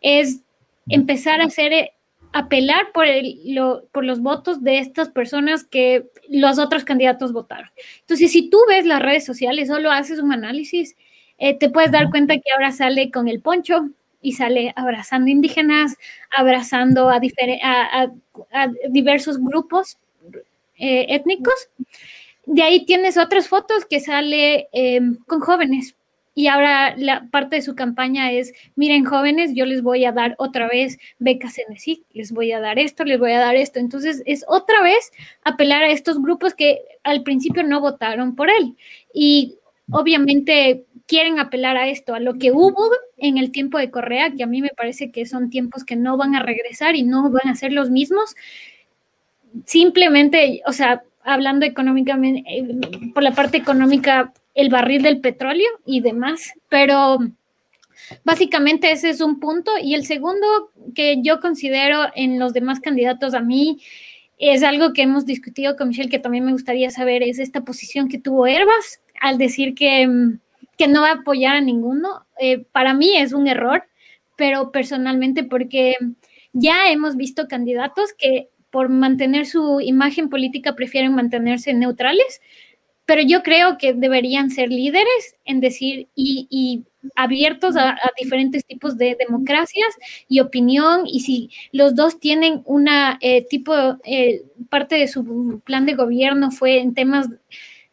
es 0.01 0.41
empezar 0.87 1.41
a 1.41 1.45
hacer 1.45 1.91
apelar 2.31 2.91
por, 2.93 3.07
por 3.91 4.05
los 4.05 4.21
votos 4.21 4.63
de 4.63 4.79
estas 4.79 5.09
personas 5.09 5.63
que 5.63 6.05
los 6.29 6.59
otros 6.59 6.83
candidatos 6.83 7.33
votaron. 7.33 7.69
Entonces, 8.01 8.31
si 8.31 8.49
tú 8.49 8.59
ves 8.67 8.85
las 8.85 9.01
redes 9.01 9.25
sociales, 9.25 9.67
solo 9.67 9.91
haces 9.91 10.19
un 10.19 10.31
análisis, 10.31 10.95
eh, 11.37 11.57
te 11.57 11.69
puedes 11.69 11.91
dar 11.91 12.09
cuenta 12.09 12.35
que 12.35 12.51
ahora 12.53 12.71
sale 12.71 13.11
con 13.11 13.27
el 13.27 13.41
poncho 13.41 13.89
y 14.21 14.33
sale 14.33 14.73
abrazando 14.75 15.31
indígenas, 15.31 15.95
abrazando 16.35 17.09
a, 17.09 17.19
diversos 18.89 19.39
grupos 19.39 19.97
eh, 20.77 21.05
étnicos. 21.09 21.69
De 22.45 22.61
ahí 22.61 22.85
tienes 22.85 23.17
otras 23.17 23.47
fotos 23.47 23.85
que 23.85 23.99
sale 23.99 24.67
em, 24.71 25.17
con 25.25 25.39
jóvenes, 25.39 25.95
y 26.39 26.47
ahora 26.47 26.95
la 26.95 27.27
parte 27.29 27.57
de 27.57 27.61
su 27.61 27.75
campaña 27.75 28.31
es, 28.31 28.53
miren 28.77 29.03
jóvenes, 29.03 29.51
yo 29.55 29.65
les 29.65 29.83
voy 29.83 30.05
a 30.05 30.13
dar 30.13 30.35
otra 30.37 30.69
vez 30.69 30.97
becas 31.17 31.57
en 31.59 31.73
ESIC, 31.73 32.05
les 32.13 32.31
voy 32.31 32.53
a 32.53 32.61
dar 32.61 32.79
esto, 32.79 33.03
les 33.03 33.19
voy 33.19 33.33
a 33.33 33.39
dar 33.39 33.57
esto. 33.57 33.77
Entonces 33.77 34.23
es 34.25 34.45
otra 34.47 34.81
vez 34.81 35.11
apelar 35.43 35.83
a 35.83 35.89
estos 35.89 36.21
grupos 36.21 36.53
que 36.53 36.79
al 37.03 37.23
principio 37.23 37.63
no 37.63 37.81
votaron 37.81 38.37
por 38.37 38.49
él. 38.49 38.77
Y 39.13 39.57
obviamente 39.91 40.85
quieren 41.07 41.39
apelar 41.39 41.75
a 41.75 41.89
esto, 41.89 42.15
a 42.15 42.21
lo 42.21 42.35
que 42.35 42.53
hubo 42.53 42.89
en 43.17 43.37
el 43.37 43.51
tiempo 43.51 43.77
de 43.77 43.91
Correa, 43.91 44.31
que 44.31 44.43
a 44.43 44.47
mí 44.47 44.61
me 44.61 44.69
parece 44.69 45.11
que 45.11 45.25
son 45.25 45.49
tiempos 45.49 45.83
que 45.83 45.97
no 45.97 46.15
van 46.15 46.35
a 46.35 46.41
regresar 46.41 46.95
y 46.95 47.03
no 47.03 47.29
van 47.29 47.49
a 47.49 47.55
ser 47.55 47.73
los 47.73 47.89
mismos. 47.89 48.37
Simplemente, 49.65 50.61
o 50.65 50.71
sea, 50.71 51.03
hablando 51.21 51.65
económicamente, 51.65 52.49
eh, 52.49 52.65
por 53.13 53.23
la 53.23 53.33
parte 53.33 53.57
económica, 53.57 54.31
el 54.59 54.69
barril 54.69 55.01
del 55.01 55.21
petróleo 55.21 55.69
y 55.85 56.01
demás, 56.01 56.53
pero 56.67 57.19
básicamente 58.23 58.91
ese 58.91 59.09
es 59.09 59.21
un 59.21 59.39
punto. 59.39 59.71
Y 59.81 59.95
el 59.95 60.05
segundo 60.05 60.71
que 60.95 61.21
yo 61.21 61.39
considero 61.39 62.07
en 62.15 62.39
los 62.39 62.53
demás 62.53 62.79
candidatos 62.79 63.33
a 63.33 63.39
mí 63.39 63.81
es 64.37 64.63
algo 64.63 64.93
que 64.93 65.03
hemos 65.03 65.25
discutido 65.25 65.75
con 65.75 65.89
Michelle, 65.89 66.09
que 66.09 66.19
también 66.19 66.45
me 66.45 66.51
gustaría 66.51 66.91
saber, 66.91 67.23
es 67.23 67.39
esta 67.39 67.61
posición 67.61 68.07
que 68.09 68.19
tuvo 68.19 68.47
Herbas 68.47 69.01
al 69.21 69.37
decir 69.37 69.75
que, 69.75 70.07
que 70.77 70.87
no 70.87 71.01
va 71.01 71.09
a 71.09 71.13
apoyar 71.15 71.55
a 71.55 71.61
ninguno. 71.61 72.25
Eh, 72.39 72.65
para 72.71 72.93
mí 72.93 73.17
es 73.17 73.33
un 73.33 73.47
error, 73.47 73.83
pero 74.35 74.71
personalmente 74.71 75.43
porque 75.43 75.95
ya 76.53 76.89
hemos 76.89 77.15
visto 77.15 77.47
candidatos 77.47 78.13
que 78.13 78.49
por 78.71 78.89
mantener 78.89 79.45
su 79.45 79.81
imagen 79.81 80.29
política 80.29 80.75
prefieren 80.75 81.15
mantenerse 81.15 81.73
neutrales 81.73 82.41
pero 83.09 83.23
yo 83.23 83.41
creo 83.41 83.79
que 83.79 83.95
deberían 83.95 84.51
ser 84.51 84.69
líderes 84.69 85.35
en 85.43 85.61
decir 85.61 86.09
y, 86.13 86.83
abiertos 87.15 87.75
a, 87.75 87.97
diferentes 88.21 88.63
tipos 88.65 88.99
de 88.99 89.17
democracias 89.17 89.95
y 90.27 90.41
opinión 90.41 91.07
y 91.07 91.21
si 91.21 91.49
los 91.71 91.95
dos 91.95 92.19
tienen 92.19 92.61
una 92.65 93.17
eh, 93.21 93.47
tipo 93.49 93.73
eh, 94.03 94.43
parte 94.69 94.95
de 94.95 95.07
su 95.07 95.59
plan 95.65 95.87
de 95.87 95.95
gobierno 95.95 96.51
fue 96.51 96.81
en 96.81 96.93
temas 96.93 97.27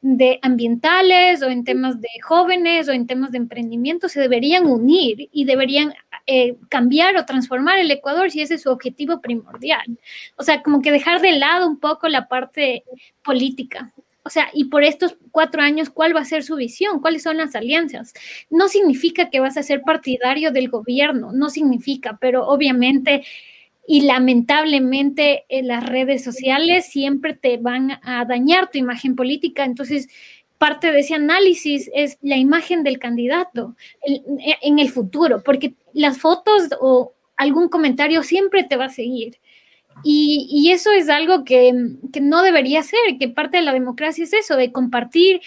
de 0.02 0.38
ambientales 0.42 1.42
o 1.42 1.48
en 1.48 1.64
temas 1.64 1.98
de 1.98 2.08
jóvenes 2.22 2.86
o 2.86 2.92
en 2.92 3.06
temas 3.06 3.32
de 3.32 3.38
emprendimiento 3.38 4.10
se 4.10 4.20
deberían 4.20 4.66
unir 4.66 5.30
y 5.32 5.46
deberían 5.46 5.94
eh, 6.26 6.56
cambiar 6.68 7.16
o 7.16 7.24
transformar 7.24 7.78
el 7.78 7.90
Ecuador 7.90 8.30
si 8.30 8.42
ese 8.42 8.56
es 8.56 8.62
su 8.62 8.70
objetivo 8.70 9.22
primordial. 9.22 9.98
O 10.36 10.42
sea, 10.42 10.62
como 10.62 10.82
que 10.82 10.92
dejar 10.92 11.22
de 11.22 11.32
lado 11.38 11.66
un 11.66 11.80
poco 11.80 12.06
la 12.08 12.28
parte 12.28 12.84
política. 13.24 13.94
O 14.26 14.28
sea, 14.28 14.48
y 14.52 14.64
por 14.64 14.82
estos 14.82 15.16
cuatro 15.30 15.62
años, 15.62 15.88
¿cuál 15.88 16.14
va 16.14 16.20
a 16.20 16.24
ser 16.24 16.42
su 16.42 16.56
visión? 16.56 17.00
¿Cuáles 17.00 17.22
son 17.22 17.36
las 17.36 17.54
alianzas? 17.54 18.12
No 18.50 18.66
significa 18.66 19.30
que 19.30 19.38
vas 19.38 19.56
a 19.56 19.62
ser 19.62 19.82
partidario 19.82 20.50
del 20.50 20.68
gobierno, 20.68 21.30
no 21.32 21.48
significa, 21.48 22.18
pero 22.20 22.44
obviamente 22.48 23.22
y 23.86 24.00
lamentablemente 24.00 25.44
en 25.48 25.68
las 25.68 25.88
redes 25.88 26.24
sociales 26.24 26.86
siempre 26.86 27.34
te 27.34 27.56
van 27.58 28.00
a 28.02 28.24
dañar 28.24 28.68
tu 28.68 28.78
imagen 28.78 29.14
política. 29.14 29.64
Entonces, 29.64 30.08
parte 30.58 30.90
de 30.90 30.98
ese 30.98 31.14
análisis 31.14 31.88
es 31.94 32.18
la 32.20 32.36
imagen 32.36 32.82
del 32.82 32.98
candidato 32.98 33.76
en 34.02 34.80
el 34.80 34.88
futuro, 34.88 35.44
porque 35.44 35.74
las 35.92 36.18
fotos 36.18 36.70
o 36.80 37.12
algún 37.36 37.68
comentario 37.68 38.24
siempre 38.24 38.64
te 38.64 38.74
va 38.74 38.86
a 38.86 38.90
seguir. 38.90 39.38
Y, 40.02 40.70
eso 40.70 40.92
es 40.92 41.08
algo 41.08 41.44
que, 41.44 41.72
no 42.20 42.42
debería 42.42 42.82
ser, 42.82 43.00
que 43.18 43.28
parte 43.28 43.58
de 43.58 43.62
la 43.62 43.72
democracia 43.72 44.24
es 44.24 44.32
eso, 44.32 44.56
de 44.56 44.72
compartir. 44.72 45.40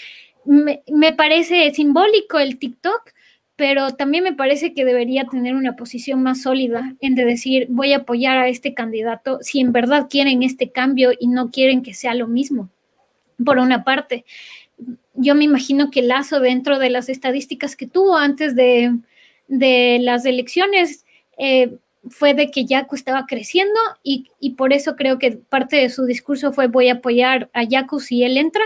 Me, 0.45 0.81
parece 1.13 1.71
simbólico 1.73 2.39
el 2.39 2.57
TikTok, 2.57 3.12
pero 3.55 3.91
también 3.91 4.23
me 4.23 4.33
parece 4.33 4.73
que 4.73 4.85
debería 4.85 5.25
tener 5.25 5.55
una 5.55 5.75
posición 5.75 6.23
más 6.23 6.41
sólida 6.41 6.95
en 7.01 7.15
de 7.15 7.25
decir, 7.25 7.67
voy 7.69 7.93
a 7.93 7.97
apoyar 7.97 8.38
a 8.38 8.47
este 8.47 8.73
candidato 8.73 9.39
si 9.41 9.59
en 9.59 9.71
verdad 9.71 10.07
quieren 10.09 10.43
este 10.43 10.71
cambio 10.71 11.12
y 11.19 11.27
no 11.27 11.51
quieren 11.51 11.81
que 11.83 11.93
sea 11.93 12.15
lo 12.15 12.27
mismo. 12.27 12.69
Por 13.43 13.57
una 13.59 13.83
parte, 13.83 14.25
yo 15.13 15.35
me 15.35 15.43
imagino 15.43 15.91
que 15.91 16.01
Lazo, 16.01 16.39
dentro 16.39 16.79
de 16.79 16.89
las 16.89 17.09
estadísticas 17.09 17.75
que 17.75 17.88
tuvo 17.88 18.17
antes 18.17 18.55
de, 18.55 18.97
las 19.47 20.25
elecciones, 20.25 21.05
eh, 21.38 21.77
fue 22.07 22.33
de 22.33 22.49
que 22.49 22.65
Yaku 22.65 22.95
estaba 22.95 23.25
creciendo 23.25 23.79
y, 24.03 24.29
por 24.57 24.73
eso 24.73 24.95
creo 24.95 25.19
que 25.19 25.31
parte 25.31 25.77
de 25.77 25.89
su 25.89 26.05
discurso 26.05 26.53
fue 26.53 26.67
voy 26.67 26.89
a 26.89 26.93
apoyar 26.93 27.49
a 27.53 27.63
Yaku 27.63 27.99
si 27.99 28.23
él 28.23 28.38
entra. 28.38 28.63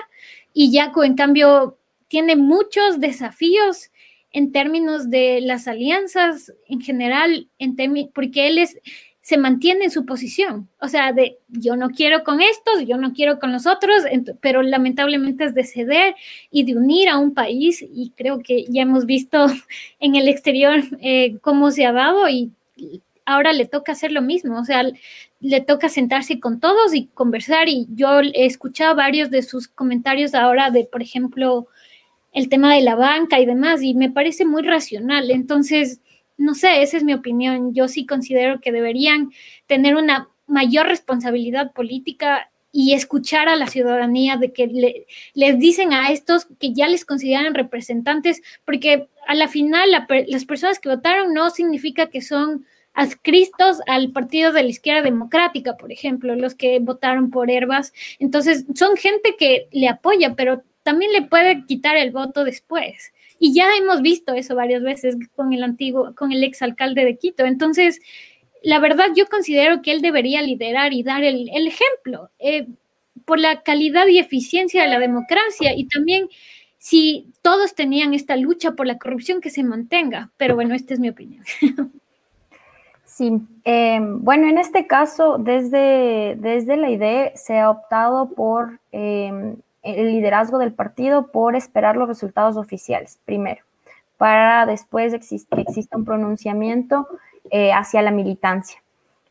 Y 0.53 0.71
Yaku, 0.71 1.03
en 1.03 1.15
cambio, 1.15 1.77
tiene 2.07 2.35
muchos 2.35 2.99
desafíos 2.99 3.89
en 4.31 4.51
términos 4.51 5.09
de 5.09 5.41
las 5.41 5.67
alianzas 5.67 6.53
en 6.67 6.81
general, 6.81 7.47
en 7.59 7.75
porque 8.13 8.47
él 8.47 8.57
es, 8.59 8.77
se 9.21 9.37
mantiene 9.37 9.85
en 9.85 9.91
su 9.91 10.05
posición. 10.05 10.69
O 10.79 10.87
sea, 10.87 11.11
de 11.11 11.37
yo 11.47 11.75
no 11.75 11.89
quiero 11.89 12.23
con 12.23 12.41
estos, 12.41 12.85
yo 12.85 12.97
no 12.97 13.13
quiero 13.13 13.39
con 13.39 13.51
los 13.51 13.65
otros, 13.65 14.03
pero 14.41 14.61
lamentablemente 14.61 15.45
es 15.45 15.53
de 15.53 15.63
ceder 15.63 16.15
y 16.51 16.63
de 16.65 16.75
unir 16.75 17.09
a 17.09 17.17
un 17.17 17.33
país. 17.33 17.81
Y 17.81 18.11
creo 18.15 18.39
que 18.39 18.65
ya 18.69 18.83
hemos 18.83 19.05
visto 19.05 19.45
en 19.99 20.15
el 20.15 20.27
exterior 20.27 20.81
eh, 20.99 21.37
cómo 21.41 21.71
se 21.71 21.85
ha 21.85 21.91
dado 21.91 22.27
y 22.29 22.51
ahora 23.25 23.53
le 23.53 23.65
toca 23.65 23.91
hacer 23.93 24.11
lo 24.11 24.21
mismo, 24.21 24.59
o 24.59 24.65
sea, 24.65 24.83
le 25.39 25.61
toca 25.61 25.89
sentarse 25.89 26.39
con 26.39 26.59
todos 26.59 26.93
y 26.93 27.07
conversar 27.07 27.69
y 27.69 27.87
yo 27.89 28.19
he 28.21 28.45
escuchado 28.45 28.95
varios 28.95 29.29
de 29.31 29.43
sus 29.43 29.67
comentarios 29.67 30.33
ahora 30.33 30.71
de, 30.71 30.85
por 30.85 31.01
ejemplo, 31.01 31.67
el 32.31 32.49
tema 32.49 32.73
de 32.73 32.81
la 32.81 32.95
banca 32.95 33.39
y 33.39 33.45
demás 33.45 33.81
y 33.83 33.93
me 33.93 34.09
parece 34.09 34.45
muy 34.45 34.63
racional. 34.63 35.31
Entonces, 35.31 36.01
no 36.37 36.55
sé, 36.55 36.81
esa 36.81 36.97
es 36.97 37.03
mi 37.03 37.13
opinión. 37.13 37.73
Yo 37.73 37.87
sí 37.87 38.05
considero 38.05 38.59
que 38.59 38.71
deberían 38.71 39.31
tener 39.67 39.95
una 39.95 40.29
mayor 40.47 40.87
responsabilidad 40.87 41.71
política 41.73 42.49
y 42.75 42.93
escuchar 42.93 43.49
a 43.49 43.55
la 43.55 43.67
ciudadanía 43.67 44.35
de 44.35 44.51
que 44.51 45.05
les 45.35 45.59
dicen 45.59 45.93
a 45.93 46.11
estos 46.11 46.45
que 46.59 46.73
ya 46.73 46.87
les 46.87 47.05
consideran 47.05 47.53
representantes, 47.53 48.41
porque 48.65 49.07
a 49.27 49.35
la 49.35 49.47
final 49.47 49.91
las 49.91 50.45
personas 50.45 50.79
que 50.79 50.89
votaron 50.89 51.35
no 51.35 51.51
significa 51.51 52.07
que 52.07 52.21
son 52.21 52.65
adscritos 52.93 53.79
al 53.87 54.11
Partido 54.11 54.51
de 54.51 54.63
la 54.63 54.69
Izquierda 54.69 55.01
Democrática, 55.01 55.75
por 55.77 55.91
ejemplo, 55.91 56.35
los 56.35 56.55
que 56.55 56.79
votaron 56.79 57.31
por 57.31 57.49
Herbas. 57.49 57.93
Entonces, 58.19 58.65
son 58.75 58.95
gente 58.97 59.35
que 59.37 59.67
le 59.71 59.87
apoya, 59.87 60.35
pero 60.35 60.63
también 60.83 61.11
le 61.11 61.23
puede 61.23 61.65
quitar 61.65 61.97
el 61.97 62.11
voto 62.11 62.43
después. 62.43 63.13
Y 63.39 63.53
ya 63.53 63.75
hemos 63.75 64.01
visto 64.01 64.33
eso 64.33 64.55
varias 64.55 64.83
veces 64.83 65.17
con 65.35 65.53
el 65.53 65.63
antiguo, 65.63 66.13
con 66.15 66.31
el 66.31 66.43
exalcalde 66.43 67.03
de 67.03 67.17
Quito. 67.17 67.45
Entonces, 67.45 67.99
la 68.61 68.79
verdad, 68.79 69.07
yo 69.15 69.25
considero 69.27 69.81
que 69.81 69.91
él 69.91 70.01
debería 70.01 70.41
liderar 70.41 70.93
y 70.93 71.03
dar 71.03 71.23
el, 71.23 71.49
ejemplo 71.49 72.29
eh, 72.39 72.67
por 73.25 73.39
la 73.39 73.61
calidad 73.61 74.07
y 74.07 74.19
eficiencia 74.19 74.83
de 74.83 74.89
la 74.89 74.99
democracia 74.99 75.73
y 75.75 75.87
también 75.87 76.29
si 76.77 77.27
todos 77.41 77.75
tenían 77.75 78.13
esta 78.13 78.35
lucha 78.35 78.71
por 78.71 78.87
la 78.87 78.97
corrupción 78.97 79.41
que 79.41 79.49
se 79.49 79.63
mantenga. 79.63 80.31
Pero 80.37 80.55
bueno, 80.55 80.75
esta 80.75 80.93
es 80.93 80.99
mi 80.99 81.09
opinión. 81.09 81.43
Sí, 83.15 83.31
em, 83.63 84.23
bueno, 84.23 84.47
en 84.47 84.57
este 84.57 84.87
caso, 84.87 85.37
desde, 85.37 86.35
desde 86.39 86.77
la 86.77 86.89
idea 86.89 87.31
se 87.35 87.59
ha 87.59 87.69
optado 87.69 88.29
por 88.33 88.79
em, 88.91 89.57
el 89.83 90.11
liderazgo 90.13 90.57
del 90.57 90.73
partido 90.73 91.27
por 91.27 91.55
esperar 91.55 91.95
los 91.95 92.07
resultados 92.07 92.57
oficiales, 92.57 93.19
primero, 93.23 93.61
para 94.17 94.65
después 94.65 95.13
que 95.13 95.61
exista 95.61 95.95
un 95.95 96.05
pronunciamiento 96.05 97.07
eh, 97.51 97.71
hacia 97.71 98.01
la 98.01 98.09
militancia. 98.09 98.81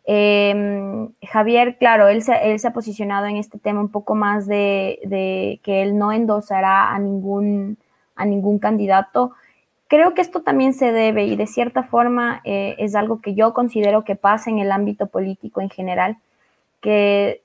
Em, 0.04 1.08
Javier, 1.28 1.76
claro, 1.76 2.06
él 2.06 2.22
se, 2.22 2.52
él 2.52 2.60
se, 2.60 2.68
ha 2.68 2.72
posicionado 2.72 3.26
en 3.26 3.36
este 3.36 3.58
tema 3.58 3.80
un 3.80 3.90
poco 3.90 4.14
más 4.14 4.46
de, 4.46 5.00
de 5.06 5.58
que 5.64 5.82
él 5.82 5.98
no 5.98 6.12
endosará 6.12 6.94
a 6.94 7.00
ningún, 7.00 7.78
a 8.14 8.24
ningún 8.26 8.60
candidato 8.60 9.32
Creo 9.92 10.14
que 10.14 10.22
esto 10.22 10.40
también 10.40 10.72
se 10.72 10.90
debe 10.90 11.26
y 11.26 11.36
de 11.36 11.46
cierta 11.46 11.82
forma 11.82 12.40
eh, 12.44 12.76
es 12.78 12.94
algo 12.94 13.20
que 13.20 13.34
yo 13.34 13.52
considero 13.52 14.04
que 14.04 14.16
pasa 14.16 14.48
en 14.48 14.58
el 14.58 14.72
ámbito 14.72 15.08
político 15.08 15.60
en 15.60 15.68
general, 15.68 16.16
que 16.80 17.42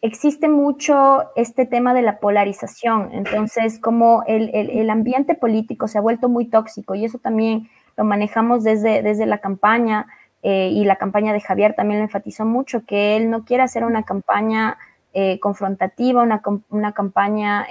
existe 0.00 0.48
mucho 0.48 1.24
este 1.34 1.66
tema 1.66 1.92
de 1.92 2.02
la 2.02 2.20
polarización. 2.20 3.10
Entonces, 3.12 3.80
como 3.80 4.22
el, 4.28 4.88
ambiente 4.90 5.34
político 5.34 5.88
se 5.88 5.98
ha 5.98 6.00
vuelto 6.00 6.28
muy 6.28 6.44
tóxico 6.44 6.94
y 6.94 7.04
eso 7.04 7.18
también 7.18 7.68
lo 7.96 8.04
manejamos 8.04 8.62
desde, 8.62 9.02
desde 9.02 9.26
la 9.26 9.38
campaña, 9.38 10.06
eh, 10.44 10.70
y 10.72 10.84
la 10.84 10.94
campaña 10.94 11.32
de 11.32 11.40
Javier 11.40 11.74
también 11.74 11.98
lo 11.98 12.04
enfatizó 12.04 12.44
mucho, 12.44 12.84
que 12.86 13.16
él 13.16 13.28
no 13.28 13.44
quiere 13.44 13.64
hacer 13.64 13.82
una 13.82 14.04
campaña 14.04 14.78
eh, 15.14 15.40
confrontativa, 15.40 16.22
una, 16.22 16.42
una 16.68 16.92
campaña 16.92 17.66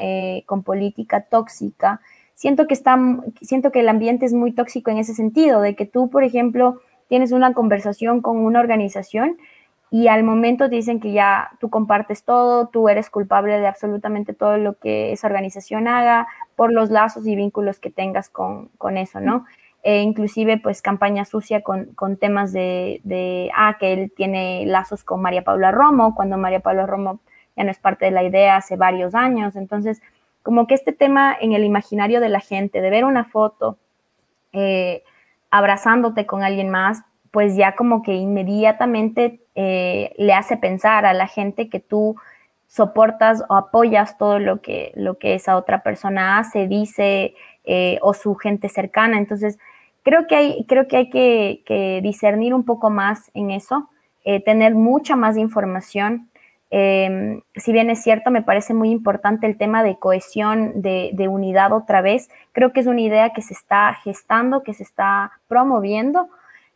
con 0.46 0.64
política 0.64 1.22
tóxica. 1.22 2.02
Siento 2.40 2.68
que, 2.68 2.74
está, 2.74 2.98
siento 3.42 3.70
que 3.70 3.82
el 3.82 3.90
ambiente 3.90 4.26
es 4.26 4.34
muy 4.34 4.54
tóxico 4.54 4.90
en 4.92 4.98
ese 4.98 5.14
sentido, 5.14 5.60
de 5.60 5.76
que 5.76 5.86
tú, 5.86 6.10
por 6.10 6.24
ejemplo, 6.24 6.80
tienes 7.10 7.34
una 7.34 7.54
conversación 7.54 8.22
con 8.22 8.38
una 8.38 8.62
organización 8.62 9.36
y 9.92 10.08
al 10.08 10.24
momento 10.24 10.70
te 10.70 10.78
dicen 10.78 11.02
que 11.02 11.12
ya 11.12 11.50
tú 11.60 11.70
compartes 11.70 12.24
todo, 12.24 12.68
tú 12.70 12.88
eres 12.88 13.10
culpable 13.10 13.60
de 13.60 13.68
absolutamente 13.68 14.34
todo 14.34 14.56
lo 14.56 14.76
que 14.76 15.12
esa 15.12 15.28
organización 15.28 15.90
haga 15.90 16.30
por 16.56 16.72
los 16.72 16.90
lazos 16.90 17.28
y 17.28 17.36
vínculos 17.36 17.82
que 17.82 17.90
tengas 17.90 18.30
con, 18.30 18.70
con 18.78 18.96
eso, 18.96 19.20
¿no? 19.20 19.44
E 19.84 20.00
inclusive 20.02 20.60
pues 20.60 20.82
campaña 20.82 21.26
sucia 21.26 21.62
con, 21.62 21.88
con 21.88 22.16
temas 22.16 22.54
de, 22.54 23.02
de, 23.04 23.52
ah, 23.54 23.76
que 23.78 23.92
él 23.92 24.14
tiene 24.16 24.66
lazos 24.66 25.04
con 25.04 25.22
María 25.22 25.44
Paula 25.44 25.74
Romo, 25.74 26.16
cuando 26.16 26.38
María 26.38 26.62
Paula 26.62 26.86
Romo 26.86 27.20
ya 27.58 27.66
no 27.66 27.72
es 27.72 27.80
parte 27.80 28.06
de 28.06 28.12
la 28.12 28.24
idea 28.24 28.56
hace 28.56 28.78
varios 28.78 29.14
años. 29.14 29.58
Entonces, 29.58 30.02
como 30.50 30.66
que 30.66 30.74
este 30.74 30.94
tema 30.94 31.38
en 31.40 31.54
el 31.54 31.64
imaginario 31.64 32.20
de 32.20 32.28
la 32.28 32.40
gente, 32.40 32.82
de 32.82 32.90
ver 32.90 33.06
una 33.06 33.24
foto 33.24 33.78
eh, 34.52 35.04
abrazándote 35.52 36.26
con 36.26 36.42
alguien 36.42 36.72
más, 36.72 37.04
pues 37.30 37.56
ya 37.56 37.76
como 37.76 38.02
que 38.02 38.16
inmediatamente 38.16 39.42
eh, 39.54 40.12
le 40.18 40.34
hace 40.34 40.58
pensar 40.58 41.06
a 41.06 41.14
la 41.14 41.28
gente 41.28 41.70
que 41.70 41.80
tú 41.80 42.16
soportas 42.66 43.44
o 43.48 43.54
apoyas 43.58 44.18
todo 44.18 44.40
lo 44.40 44.60
que, 44.60 44.92
lo 44.96 45.20
que 45.20 45.36
esa 45.36 45.56
otra 45.56 45.84
persona 45.84 46.40
hace, 46.40 46.68
dice 46.68 47.36
eh, 47.66 48.00
o 48.02 48.16
su 48.16 48.34
gente 48.34 48.70
cercana. 48.70 49.20
Entonces, 49.20 49.60
creo 50.02 50.26
que 50.26 50.36
hay, 50.36 50.66
creo 50.66 50.88
que, 50.88 50.98
hay 50.98 51.10
que, 51.12 52.00
discernir 52.02 52.56
un 52.56 52.64
poco 52.64 52.90
más 52.90 53.30
en 53.36 53.52
eso, 53.52 53.88
tener 54.46 54.74
mucha 54.74 55.16
más 55.16 55.38
información 55.38 56.29
Em, 56.72 57.42
si 57.56 57.72
bien 57.72 57.90
es 57.90 58.04
cierto, 58.04 58.30
me 58.30 58.44
parece 58.44 58.74
muy 58.74 58.92
importante 58.92 59.48
el 59.48 59.58
tema 59.58 59.84
de 59.84 59.98
cohesión, 59.98 60.82
de, 60.82 61.28
unidad 61.30 61.74
otra 61.74 62.02
vez. 62.02 62.30
Creo 62.52 62.74
que 62.74 62.80
es 62.80 62.88
una 62.88 63.02
idea 63.02 63.32
que 63.32 63.42
se 63.42 63.54
está 63.54 63.94
gestando, 64.04 64.64
que 64.64 64.74
se 64.74 64.84
está 64.84 65.32
promoviendo, 65.48 66.30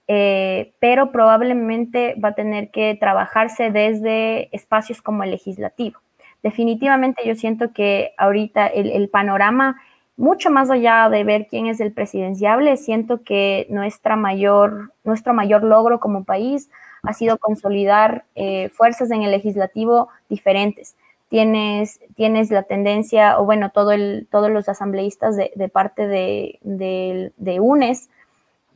eh, 0.08 0.74
pero 0.80 1.12
probablemente 1.12 2.16
va 2.24 2.30
a 2.30 2.36
tener 2.36 2.72
que 2.72 2.96
trabajarse 3.00 3.70
desde 3.72 4.50
espacios 4.56 5.02
como 5.02 5.24
el 5.24 5.32
legislativo. 5.32 6.00
Definitivamente 6.42 7.26
yo 7.26 7.36
siento 7.36 7.72
que 7.72 8.14
ahorita 8.18 8.68
el, 8.68 9.08
panorama, 9.10 9.82
mucho 10.18 10.52
más 10.52 10.70
allá 10.70 11.08
de 11.10 11.24
ver 11.24 11.48
quién 11.48 11.68
es 11.68 11.80
el 11.80 11.94
presidenciable, 11.94 12.76
siento 12.76 13.24
que 13.24 13.66
nuestra 13.70 14.18
mayor, 14.18 14.92
nuestro 15.06 15.34
mayor 15.34 15.64
logro 15.64 16.02
como 16.02 16.26
país 16.26 16.70
ha 17.04 17.14
sido 17.14 17.38
consolidar 17.38 18.24
eh, 18.36 18.70
fuerzas 18.70 19.12
en 19.12 19.24
el 19.24 19.32
legislativo 19.32 20.08
diferentes. 20.30 20.96
Tienes, 21.30 22.00
tienes 22.16 22.50
la 22.50 22.64
tendencia, 22.64 23.40
o 23.40 23.46
bueno, 23.46 23.72
todo 23.72 23.92
el, 23.92 24.28
todos 24.32 24.50
los 24.50 24.70
asambleístas 24.70 25.36
de, 25.36 25.70
parte 25.70 26.08
de, 26.08 26.60
de, 26.62 27.60
UNES, 27.60 28.10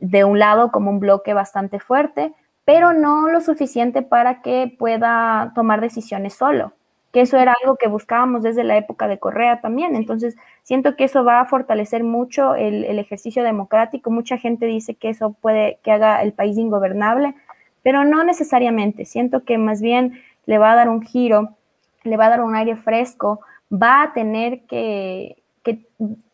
de 0.00 0.24
un 0.24 0.38
lado 0.38 0.70
como 0.70 0.90
un 0.90 1.00
bloque 1.00 1.34
bastante 1.34 1.78
fuerte, 1.78 2.32
pero 2.64 2.92
no 2.92 3.28
lo 3.28 3.40
suficiente 3.40 4.02
para 4.02 4.42
que 4.42 4.74
pueda 4.76 5.52
tomar 5.54 5.80
decisiones 5.80 6.34
solo, 6.34 6.72
que 7.12 7.20
eso 7.22 7.38
era 7.38 7.54
algo 7.62 7.76
que 7.76 7.88
buscábamos 7.88 8.42
desde 8.42 8.64
la 8.64 8.76
época 8.76 9.06
de 9.06 9.18
Correa 9.18 9.60
también. 9.60 9.94
Entonces, 9.94 10.36
siento 10.64 10.96
que 10.96 11.04
eso 11.04 11.24
va 11.24 11.40
a 11.40 11.46
fortalecer 11.46 12.02
mucho 12.02 12.56
el, 12.56 12.84
el, 12.84 12.98
ejercicio 12.98 13.44
democrático. 13.44 14.10
Mucha 14.10 14.36
gente 14.36 14.66
dice 14.66 14.96
que 14.96 15.10
eso 15.10 15.32
puede 15.40 15.78
que 15.84 15.92
haga 15.92 16.22
el 16.22 16.32
país 16.32 16.58
ingobernable 16.58 17.36
pero 17.88 18.04
no 18.04 18.22
necesariamente. 18.22 19.06
Siento 19.06 19.44
que 19.44 19.56
más 19.56 19.80
bien 19.80 20.20
le 20.44 20.58
va 20.58 20.72
a 20.72 20.76
dar 20.76 20.90
un 20.90 21.00
giro, 21.00 21.56
le 22.04 22.18
va 22.18 22.26
a 22.26 22.28
dar 22.28 22.42
un 22.42 22.54
aire 22.54 22.76
fresco, 22.76 23.40
va 23.72 24.02
a 24.02 24.12
tener 24.12 24.66
que, 24.66 25.42
que 25.62 25.86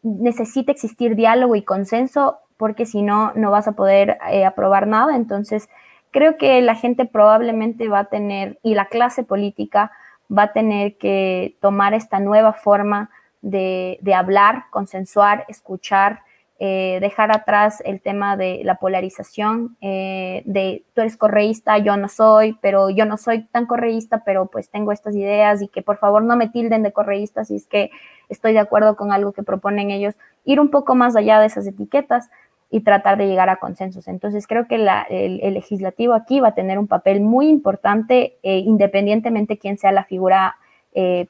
necesita 0.03 0.73
existir 0.73 1.15
diálogo 1.15 1.55
y 1.55 1.63
consenso, 1.63 2.39
porque 2.57 2.87
si 2.87 3.03
no, 3.03 3.31
no 3.37 3.53
vas 3.53 3.69
a 3.69 3.77
poder 3.77 4.19
eh, 4.33 4.45
aprobar 4.45 4.89
nada. 4.89 5.15
Entonces, 5.15 5.69
creo 6.11 6.39
que 6.39 6.61
la 6.61 6.75
gente 6.75 7.05
probablemente 7.05 7.87
va 7.87 8.01
a 8.01 8.05
tener, 8.07 8.59
y 8.65 8.75
la 8.75 8.87
clase 8.87 9.23
política 9.23 9.93
va 10.37 10.43
a 10.43 10.53
tener 10.53 10.99
que 10.99 11.55
tomar 11.61 11.95
esta 11.95 12.19
nueva 12.19 12.53
forma 12.53 13.11
de, 13.43 13.99
de 14.01 14.13
hablar, 14.13 14.65
consensuar, 14.71 15.45
escuchar, 15.47 16.23
eh, 16.67 16.99
dejar 17.01 17.31
atrás 17.31 17.83
el 17.85 18.01
tema 18.01 18.39
de 18.39 18.63
la 18.65 18.77
polarización, 18.77 19.77
eh, 19.83 20.43
de 20.47 20.83
tú 20.95 21.03
eres 21.03 21.19
correísta, 21.19 21.77
yo 21.77 21.99
no 21.99 22.09
soy, 22.09 22.57
pero 22.63 22.89
yo 22.89 23.05
no 23.05 23.19
soy 23.19 23.43
tan 23.49 23.67
correísta, 23.67 24.23
pero 24.25 24.47
pues 24.47 24.71
tengo 24.71 24.91
estas 24.91 25.15
ideas 25.15 25.61
y 25.61 25.69
que 25.69 25.83
por 25.83 25.99
favor 25.99 26.25
no 26.25 26.37
me 26.37 26.49
tilden 26.49 26.83
de 26.83 26.91
correísta 26.91 27.45
si 27.45 27.57
es 27.57 27.67
que 27.67 27.91
estoy 28.31 28.55
de 28.55 28.61
acuerdo 28.61 28.97
con 28.97 29.13
algo 29.13 29.33
que 29.33 29.43
proponen 29.43 29.91
ellos, 29.91 30.15
ir 30.47 30.59
un 30.59 30.71
poco 30.71 30.95
más 30.95 31.17
allá 31.17 31.39
de 31.39 31.49
esas 31.49 31.67
etiquetas 31.67 32.31
y 32.71 32.81
tratar 32.81 33.19
de 33.19 33.27
llegar 33.27 33.51
a 33.51 33.57
consensos. 33.57 34.09
Entonces 34.09 34.47
creo 34.47 34.67
que 34.67 34.77
el, 34.77 35.53
legislativo 35.53 36.15
aquí 36.15 36.41
va 36.41 36.49
a 36.49 36.55
tener 36.55 36.79
un 36.79 36.87
papel 36.87 37.21
muy 37.21 37.51
importante 37.51 38.39
eh, 38.43 38.57
independientemente 38.61 39.59
quién 39.59 39.77
sea 39.77 39.93
la 39.93 40.05
figura 40.05 40.57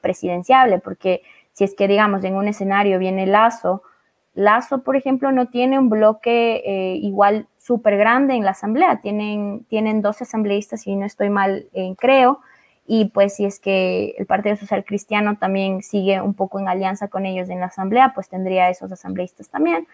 presidenciable, 0.01 0.79
porque 0.79 1.23
si 1.51 1.63
es 1.65 1.75
que 1.75 1.89
digamos 1.89 2.23
en 2.23 2.35
un 2.35 2.47
escenario 2.47 2.99
viene 2.99 3.25
Lazo, 3.25 3.81
Lazo, 4.35 4.83
por 4.83 4.97
ejemplo, 4.97 5.31
no 5.31 5.47
tiene 5.47 5.79
un 5.79 5.89
bloque 5.89 6.61
eh, 6.65 6.95
igual 6.97 7.47
súper 7.57 7.97
grande 7.97 8.35
en 8.35 8.43
la 8.43 8.51
asamblea, 8.51 9.01
tienen, 9.01 9.65
tienen 9.69 10.01
12 10.01 10.25
asambleístas, 10.25 10.81
si 10.81 10.95
no 10.95 11.05
estoy 11.05 11.29
mal, 11.29 11.67
eh, 11.73 11.95
creo, 11.97 12.41
y 12.85 13.05
pues 13.05 13.35
si 13.35 13.45
es 13.45 13.59
que 13.59 14.13
el 14.17 14.25
Partido 14.25 14.57
Social 14.57 14.83
Cristiano 14.85 15.37
también 15.37 15.81
sigue 15.81 16.21
un 16.21 16.33
poco 16.33 16.59
en 16.59 16.67
alianza 16.67 17.07
con 17.07 17.25
ellos 17.25 17.49
en 17.49 17.61
la 17.61 17.67
asamblea, 17.67 18.11
pues 18.13 18.29
tendría 18.29 18.69
esos 18.69 18.91
asambleístas 18.91 19.49
también, 19.49 19.87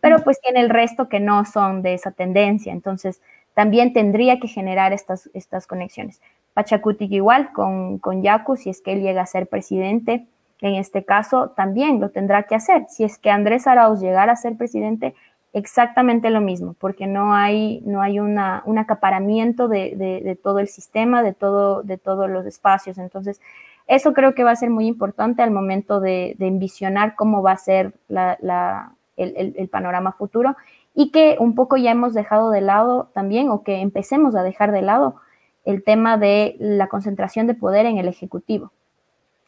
pero 0.00 0.18
pues 0.24 0.40
tiene 0.40 0.60
el 0.60 0.70
resto 0.70 1.08
que 1.08 1.20
no 1.20 1.44
son 1.44 1.82
de 1.82 1.94
esa 1.94 2.10
tendencia, 2.10 2.72
entonces 2.72 3.20
también 3.54 3.92
tendría 3.92 4.40
que 4.40 4.48
generar 4.48 4.92
estas, 4.92 5.30
estas 5.34 5.66
conexiones. 5.66 6.20
Pachacutic 6.54 7.12
igual 7.12 7.52
con, 7.52 7.98
con 7.98 8.22
Yacu, 8.22 8.56
si 8.56 8.70
es 8.70 8.80
que 8.80 8.94
él 8.94 9.02
llega 9.02 9.22
a 9.22 9.26
ser 9.26 9.46
presidente, 9.46 10.26
en 10.62 10.76
este 10.76 11.04
caso 11.04 11.50
también 11.56 12.00
lo 12.00 12.10
tendrá 12.10 12.44
que 12.44 12.54
hacer. 12.54 12.86
Si 12.88 13.04
es 13.04 13.18
que 13.18 13.30
Andrés 13.30 13.66
Arauz 13.66 14.00
llegara 14.00 14.32
a 14.32 14.36
ser 14.36 14.56
presidente, 14.56 15.14
exactamente 15.52 16.30
lo 16.30 16.40
mismo, 16.40 16.74
porque 16.78 17.06
no 17.06 17.34
hay, 17.34 17.82
no 17.84 18.00
hay 18.00 18.20
una, 18.20 18.62
un 18.64 18.78
acaparamiento 18.78 19.68
de, 19.68 20.38
todo 20.42 20.60
el 20.60 20.68
sistema, 20.68 21.22
de, 21.22 21.34
todo, 21.34 21.82
de 21.82 21.98
todos 21.98 22.30
los 22.30 22.46
espacios. 22.46 22.96
Entonces, 22.96 23.40
eso 23.86 24.12
creo 24.12 24.34
que 24.34 24.44
va 24.44 24.52
a 24.52 24.56
ser 24.56 24.70
muy 24.70 24.86
importante 24.86 25.42
al 25.42 25.50
momento 25.50 26.00
de, 26.00 26.36
envisionar 26.38 27.14
cómo 27.16 27.42
va 27.42 27.52
a 27.52 27.56
ser 27.56 27.92
el, 28.08 29.68
panorama 29.70 30.12
futuro 30.12 30.56
y 30.94 31.10
que 31.10 31.36
un 31.38 31.54
poco 31.54 31.76
ya 31.76 31.90
hemos 31.90 32.14
dejado 32.14 32.50
de 32.50 32.60
lado 32.60 33.10
también, 33.14 33.50
o 33.50 33.62
que 33.62 33.80
empecemos 33.80 34.34
a 34.36 34.42
dejar 34.42 34.72
de 34.72 34.82
lado 34.82 35.16
el 35.64 35.84
tema 35.84 36.16
de 36.16 36.56
la 36.58 36.88
concentración 36.88 37.46
de 37.46 37.54
poder 37.54 37.86
en 37.86 37.98
el 37.98 38.08
Ejecutivo. 38.08 38.72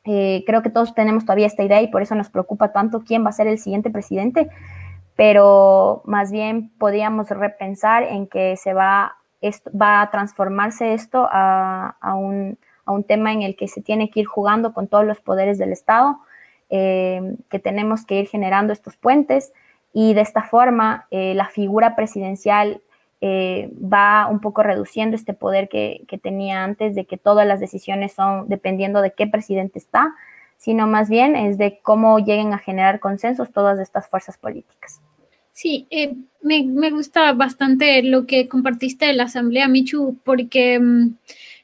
Eh, 0.06 0.44
creo 0.46 0.62
que 0.62 0.70
todos 0.70 0.94
tenemos 0.94 1.24
todavía 1.24 1.46
esta 1.46 1.62
idea 1.62 1.80
y 1.80 1.88
por 1.88 2.02
eso 2.02 2.14
nos 2.14 2.28
preocupa 2.28 2.72
tanto 2.72 3.02
quién 3.04 3.24
va 3.24 3.30
a 3.30 3.32
ser 3.32 3.46
el 3.46 3.58
siguiente 3.58 3.90
presidente, 3.90 4.50
pero 5.16 6.02
más 6.04 6.30
bien 6.30 6.70
podríamos 6.78 7.30
repensar 7.30 8.02
en 8.02 8.26
que 8.26 8.56
se 8.56 8.74
va, 8.74 9.16
esto, 9.40 9.70
va 9.76 10.02
a 10.02 10.10
transformarse 10.10 10.92
esto 10.92 11.26
a, 11.30 11.96
un, 12.16 12.58
tema 13.06 13.32
en 13.32 13.42
el 13.42 13.56
que 13.56 13.66
se 13.66 13.80
tiene 13.80 14.10
que 14.10 14.20
ir 14.20 14.26
jugando 14.26 14.74
con 14.74 14.88
todos 14.88 15.06
los 15.06 15.20
poderes 15.20 15.56
del 15.56 15.72
Estado, 15.72 16.18
eh, 16.68 17.36
que 17.48 17.58
tenemos 17.58 18.04
que 18.04 18.20
ir 18.20 18.26
generando 18.26 18.72
estos 18.72 18.96
puentes. 18.96 19.52
Y 19.96 20.12
de 20.12 20.22
esta 20.22 20.42
forma 20.42 21.06
eh, 21.12 21.34
la 21.34 21.46
figura 21.46 21.94
presidencial 21.94 22.82
eh, 23.26 23.70
va 23.82 24.26
un 24.26 24.38
poco 24.38 24.62
reduciendo 24.62 25.16
este 25.16 25.32
poder 25.32 25.70
que, 25.70 26.04
tenía 26.22 26.62
antes 26.62 26.94
de 26.94 27.06
que 27.06 27.16
todas 27.16 27.46
las 27.46 27.58
decisiones 27.58 28.12
son 28.12 28.50
dependiendo 28.50 29.00
de 29.00 29.14
qué 29.14 29.26
presidente 29.26 29.78
está, 29.78 30.14
sino 30.58 30.86
más 30.86 31.08
bien 31.08 31.34
es 31.34 31.56
de 31.56 31.80
cómo 31.80 32.18
lleguen 32.18 32.52
a 32.52 32.58
generar 32.58 33.00
consensos 33.00 33.50
todas 33.50 33.78
estas 33.78 34.10
fuerzas 34.10 34.36
políticas. 34.36 35.00
Sí, 35.52 35.86
eh, 35.88 36.16
me, 36.42 36.90
gusta 36.90 37.32
bastante 37.32 38.02
lo 38.02 38.26
que 38.26 38.46
compartiste 38.46 39.06
de 39.06 39.14
la 39.14 39.24
Asamblea, 39.24 39.68
Michu, 39.68 40.18
porque 40.22 40.78
mm, 40.78 41.16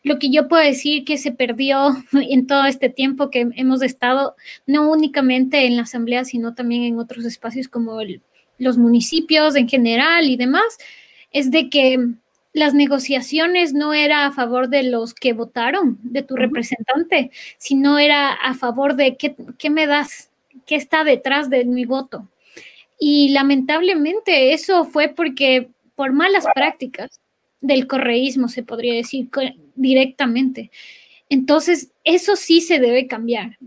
lo 0.04 0.18
que 0.18 0.30
yo 0.30 0.48
puedo 0.48 0.62
decir 0.62 1.04
que 1.04 1.18
se 1.18 1.30
perdió 1.30 1.90
en 2.14 2.46
todo 2.46 2.64
este 2.64 2.88
tiempo 2.88 3.28
que 3.28 3.50
hemos 3.54 3.82
estado, 3.82 4.34
no 4.66 4.90
únicamente 4.90 5.66
en 5.66 5.76
la 5.76 5.82
Asamblea, 5.82 6.24
sino 6.24 6.54
también 6.54 6.84
en 6.84 6.98
otros 6.98 7.26
espacios 7.26 7.68
como 7.68 7.98
los 8.56 8.78
municipios 8.78 9.56
en 9.56 9.68
general 9.68 10.24
y 10.24 10.38
demás, 10.38 10.78
es 11.32 11.50
de 11.50 11.68
que 11.68 11.98
las 12.52 12.74
negociaciones 12.74 13.72
no 13.74 13.92
era 13.92 14.26
a 14.26 14.32
favor 14.32 14.68
de 14.68 14.82
los 14.82 15.14
que 15.14 15.32
votaron, 15.32 15.98
de 16.02 16.22
tu 16.22 16.36
representante, 16.36 17.30
sino 17.58 17.98
era 17.98 18.32
a 18.32 18.54
favor 18.54 18.96
de 18.96 19.16
qué, 19.16 19.36
qué 19.58 19.70
me 19.70 19.86
das, 19.86 20.30
qué 20.66 20.74
está 20.74 21.04
detrás 21.04 21.48
de 21.48 21.64
mi 21.64 21.84
voto. 21.84 22.28
Y 22.98 23.30
lamentablemente 23.30 24.52
eso 24.52 24.84
fue 24.84 25.08
porque 25.08 25.68
por 25.94 26.12
malas 26.12 26.46
prácticas 26.54 27.20
del 27.60 27.86
correísmo, 27.86 28.48
se 28.48 28.62
podría 28.62 28.94
decir 28.94 29.28
directamente. 29.74 30.70
Entonces, 31.28 31.92
eso 32.04 32.36
sí 32.36 32.60
se 32.60 32.80
debe 32.80 33.06
cambiar. 33.06 33.58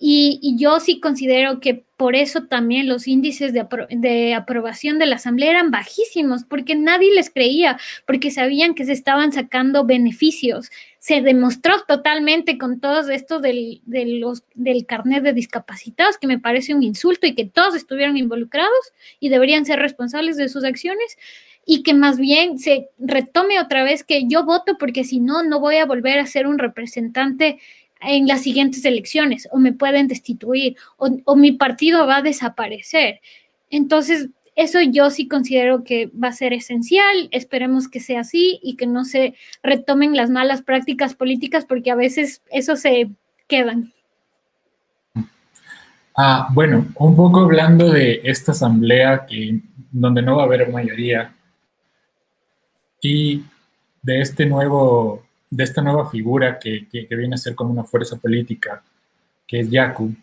Y, 0.00 0.54
yo 0.56 0.78
sí 0.78 1.00
considero 1.00 1.58
que 1.58 1.84
por 1.96 2.14
eso 2.14 2.44
también 2.44 2.88
los 2.88 3.08
índices 3.08 3.52
de, 3.52 3.66
de, 3.90 4.34
aprobación 4.34 5.00
de 5.00 5.06
la 5.06 5.16
Asamblea 5.16 5.50
eran 5.50 5.72
bajísimos, 5.72 6.44
porque 6.44 6.76
nadie 6.76 7.12
les 7.12 7.30
creía, 7.30 7.80
porque 8.06 8.30
sabían 8.30 8.74
que 8.74 8.84
se 8.84 8.92
estaban 8.92 9.32
sacando 9.32 9.84
beneficios. 9.84 10.70
Se 11.00 11.20
demostró 11.20 11.82
totalmente 11.88 12.58
con 12.58 12.78
todos 12.78 13.08
estos 13.08 13.42
del, 13.42 13.82
del 13.84 14.86
carnet 14.86 15.24
de 15.24 15.32
discapacitados, 15.32 16.16
que 16.16 16.28
me 16.28 16.38
parece 16.38 16.74
un 16.74 16.84
insulto 16.84 17.26
y 17.26 17.34
que 17.34 17.46
todos 17.46 17.74
estuvieron 17.74 18.16
involucrados 18.16 18.92
y 19.18 19.30
deberían 19.30 19.66
ser 19.66 19.80
responsables 19.80 20.36
de 20.36 20.48
sus 20.48 20.62
acciones 20.62 21.18
y 21.70 21.82
que 21.82 21.92
más 21.92 22.18
bien 22.18 22.58
se 22.58 22.88
retome 22.98 23.60
otra 23.60 23.82
vez 23.82 24.02
que 24.02 24.26
yo 24.26 24.44
voto 24.44 24.78
porque 24.78 25.04
si 25.04 25.20
no, 25.20 25.42
no 25.42 25.60
voy 25.60 25.76
a 25.76 25.84
volver 25.84 26.18
a 26.18 26.26
ser 26.26 26.46
un 26.46 26.58
representante 26.58 27.58
en 28.00 28.26
las 28.26 28.42
siguientes 28.42 28.84
elecciones 28.84 29.48
o 29.50 29.58
me 29.58 29.72
pueden 29.72 30.08
destituir 30.08 30.76
o, 30.96 31.36
mi 31.36 31.52
partido 31.52 32.06
va 32.06 32.18
a 32.18 32.22
desaparecer. 32.22 33.20
Entonces, 33.70 34.28
eso 34.56 34.80
yo 34.80 35.10
sí 35.10 35.28
considero 35.28 35.84
que 35.84 36.06
va 36.06 36.28
a 36.28 36.32
ser 36.32 36.52
esencial. 36.52 37.28
Esperemos 37.30 37.88
que 37.88 38.00
sea 38.00 38.20
así 38.20 38.58
y 38.62 38.76
que 38.76 38.86
no 38.86 39.04
se 39.04 39.34
retomen 39.62 40.16
las 40.16 40.30
malas 40.30 40.62
prácticas 40.62 41.14
políticas 41.14 41.64
porque 41.64 41.90
a 41.90 41.96
veces 41.96 42.42
eso 42.50 42.76
se 42.76 43.10
quedan. 43.46 43.92
Ah, 46.16 46.48
bueno, 46.52 46.86
un 46.96 47.14
poco 47.14 47.40
hablando 47.40 47.92
de 47.92 48.20
esta 48.24 48.50
asamblea 48.50 49.24
que, 49.26 49.60
donde 49.92 50.22
no 50.22 50.36
va 50.36 50.42
a 50.42 50.46
haber 50.46 50.72
mayoría 50.72 51.32
y 53.00 53.44
de 54.02 54.20
este 54.20 54.44
nuevo 54.46 55.27
de 55.50 55.64
esta 55.64 55.82
nueva 55.82 56.10
figura 56.10 56.58
que, 56.58 56.86
viene 57.10 57.34
a 57.34 57.38
ser 57.38 57.54
como 57.54 57.70
una 57.70 57.84
fuerza 57.84 58.16
política, 58.16 58.82
que 59.46 59.60
es 59.60 59.70
Yaku, 59.70 60.14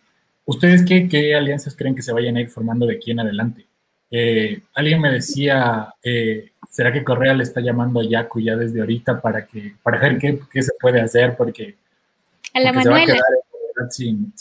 ¿ustedes 0.46 0.84
qué, 0.86 1.36
alianzas 1.36 1.76
creen 1.76 1.96
que 1.96 2.02
se 2.02 2.14
vayan 2.14 2.38
a 2.38 2.42
ir 2.42 2.50
formando 2.50 2.86
de 2.86 2.96
aquí 2.96 3.12
en 3.12 3.20
adelante? 3.20 3.66
Eh, 4.12 4.62
alguien 4.76 5.02
me 5.02 5.12
decía, 5.12 5.94
eh, 6.04 6.52
¿será 6.70 6.92
que 6.92 7.04
Correa 7.04 7.34
le 7.34 7.44
está 7.44 7.60
llamando 7.60 8.00
a 8.00 8.06
Yaku 8.06 8.40
ya 8.40 8.56
desde 8.56 8.80
ahorita 8.80 9.20
para, 9.20 9.46
que, 9.46 9.76
para 9.82 10.00
ver 10.00 10.18
qué, 10.20 10.64
se 10.64 10.72
puede 10.80 11.02
hacer? 11.02 11.36
Porque, 11.36 11.76
a 12.54 12.60
la 12.60 12.82
se 12.82 12.90
va 12.90 12.98
a 12.98 13.06
quedar 13.06 13.90
sin, 13.90 14.34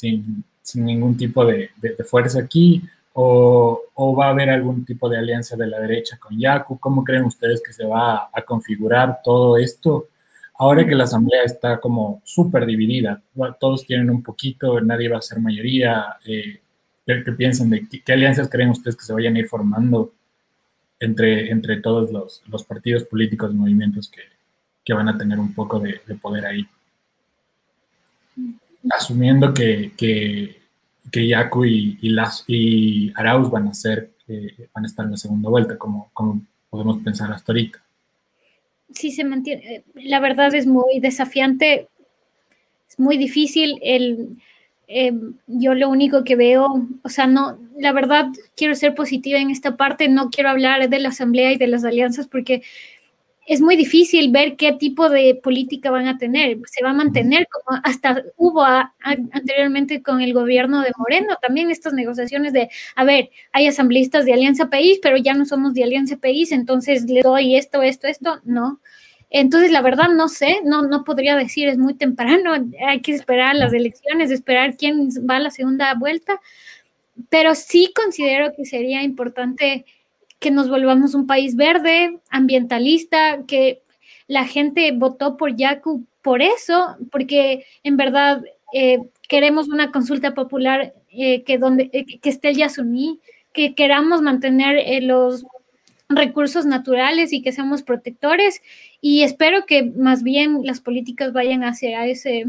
ningún 0.75 1.17
tipo 1.17 1.45
de, 1.47 1.71
fuerza 2.05 2.41
aquí. 2.41 2.83
O, 3.17 3.81
o, 3.95 4.17
va 4.17 4.27
a 4.27 4.31
haber 4.31 4.51
algún 4.51 4.85
tipo 4.85 5.09
de 5.09 5.17
alianza 5.17 5.55
de 5.55 5.69
la 5.69 5.79
derecha 5.79 6.19
con 6.19 6.37
Yaku? 6.37 6.81
¿Cómo 6.81 7.05
creen 7.05 7.23
ustedes 7.23 7.63
que 7.65 7.73
se 7.73 7.87
va 7.87 8.29
a 8.33 8.43
configurar 8.43 9.21
todo 9.23 9.57
esto? 9.57 10.09
Ahora 10.57 10.87
que 10.87 10.95
la 10.95 11.05
asamblea 11.05 11.43
está 11.43 11.81
como 11.81 12.23
súper 12.25 12.65
dividida, 12.65 13.21
todos 13.59 13.87
tienen 13.87 14.09
un 14.09 14.23
poquito, 14.23 14.81
nadie 14.81 15.09
va 15.09 15.19
a 15.19 15.23
ser 15.23 15.41
mayoría, 15.41 16.17
eh, 16.25 16.61
¿qué, 17.05 17.33
piensan 17.37 17.71
de 17.71 17.89
qué, 17.89 18.13
alianzas 18.13 18.49
creen 18.49 18.71
ustedes 18.71 18.97
que 18.97 19.05
se 19.05 19.13
vayan 19.13 19.35
a 19.35 19.41
ir 19.41 19.49
formando 19.49 20.13
entre, 21.01 21.51
entre 21.51 21.81
todos 21.81 22.13
los, 22.13 22.65
partidos 22.65 23.03
políticos 23.05 23.53
y 23.53 23.57
movimientos 23.57 24.09
que, 24.09 24.95
van 24.95 25.09
a 25.09 25.19
tener 25.19 25.41
un 25.41 25.53
poco 25.55 25.81
de, 25.81 26.01
poder 26.23 26.47
ahí? 26.47 26.65
Asumiendo 28.91 29.53
que, 29.53 29.93
que, 29.97 31.27
Yaku 31.27 31.65
y, 31.65 32.09
las, 32.11 32.45
y 32.47 33.13
Arauz 33.17 33.51
van 33.51 33.69
a 33.69 33.75
ser, 33.75 34.13
eh, 34.29 34.69
van 34.73 34.85
a 34.85 34.87
estar 34.87 35.05
en 35.05 35.13
la 35.13 35.17
segunda 35.17 35.51
vuelta, 35.51 35.77
como, 35.77 36.11
como 36.13 36.43
podemos 36.71 36.99
pensar 36.99 37.33
hasta 37.33 37.51
ahorita 37.51 37.84
sí 38.93 39.11
se 39.11 39.25
mantiene, 39.25 39.77
eh, 39.77 39.85
la 39.95 40.21
verdad 40.21 40.55
es 40.55 40.67
muy 40.67 41.01
desafiante, 41.01 41.89
es 42.89 42.99
muy 42.99 43.17
difícil. 43.17 43.79
El, 43.83 44.37
eh, 44.87 45.13
yo 45.47 45.75
lo 45.75 45.89
único 45.89 46.25
que 46.25 46.37
veo, 46.37 46.87
o 47.03 47.09
sea, 47.09 47.27
no, 47.27 47.59
la 47.79 47.93
verdad 47.93 48.27
quiero 48.57 48.75
ser 48.75 48.95
positiva 48.95 49.39
en 49.39 49.51
esta 49.51 49.77
parte, 49.77 50.09
no 50.09 50.31
quiero 50.31 50.51
hablar 50.51 50.89
de 50.89 50.99
la 50.99 51.09
asamblea 51.09 51.53
y 51.53 51.57
de 51.57 51.67
las 51.67 51.85
alianzas 51.85 52.29
porque 52.29 52.63
es 53.47 53.61
muy 53.61 53.77
difícil 53.77 54.31
ver 54.31 54.57
qué 54.57 54.73
tipo 54.73 55.09
de 55.11 55.35
política 55.43 55.91
van 55.91 56.07
a 56.07 56.19
tener. 56.19 56.59
Se 56.67 56.83
va 56.83 56.91
a 56.91 56.95
mantener 56.95 57.47
como 57.49 57.79
hasta 57.85 58.23
hubo 58.37 58.65
anteriormente 59.03 60.03
con 60.03 60.21
el 60.21 60.33
gobierno 60.33 60.81
de 60.81 60.93
Moreno 60.97 61.37
también 61.41 61.71
estas 61.71 61.93
negociaciones 61.93 62.53
de, 62.53 62.71
a 62.97 63.05
ver, 63.05 63.31
hay 63.53 63.67
asambleístas 63.67 64.25
de 64.25 64.33
Alianza 64.33 64.71
País, 64.71 64.99
pero 65.03 65.17
ya 65.17 65.35
no 65.35 65.45
somos 65.45 65.75
de 65.75 65.85
Alianza 65.85 66.17
País, 66.17 66.53
entonces 66.53 67.05
le 67.05 67.21
doy 67.23 67.57
esto, 67.57 67.83
esto, 67.83 68.07
esto, 68.07 68.41
no. 68.45 68.81
Entonces, 69.31 69.73
la 69.73 69.83
verdad, 69.83 70.09
no 70.15 70.29
sé, 70.29 70.61
no, 70.65 70.83
no 70.83 71.03
podría 71.03 71.37
decir, 71.37 71.69
es 71.69 71.77
muy 71.77 71.95
temprano, 71.95 72.53
hay 72.87 73.01
que 73.01 73.13
esperar 73.13 73.57
las 73.57 73.73
elecciones, 73.73 74.31
esperar 74.31 74.77
quién 74.77 75.09
va 75.29 75.37
a 75.37 75.41
la 75.41 75.51
segunda 75.51 75.93
vuelta, 75.95 76.41
pero 77.31 77.55
sí 77.55 77.93
considero 77.95 78.53
que 78.57 78.65
sería 78.65 79.03
importante 79.03 79.87
que 80.39 80.51
nos 80.51 80.69
volvamos 80.69 81.15
un 81.15 81.27
país 81.27 81.57
verde, 81.57 82.19
ambientalista, 82.31 83.45
que 83.47 83.83
la 84.27 84.47
gente 84.47 84.93
votó 84.93 85.37
por 85.37 85.57
Yaku 85.57 86.07
por 86.23 86.41
eso, 86.43 86.97
porque 87.11 87.67
en 87.83 87.97
verdad 87.97 88.43
eh, 88.73 88.99
queremos 89.29 89.69
una 89.69 89.93
consulta 89.93 90.35
popular 90.35 90.95
eh, 91.11 91.43
que, 91.45 91.59
donde, 91.59 91.91
eh, 91.93 92.19
que 92.19 92.29
esté 92.31 92.49
el 92.49 92.57
Yasuní, 92.57 93.21
que 93.53 93.75
queramos 93.75 94.23
mantener 94.23 95.03
los 95.03 95.45
recursos 96.09 96.67
naturales 96.67 97.33
y 97.33 97.43
que 97.43 97.53
seamos 97.53 97.83
protectores 97.83 98.63
y 99.01 99.23
espero 99.23 99.65
que 99.67 99.85
más 99.85 100.23
bien 100.23 100.61
las 100.65 100.81
políticas 100.81 101.33
vayan 101.33 101.63
hacia 101.63 102.07
ese 102.07 102.47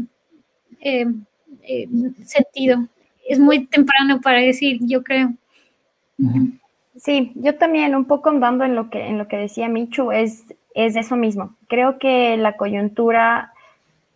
sentido. 2.24 2.88
Es 3.28 3.38
muy 3.38 3.66
temprano 3.66 4.20
para 4.20 4.40
decir, 4.40 4.78
yo 4.80 5.02
creo. 5.02 5.34
Sí, 6.98 7.32
yo 7.34 7.56
también 7.56 7.94
un 7.94 8.06
poco 8.06 8.30
andando 8.30 8.64
en 8.64 8.74
lo 8.74 8.90
que, 8.90 9.06
en 9.06 9.18
lo 9.18 9.28
que 9.28 9.36
decía 9.36 9.68
Michu, 9.68 10.12
es, 10.12 10.44
es 10.74 10.96
eso 10.96 11.16
mismo. 11.16 11.54
Creo 11.68 11.98
que 11.98 12.36
la 12.36 12.56
coyuntura 12.56 13.52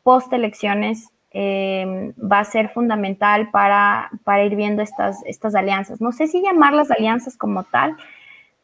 post 0.03 0.33
elecciones 0.33 1.11
em, 1.31 2.13
va 2.21 2.41
a 2.41 2.45
ser 2.45 2.71
fundamental 2.71 3.51
para, 3.51 4.11
para 4.25 4.45
ir 4.45 4.57
viendo 4.57 4.83
estas, 4.83 5.23
estas 5.27 5.55
alianzas. 5.55 6.01
No 6.01 6.13
sé 6.13 6.27
si 6.27 6.43
llamarlas 6.43 6.91
alianzas 6.91 7.37
como 7.37 7.65
tal, 7.65 7.97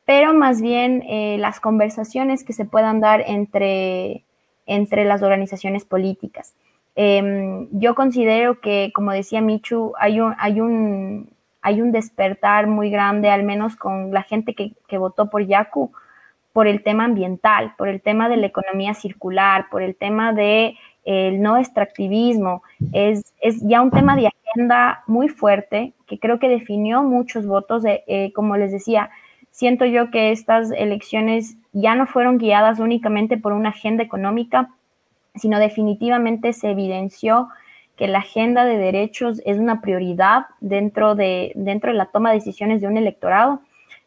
pero 0.07 0.33
más 0.33 0.62
bien 0.62 1.02
eh, 1.09 1.37
las 1.38 1.61
conversaciones 1.61 2.42
que 2.44 2.52
se 2.52 2.64
puedan 2.64 3.00
dar 3.00 3.22
entre, 3.26 4.24
entre 4.66 5.05
las 5.05 5.22
organizaciones 5.22 5.85
políticas. 5.85 6.55
Em, 6.94 7.68
yo 7.72 7.94
considero 7.94 8.61
que, 8.61 8.90
como 8.94 9.12
decía 9.12 9.42
Michu, 9.42 9.92
hay 9.98 10.20
un, 10.20 10.35
hay 10.38 10.61
un, 10.61 11.29
hay 11.66 11.83
un 11.83 11.90
despertar 11.90 12.68
muy 12.68 12.90
grande, 12.90 13.29
al 13.29 13.42
menos 13.42 13.74
con 13.74 14.12
la 14.12 14.22
gente 14.22 14.55
que, 14.55 14.98
votó 14.98 15.29
por 15.29 15.44
Yaku, 15.44 15.90
por 16.52 16.68
el 16.68 16.85
tema 16.85 17.07
ambiental, 17.07 17.74
por 17.76 17.88
el 17.88 18.00
tema 18.00 18.29
de 18.29 18.37
la 18.37 18.46
economía 18.46 18.94
circular, 18.94 19.66
por 19.68 19.83
el 19.83 19.96
tema 19.96 20.33
de 20.33 20.76
el 21.05 21.42
no 21.42 21.57
extractivismo. 21.57 22.62
Es, 22.92 23.35
es, 23.40 23.61
ya 23.62 23.83
un 23.83 23.90
tema 23.90 24.14
de 24.14 24.29
agenda 24.29 25.02
muy 25.09 25.29
fuerte 25.29 25.92
que 26.07 26.20
creo 26.20 26.38
que 26.38 26.48
definió 26.48 27.02
muchos 27.02 27.48
votos. 27.48 27.83
Eh, 27.85 28.33
como 28.33 28.57
les 28.57 28.70
decía, 28.70 29.11
siento 29.50 29.87
yo 29.87 30.12
que 30.12 30.31
estas 30.31 30.70
elecciones 30.70 31.57
ya 31.72 31.96
no 31.96 32.07
fueron 32.07 32.38
guiadas 32.38 32.79
únicamente 32.79 33.38
por 33.38 33.52
una 33.52 33.70
agenda 33.70 34.05
económica, 34.05 34.70
sino 35.35 35.59
definitivamente 35.59 36.52
se 36.52 36.70
evidenció 36.70 37.48
que 37.96 38.09
la 38.09 38.18
agenda 38.18 38.64
de 38.64 38.76
derechos 38.76 39.40
es 39.46 39.59
una 39.59 39.80
prioridad 39.80 40.46
dentro 40.61 41.14
de, 41.14 41.52
dentro 41.54 41.90
de 41.90 41.98
la 41.98 42.06
toma 42.06 42.30
de 42.30 42.37
decisiones 42.37 42.80
de 42.80 42.87
un 42.87 42.96
electorado. 42.96 43.61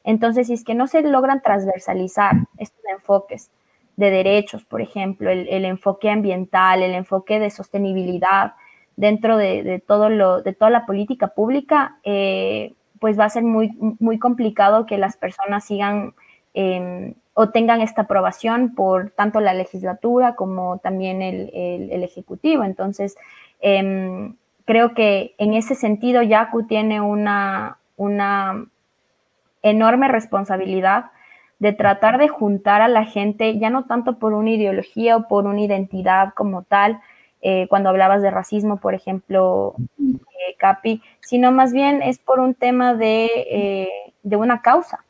Entonces, 0.04 0.48
si 0.48 0.54
es 0.54 0.64
que 0.64 0.76
no 0.76 0.88
se 0.88 1.02
logran 1.02 1.42
transversalizar 1.42 2.36
estos 2.58 2.84
enfoques 2.86 3.50
de 3.98 4.12
derechos, 4.12 4.64
por 4.64 4.82
ejemplo, 4.82 5.30
el, 5.30 5.66
enfoque 5.66 6.10
ambiental, 6.10 6.84
el 6.84 6.94
enfoque 6.94 7.40
de 7.40 7.50
sostenibilidad 7.50 8.54
dentro 8.96 9.38
de, 9.38 9.84
todo 9.86 10.10
lo, 10.10 10.42
de 10.42 10.54
toda 10.54 10.72
la 10.72 10.86
política 10.86 11.30
pública, 11.30 11.98
eh, 12.04 12.74
pues 13.00 13.20
va 13.20 13.26
a 13.26 13.30
ser 13.30 13.44
muy, 13.44 13.76
muy 14.00 14.20
complicado 14.20 14.86
que 14.86 14.98
las 14.98 15.18
personas 15.18 15.66
sigan 15.66 16.14
em, 16.54 17.16
o 17.34 17.50
tengan 17.50 17.82
esta 17.82 18.04
aprobación 18.04 18.76
por 18.76 19.12
tanto 19.12 19.40
la 19.40 19.54
legislatura 19.54 20.36
como 20.36 20.80
también 20.80 21.22
el, 21.22 21.50
el 21.54 22.04
Ejecutivo. 22.04 22.64
Entonces, 22.64 23.16
Em, 23.60 24.36
creo 24.66 24.94
que 24.94 25.36
en 25.38 25.54
ese 25.54 25.76
sentido 25.76 26.22
Yaku 26.22 26.68
tiene 26.68 27.02
una, 27.02 27.78
una 27.98 28.66
enorme 29.62 30.08
responsabilidad 30.08 31.12
de 31.60 31.74
tratar 31.74 32.18
de 32.18 32.30
juntar 32.30 32.82
a 32.82 32.88
la 32.88 33.04
gente, 33.04 33.60
ya 33.60 33.70
no 33.70 33.86
tanto 33.86 34.18
por 34.18 34.34
una 34.34 34.52
ideología 34.52 35.18
o 35.18 35.28
por 35.28 35.46
una 35.46 35.62
identidad 35.62 36.34
como 36.34 36.64
tal, 36.64 37.02
eh, 37.42 37.68
cuando 37.70 37.90
hablabas 37.90 38.22
de 38.22 38.32
racismo, 38.32 38.78
por 38.78 38.94
ejemplo, 38.94 39.76
eh, 40.00 40.56
Capi, 40.58 41.02
sino 41.22 41.52
más 41.52 41.74
bien 41.74 42.02
es 42.02 42.20
por 42.20 42.40
un 42.40 42.54
tema 42.54 42.94
de, 42.94 43.26
eh, 43.50 43.90
de, 44.24 44.36
una 44.36 44.62
causa, 44.62 45.04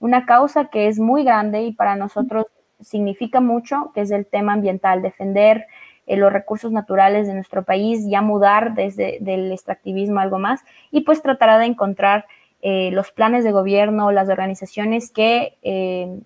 una 0.00 0.26
causa 0.26 0.66
que 0.66 0.88
es 0.88 0.98
muy 0.98 1.24
grande 1.24 1.62
y 1.62 1.72
para 1.72 1.96
nosotros 1.96 2.46
significa 2.80 3.40
mucho, 3.40 3.90
que 3.94 4.02
es 4.02 4.10
el 4.10 4.26
tema 4.26 4.52
ambiental, 4.52 5.02
defender 5.02 5.66
eh, 6.12 6.16
los 6.18 6.30
recursos 6.30 6.70
naturales 6.72 7.26
de 7.26 7.32
nuestro 7.32 7.62
país, 7.62 8.04
ya 8.06 8.20
mudar 8.20 8.74
desde 8.74 9.16
el 9.16 9.50
extractivismo 9.50 10.20
a 10.20 10.24
algo 10.24 10.38
más 10.38 10.60
y 10.90 11.02
pues 11.02 11.22
tratará 11.22 11.58
de 11.58 11.64
encontrar 11.64 12.26
eh, 12.60 12.90
los 12.92 13.10
planes 13.12 13.44
de 13.44 13.52
gobierno, 13.52 14.12
las 14.12 14.28
organizaciones 14.28 15.10
que 15.10 15.56
eh, 15.62 16.20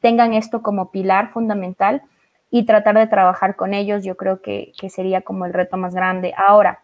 tengan 0.00 0.32
esto 0.32 0.62
como 0.62 0.90
pilar 0.90 1.32
fundamental 1.32 2.00
y 2.50 2.64
tratar 2.64 2.96
de 2.96 3.06
trabajar 3.08 3.56
con 3.56 3.74
ellos, 3.74 4.04
yo 4.04 4.16
creo 4.16 4.40
que, 4.40 4.72
sería 4.88 5.20
como 5.20 5.44
el 5.44 5.52
reto 5.52 5.76
más 5.76 5.94
grande. 5.94 6.32
Ahora, 6.36 6.80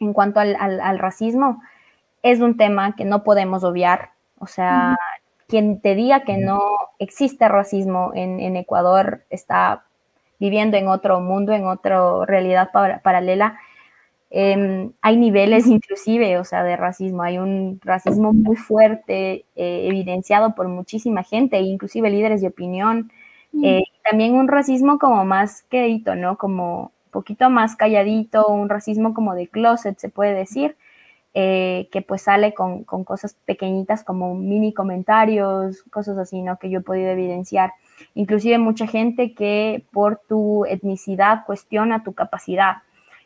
en 0.00 0.14
cuanto 0.14 0.40
al, 0.40 0.98
racismo, 0.98 1.62
es 2.22 2.40
un 2.40 2.56
tema 2.56 2.96
que 2.96 3.04
no 3.04 3.22
podemos 3.22 3.64
obviar, 3.64 4.12
o 4.38 4.46
sea, 4.46 4.96
quien 5.46 5.82
te 5.82 5.94
diga 5.94 6.22
que 6.22 6.38
no 6.38 6.58
existe 6.98 7.46
racismo 7.48 8.12
en 8.14 8.56
Ecuador 8.56 9.24
está 9.28 9.84
viviendo 10.42 10.76
en 10.76 10.88
otro 10.88 11.20
mundo, 11.20 11.52
en 11.52 11.66
otra 11.66 12.26
realidad 12.26 12.70
paralela. 12.72 13.60
Em, 14.28 14.90
hay 15.00 15.16
niveles 15.16 15.68
inclusive, 15.68 16.36
o 16.38 16.44
sea, 16.44 16.64
de 16.64 16.76
racismo. 16.76 17.22
Hay 17.22 17.38
un 17.38 17.80
racismo 17.84 18.32
muy 18.32 18.56
fuerte, 18.56 19.44
eh, 19.54 19.86
evidenciado 19.86 20.56
por 20.56 20.66
muchísima 20.66 21.22
gente, 21.22 21.60
inclusive 21.60 22.10
líderes 22.10 22.40
de 22.40 22.48
opinión. 22.48 23.12
Mm. 23.52 23.64
Eh, 23.64 23.84
también 24.10 24.34
un 24.34 24.48
racismo 24.48 24.98
como 24.98 25.24
más 25.24 25.62
quedito, 25.70 26.16
¿no? 26.16 26.36
Como 26.38 26.90
un 27.06 27.10
poquito 27.12 27.48
más 27.48 27.76
calladito, 27.76 28.48
un 28.48 28.68
racismo 28.68 29.14
como 29.14 29.36
de 29.36 29.46
closet, 29.46 29.96
se 29.98 30.08
puede 30.08 30.34
decir, 30.34 30.76
eh, 31.34 31.88
que 31.92 32.02
pues 32.02 32.22
sale 32.22 32.52
con, 32.52 32.82
con, 32.82 33.04
cosas 33.04 33.36
pequeñitas 33.44 34.02
como 34.02 34.34
mini 34.34 34.74
comentarios, 34.74 35.84
cosas 35.92 36.18
así, 36.18 36.42
¿no? 36.42 36.58
Que 36.58 36.68
yo 36.68 36.80
he 36.80 36.82
podido 36.82 37.10
evidenciar 37.10 37.72
inclusive 38.14 38.58
mucha 38.58 38.86
gente 38.86 39.34
que 39.34 39.84
por 39.92 40.20
tu 40.28 40.64
etnicidad 40.66 41.44
cuestiona 41.44 42.04
tu 42.04 42.12
capacidad. 42.12 42.76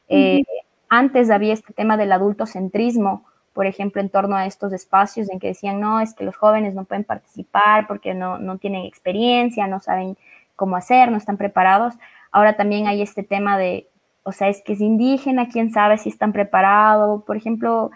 Eh, 0.08 0.42
antes 0.88 1.30
había 1.30 1.52
este 1.52 1.72
tema 1.72 1.96
del 1.96 2.12
adultocentrismo, 2.12 3.24
por 3.52 3.66
ejemplo, 3.66 4.00
en 4.00 4.10
torno 4.10 4.36
a 4.36 4.46
estos 4.46 4.72
espacios 4.72 5.30
en 5.30 5.38
que 5.38 5.48
decían, 5.48 5.80
no, 5.80 6.00
es 6.00 6.14
que 6.14 6.24
los 6.24 6.36
jóvenes 6.36 6.74
no 6.74 6.84
pueden 6.84 7.04
participar 7.04 7.86
porque 7.86 8.12
no, 8.12 8.38
no 8.38 8.58
tienen 8.58 8.84
experiencia, 8.84 9.66
no 9.66 9.80
saben 9.80 10.16
cómo 10.56 10.76
hacer, 10.76 11.10
no 11.10 11.16
están 11.16 11.38
preparados. 11.38 11.94
Ahora 12.32 12.56
también 12.56 12.86
hay 12.86 13.00
este 13.00 13.22
tema 13.22 13.56
de, 13.56 13.88
o 14.24 14.32
sea, 14.32 14.48
es 14.48 14.62
que 14.62 14.74
es 14.74 14.80
indígena, 14.80 15.48
quién 15.48 15.72
sabe 15.72 15.96
si 15.96 16.10
están 16.10 16.32
preparados. 16.32 17.22
Por 17.24 17.36
ejemplo, 17.36 17.90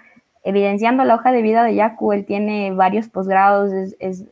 evidenciando 0.44 1.04
la 1.04 1.16
hoja 1.16 1.32
de 1.32 1.42
vida 1.42 1.62
de 1.64 1.74
Yaku, 1.74 2.12
él 2.12 2.24
tiene 2.24 2.72
varios 2.72 3.08
posgrados, 3.08 3.70
es, 3.98 4.24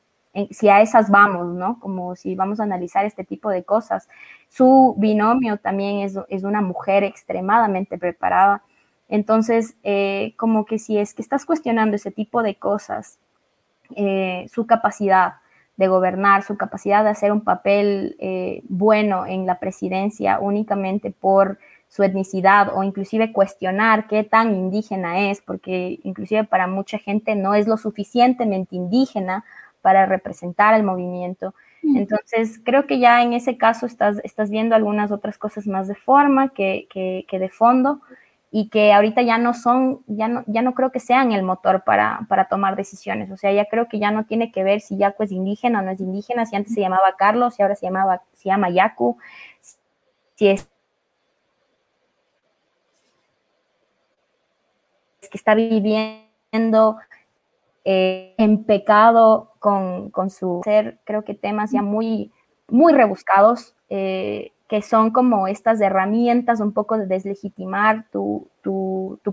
si 0.51 0.69
a 0.69 0.81
esas 0.81 1.11
vamos, 1.11 1.55
¿no? 1.55 1.81
Como 1.81 2.15
si 2.17 2.35
vamos 2.35 2.61
a 2.61 2.65
analizar 2.65 3.05
este 3.05 3.25
tipo 3.25 3.51
de 3.51 3.65
cosas. 3.65 4.09
Su 4.49 4.95
binomio 4.99 5.57
también 5.59 6.01
es, 6.01 6.45
una 6.45 6.61
mujer 6.61 7.05
extremadamente 7.05 7.99
preparada. 7.99 8.63
Entonces, 9.09 9.77
eh, 9.83 10.35
como 10.37 10.65
que 10.67 10.79
si 10.79 10.99
es 10.99 11.15
que 11.15 11.23
estás 11.23 11.45
cuestionando 11.45 11.97
ese 11.97 12.11
tipo 12.11 12.43
de 12.43 12.57
cosas, 12.57 13.19
eh, 13.97 14.47
su 14.53 14.67
capacidad 14.67 15.35
de 15.77 15.89
gobernar, 15.89 16.43
su 16.43 16.57
capacidad 16.57 17.05
de 17.05 17.11
hacer 17.11 17.33
un 17.33 17.43
papel 17.43 18.17
eh, 18.19 18.63
bueno 18.69 19.27
en 19.27 19.47
la 19.47 19.61
presidencia 19.61 20.41
únicamente 20.41 21.11
por 21.13 21.59
su 21.89 22.03
etnicidad 22.03 22.71
o 22.75 22.83
inclusive 22.83 23.33
cuestionar 23.33 24.09
qué 24.09 24.25
tan 24.25 24.55
indígena 24.55 25.31
es, 25.31 25.41
porque 25.41 26.01
inclusive 26.03 26.45
para 26.45 26.67
mucha 26.67 26.99
gente 26.99 27.35
no 27.35 27.55
es 27.55 27.67
lo 27.67 27.79
suficientemente 27.79 28.77
indígena 28.77 29.45
para 29.89 30.05
representar 30.05 30.75
el 30.75 30.83
movimiento. 30.83 31.55
Entonces, 31.83 32.61
creo 32.63 32.87
que 32.87 32.99
ya 32.99 33.23
en 33.23 33.33
ese 33.33 33.57
caso 33.57 33.87
estás, 33.87 34.21
estás 34.23 34.51
viendo 34.51 34.75
algunas 34.75 35.11
otras 35.11 35.39
cosas 35.39 35.67
más 35.67 35.89
de 35.89 35.95
forma 35.95 36.51
que, 36.51 36.87
que, 36.91 37.39
de 37.39 37.49
fondo 37.49 38.03
y 38.51 38.69
que 38.69 38.93
ahorita 38.93 39.23
ya 39.23 39.39
no 39.39 39.55
son, 39.55 40.01
ya 40.07 40.29
no, 40.29 40.45
ya 40.47 40.61
no 40.61 40.75
creo 40.75 40.93
que 40.93 41.01
sean 41.01 41.33
el 41.33 41.43
motor 41.43 41.85
para, 41.85 42.27
para, 42.29 42.49
tomar 42.49 42.77
decisiones. 42.77 43.31
O 43.31 43.39
sea, 43.39 43.51
ya 43.51 43.65
creo 43.65 43.89
que 43.89 43.99
ya 43.99 44.11
no 44.11 44.27
tiene 44.27 44.53
que 44.53 44.63
ver 44.63 44.83
si 44.83 44.99
Yaku 44.99 45.23
es 45.23 45.33
indígena 45.33 45.81
o 45.81 45.83
no 45.83 45.91
es 45.91 46.01
indígena, 46.01 46.45
si 46.45 46.55
antes 46.55 46.75
se 46.75 46.83
llamaba 46.83 47.17
Carlos, 47.17 47.59
y 47.59 47.63
ahora 47.63 47.75
se, 47.75 47.87
llamaba, 47.87 48.21
se 48.35 48.51
llama 48.51 48.69
Yaku, 48.69 49.17
si 50.35 50.49
es 50.49 50.69
que 55.31 55.39
está 55.39 55.55
viviendo 55.55 56.99
eh, 57.91 58.35
en 58.37 58.65
pecado 58.65 59.55
con, 59.61 60.13
su 60.29 60.61
ser, 60.63 60.99
creo 61.05 61.25
que 61.25 61.33
temas 61.33 61.73
ya 61.73 61.81
muy, 61.81 62.31
muy 62.69 62.93
rebuscados, 62.93 63.75
eh, 63.89 64.53
que 64.69 64.83
son 64.83 65.11
como 65.11 65.49
estas 65.49 65.81
herramientas 65.81 66.61
un 66.61 66.75
poco 66.75 66.99
de 66.99 67.07
deslegitimar 67.07 68.05
tu, 68.13 68.51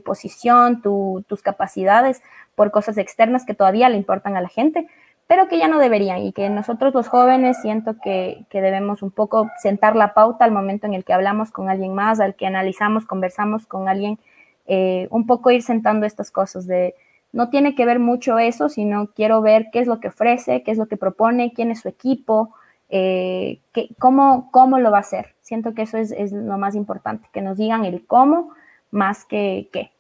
posición, 0.06 0.82
tus 0.82 1.42
capacidades 1.42 2.24
por 2.56 2.72
cosas 2.72 2.98
externas 2.98 3.46
que 3.46 3.56
todavía 3.56 3.90
le 3.90 3.98
importan 3.98 4.38
a 4.38 4.42
la 4.42 4.48
gente, 4.48 4.88
pero 5.28 5.50
que 5.50 5.58
ya 5.58 5.68
no 5.68 5.78
deberían. 5.78 6.20
Y 6.20 6.32
que 6.32 6.50
nosotros 6.50 6.94
los 6.94 7.10
jóvenes 7.10 7.62
siento 7.62 7.98
que, 8.02 8.46
debemos 8.54 9.04
un 9.04 9.12
poco 9.12 9.50
sentar 9.62 9.98
la 9.98 10.14
pauta 10.14 10.46
al 10.46 10.54
momento 10.54 10.88
en 10.88 10.94
el 10.94 11.04
que 11.04 11.12
hablamos 11.12 11.52
con 11.52 11.70
alguien 11.70 11.94
más, 11.94 12.22
al 12.22 12.36
que 12.36 12.48
analizamos, 12.48 13.06
conversamos 13.06 13.66
con 13.66 13.90
alguien, 13.90 14.18
eh, 14.66 15.10
un 15.12 15.28
poco 15.28 15.52
ir 15.52 15.62
sentando 15.62 16.06
estas 16.06 16.32
cosas 16.32 16.66
de 16.68 16.96
no 17.36 17.50
tiene 17.50 17.76
que 17.76 17.86
ver 17.86 18.00
mucho 18.00 18.40
eso, 18.40 18.70
sino 18.70 19.08
quiero 19.08 19.42
ver 19.42 19.68
qué 19.74 19.80
es 19.80 19.88
lo 19.88 20.00
que 20.00 20.08
ofrece, 20.08 20.64
qué 20.64 20.72
es 20.72 20.78
lo 20.78 20.88
que 20.88 20.96
propone, 20.96 21.52
quién 21.52 21.70
es 21.70 21.82
su 21.82 21.90
equipo, 21.90 22.56
eh, 22.88 23.60
cómo, 24.00 24.50
cómo, 24.52 24.80
lo 24.80 24.90
va 24.90 25.00
a 25.00 25.02
hacer. 25.02 25.36
Siento 25.42 25.74
que 25.74 25.82
eso 25.82 25.98
es, 25.98 26.32
lo 26.32 26.58
más 26.58 26.76
importante, 26.76 27.28
que 27.34 27.42
nos 27.42 27.58
digan 27.58 27.84
el 27.84 28.06
cómo 28.06 28.54
más 28.90 29.26
que 29.26 29.68
qué. 29.74 29.92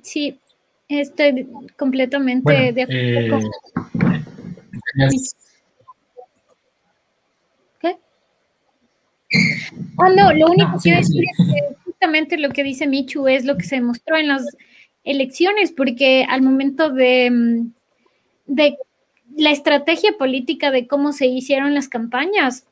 Sí, 0.00 0.40
estoy 0.88 1.46
completamente 1.76 2.72
de 2.72 2.82
acuerdo. 2.84 3.50
Eh, 4.98 5.10
¿Qué? 7.80 7.98
Ah, 9.98 10.08
no, 10.08 10.32
lo 10.32 10.46
único 10.46 10.72
que 10.72 10.78
quiero 10.84 10.98
decir 11.00 11.22
es 11.22 11.36
que 11.36 11.76
justamente 11.84 12.38
lo 12.38 12.48
que 12.48 12.64
dice 12.64 12.86
Michu 12.86 13.28
es 13.28 13.44
lo 13.44 13.58
que 13.58 13.64
se 13.64 13.76
demostró 13.76 14.16
en 14.16 14.28
las 14.28 14.46
elecciones, 15.08 15.72
porque 15.72 16.26
al 16.28 16.42
momento 16.42 16.90
de, 16.90 17.30
mm, 17.30 17.72
de 18.46 18.76
la 19.36 19.50
estrategia 19.50 20.12
política 20.18 20.70
de 20.70 20.86
cómo 20.86 21.12
se 21.12 21.26
hicieron 21.26 21.74
las 21.74 21.88
campañas, 21.88 22.66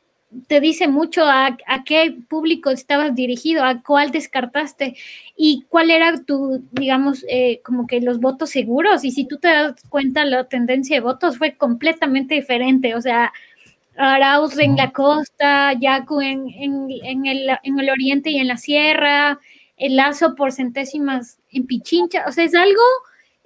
te 0.48 0.60
dice 0.60 0.88
mucho 0.88 1.24
a, 1.24 1.56
qué 1.86 2.14
público 2.28 2.70
estabas 2.70 3.14
dirigido, 3.14 3.64
a 3.64 3.80
cuál 3.82 4.10
descartaste 4.10 4.96
y 5.36 5.64
cuál 5.68 5.90
era 5.90 6.22
tu, 6.24 6.64
digamos, 6.72 7.24
eh, 7.28 7.60
como 7.64 7.86
que 7.86 8.00
los 8.00 8.20
votos 8.20 8.50
seguros. 8.50 9.04
Y 9.04 9.12
si 9.12 9.24
tú 9.24 9.38
te 9.38 9.48
das 9.48 9.74
cuenta, 9.88 10.24
la 10.24 10.44
tendencia 10.44 10.96
de 10.96 11.00
votos 11.00 11.38
fue 11.38 11.54
completamente 11.54 12.34
diferente. 12.34 12.94
O 12.96 13.00
sea, 13.00 13.32
Arauz 13.96 14.58
en 14.58 14.76
la 14.76 14.90
costa, 14.90 15.72
Yacu 15.72 16.20
en, 16.20 16.50
en, 16.50 17.26
el, 17.26 17.48
en 17.62 17.78
el 17.78 17.88
oriente 17.88 18.30
y 18.30 18.38
en 18.38 18.48
la 18.48 18.56
sierra, 18.56 19.38
el 19.76 19.96
lazo 19.96 20.34
por 20.34 20.52
centésimas 20.52 21.38
en 21.56 21.66
Pichincha, 21.66 22.24
o 22.28 22.32
sea, 22.32 22.44
es 22.44 22.54
algo, 22.54 22.82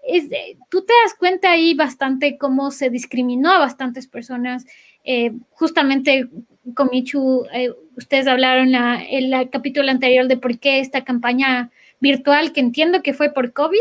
es, 0.06 0.28
tú 0.68 0.82
te 0.82 0.92
das 1.04 1.14
cuenta 1.18 1.52
ahí 1.52 1.74
bastante 1.74 2.36
cómo 2.38 2.70
se 2.70 2.90
discriminó 2.90 3.50
a 3.50 3.58
bastantes 3.58 4.06
personas, 4.06 4.66
eh, 5.04 5.32
justamente 5.50 6.28
con 6.74 6.88
Michu, 6.90 7.46
eh, 7.52 7.72
ustedes 7.96 8.26
hablaron 8.26 8.74
en 8.74 9.32
el 9.32 9.50
capítulo 9.50 9.90
anterior 9.90 10.26
de 10.28 10.36
por 10.36 10.58
qué 10.58 10.80
esta 10.80 11.04
campaña 11.04 11.70
virtual, 12.00 12.52
que 12.52 12.60
entiendo 12.60 13.02
que 13.02 13.14
fue 13.14 13.32
por 13.32 13.52
COVID, 13.52 13.80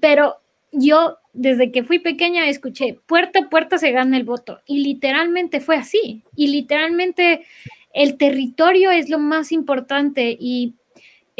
pero 0.00 0.36
yo 0.72 1.18
desde 1.32 1.70
que 1.72 1.84
fui 1.84 1.98
pequeña 1.98 2.48
escuché, 2.48 2.98
puerta 3.06 3.40
a 3.40 3.48
puerta 3.48 3.78
se 3.78 3.92
gana 3.92 4.16
el 4.16 4.24
voto, 4.24 4.60
y 4.66 4.82
literalmente 4.82 5.60
fue 5.60 5.76
así, 5.76 6.22
y 6.36 6.48
literalmente 6.48 7.44
el 7.92 8.16
territorio 8.16 8.90
es 8.90 9.10
lo 9.10 9.18
más 9.18 9.52
importante, 9.52 10.36
y 10.38 10.74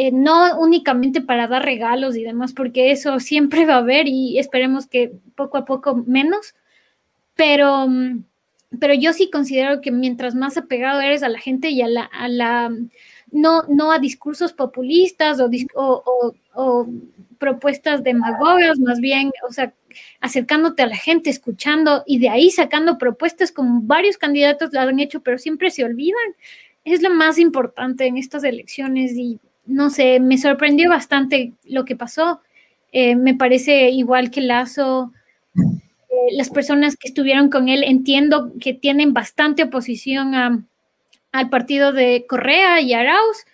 eh, 0.02 0.12
no 0.12 0.58
únicamente 0.58 1.20
para 1.20 1.46
dar 1.46 1.62
regalos 1.62 2.16
y 2.16 2.22
demás, 2.22 2.54
porque 2.54 2.90
eso 2.90 3.20
siempre 3.20 3.66
va 3.66 3.74
a 3.74 3.78
haber 3.80 4.08
y 4.08 4.38
esperemos 4.38 4.86
que 4.86 5.12
poco 5.34 5.58
a 5.58 5.66
poco 5.66 5.94
menos, 5.94 6.54
pero, 7.34 7.86
mm, 7.86 8.24
pero 8.78 8.94
yo 8.94 9.12
sí 9.12 9.28
considero 9.28 9.82
que 9.82 9.90
mientras 9.90 10.34
más 10.34 10.56
apegado 10.56 11.02
eres 11.02 11.22
a 11.22 11.28
la 11.28 11.38
gente 11.38 11.68
y 11.68 11.82
a 11.82 11.86
la, 11.86 12.70
no, 13.30 13.64
no 13.64 13.92
a 13.92 13.98
discursos 13.98 14.54
populistas 14.54 15.38
o, 15.38 15.50
o, 15.74 16.34
o, 16.54 16.88
propuestas 17.36 18.02
demagogas, 18.02 18.78
más 18.78 19.00
bien, 19.00 19.30
o 19.46 19.52
sea, 19.52 19.74
acercándote 20.22 20.82
a 20.82 20.86
la 20.86 20.96
gente, 20.96 21.28
escuchando 21.28 22.04
y 22.06 22.20
de 22.20 22.30
ahí 22.30 22.50
sacando 22.50 22.96
propuestas 22.96 23.52
como 23.52 23.82
varios 23.82 24.16
candidatos 24.16 24.72
lo 24.72 24.80
han 24.80 24.98
hecho, 24.98 25.20
pero 25.20 25.36
siempre 25.36 25.70
se 25.70 25.84
olvidan. 25.84 26.36
Es 26.84 27.02
lo 27.02 27.10
más 27.10 27.36
importante 27.36 28.06
en 28.06 28.16
estas 28.16 28.44
elecciones 28.44 29.12
y 29.12 29.38
no 29.70 29.90
sé, 29.90 30.20
me 30.20 30.36
sorprendió 30.38 30.90
bastante 30.90 31.52
lo 31.64 31.84
que 31.84 31.96
pasó. 31.96 32.40
Eh, 32.92 33.14
me 33.16 33.34
parece 33.34 33.90
igual 33.90 34.30
que 34.30 34.40
Lazo, 34.40 35.12
eh, 35.54 36.32
las 36.32 36.50
personas 36.50 36.96
que 36.96 37.08
estuvieron 37.08 37.48
con 37.48 37.68
él 37.68 37.84
entiendo 37.84 38.52
que 38.60 38.74
tienen 38.74 39.14
bastante 39.14 39.62
oposición 39.62 40.66
al 41.32 41.48
partido 41.50 41.92
de 41.92 42.26
Correa 42.28 42.80
y 42.80 42.92
Arauz, 42.92 43.46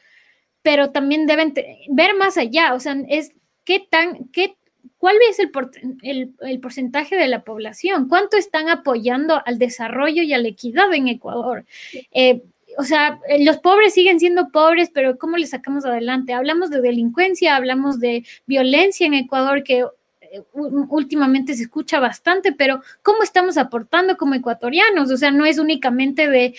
pero 0.63 0.91
también 0.91 1.27
deben 1.27 1.53
ver 1.91 2.15
más 2.17 2.39
allá, 2.39 2.75
o 2.75 2.81
sea, 2.81 2.97
es 3.09 3.33
qué 3.65 3.79
tan, 3.79 4.29
qué, 4.29 4.57
cuál 4.99 5.17
es 5.29 5.39
el, 5.39 6.35
el, 6.41 6.61
porcentaje 6.61 7.17
de 7.17 7.29
la 7.29 7.45
población, 7.45 8.09
cuánto 8.09 8.37
están 8.37 8.69
apoyando 8.69 9.43
al 9.45 9.59
desarrollo 9.59 10.23
y 10.23 10.33
a 10.33 10.39
la 10.39 10.49
equidad 10.49 10.93
en 10.95 11.09
Ecuador. 11.09 11.67
Eh, 12.13 12.43
o 12.79 12.85
sea, 12.85 13.21
los 13.41 13.59
pobres 13.59 13.95
siguen 13.95 14.21
siendo 14.21 14.51
pobres, 14.51 14.91
pero 14.93 15.19
¿cómo 15.19 15.37
les 15.37 15.51
sacamos 15.51 15.85
adelante? 15.85 16.33
Hablamos 16.33 16.71
de 16.71 16.81
delincuencia, 16.81 17.57
hablamos 17.57 18.01
de 18.01 18.25
violencia 18.47 19.07
en 19.07 19.15
Ecuador, 19.15 19.63
que 19.63 19.85
eh, 20.21 20.43
últimamente 20.53 21.55
se 21.55 21.63
escucha 21.63 22.01
bastante, 22.01 22.53
pero 22.53 22.83
¿cómo 23.03 23.23
estamos 23.23 23.57
aportando 23.57 24.17
como 24.17 24.35
ecuatorianos? 24.35 25.11
O 25.11 25.17
sea, 25.17 25.31
no 25.31 25.47
es 25.47 25.59
únicamente 25.59 26.29
de 26.29 26.55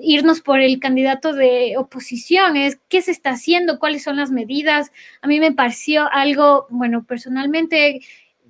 irnos 0.00 0.40
por 0.40 0.60
el 0.60 0.78
candidato 0.78 1.32
de 1.32 1.74
oposición, 1.76 2.56
es 2.56 2.78
qué 2.88 3.02
se 3.02 3.10
está 3.10 3.30
haciendo, 3.30 3.78
cuáles 3.78 4.02
son 4.02 4.16
las 4.16 4.30
medidas. 4.30 4.92
A 5.22 5.26
mí 5.26 5.40
me 5.40 5.52
pareció 5.52 6.08
algo, 6.12 6.66
bueno, 6.70 7.04
personalmente 7.04 8.00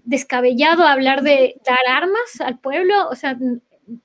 descabellado 0.04 0.86
hablar 0.86 1.22
de 1.22 1.56
dar 1.66 1.78
armas 1.90 2.40
al 2.40 2.58
pueblo, 2.58 3.08
o 3.10 3.14
sea, 3.14 3.36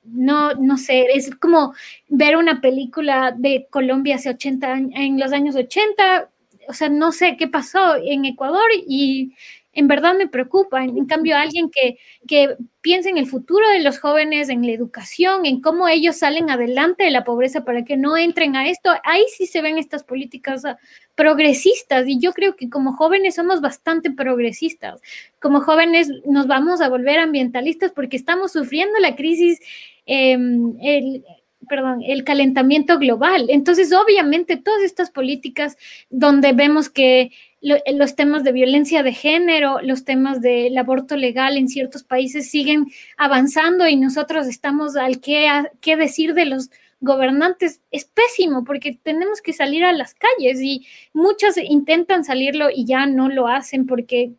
no, 0.03 0.53
no 0.53 0.77
sé, 0.77 1.07
es 1.13 1.35
como 1.35 1.73
ver 2.09 2.37
una 2.37 2.61
película 2.61 3.33
de 3.37 3.67
Colombia 3.69 4.15
hace 4.15 4.29
80 4.29 4.73
en 4.93 5.19
los 5.19 5.31
años 5.33 5.55
80, 5.55 6.29
o 6.67 6.73
sea, 6.73 6.89
no 6.89 7.11
sé 7.11 7.35
qué 7.37 7.47
pasó 7.47 7.95
en 7.95 8.25
Ecuador 8.25 8.69
y 8.87 9.35
en 9.73 9.87
verdad 9.87 10.15
me 10.15 10.27
preocupa. 10.27 10.83
En, 10.83 11.05
cambio, 11.05 11.35
alguien 11.35 11.69
que, 11.69 11.97
que 12.27 12.55
piense 12.81 13.09
en 13.09 13.17
el 13.17 13.25
futuro 13.25 13.67
de 13.69 13.81
los 13.81 13.99
jóvenes, 13.99 14.49
en 14.49 14.65
la 14.65 14.71
educación, 14.71 15.45
en 15.45 15.61
cómo 15.61 15.87
ellos 15.87 16.17
salen 16.17 16.49
adelante 16.49 17.03
de 17.03 17.11
la 17.11 17.23
pobreza 17.23 17.65
para 17.65 17.83
que 17.83 17.97
no 17.97 18.15
entren 18.15 18.55
a 18.55 18.69
esto, 18.69 18.91
ahí 19.03 19.25
sí 19.35 19.47
se 19.47 19.61
ven 19.61 19.77
estas 19.77 20.03
políticas 20.03 20.63
ah, 20.65 20.77
progresistas 21.15 22.07
y 22.07 22.19
yo 22.19 22.33
creo 22.33 22.55
que 22.55 22.69
como 22.69 22.93
jóvenes 22.93 23.35
somos 23.35 23.61
bastante 23.61 24.11
progresistas. 24.11 25.01
Como 25.39 25.61
jóvenes 25.61 26.09
nos 26.25 26.47
vamos 26.47 26.81
a 26.81 26.89
volver 26.89 27.19
ambientalistas 27.19 27.91
porque 27.91 28.17
estamos 28.17 28.51
sufriendo 28.51 28.99
la 28.99 29.15
crisis. 29.15 29.59
Em, 30.05 30.75
el, 30.81 31.23
perdón, 31.67 32.01
el 32.05 32.23
calentamiento 32.23 32.99
global. 32.99 33.45
Entonces, 33.49 33.93
obviamente, 33.93 34.57
todas 34.57 34.83
estas 34.83 35.09
políticas 35.09 35.77
donde 36.09 36.51
vemos 36.51 36.89
que 36.89 37.31
los 37.63 38.15
temas 38.15 38.43
de 38.43 38.51
violencia 38.51 39.03
de 39.03 39.13
género, 39.13 39.79
los 39.81 40.03
temas 40.03 40.41
del 40.41 40.77
aborto 40.77 41.15
legal 41.15 41.57
en 41.57 41.69
ciertos 41.69 42.03
países 42.03 42.49
siguen 42.49 42.91
avanzando 43.17 43.87
y 43.87 43.95
nosotros 43.95 44.47
estamos 44.47 44.97
al 44.97 45.21
qué, 45.21 45.47
qué 45.79 45.95
decir 45.95 46.33
de 46.33 46.45
los 46.45 46.69
gobernantes 46.99 47.81
es 47.91 48.05
pésimo 48.05 48.63
porque 48.63 48.97
tenemos 49.01 49.41
que 49.41 49.53
salir 49.53 49.83
a 49.83 49.93
las 49.93 50.13
calles 50.13 50.61
y 50.61 50.85
muchos 51.13 51.57
intentan 51.57 52.23
salirlo 52.23 52.69
y 52.73 52.85
ya 52.85 53.05
no 53.05 53.29
lo 53.29 53.47
hacen 53.47 53.85
porque 53.85 54.33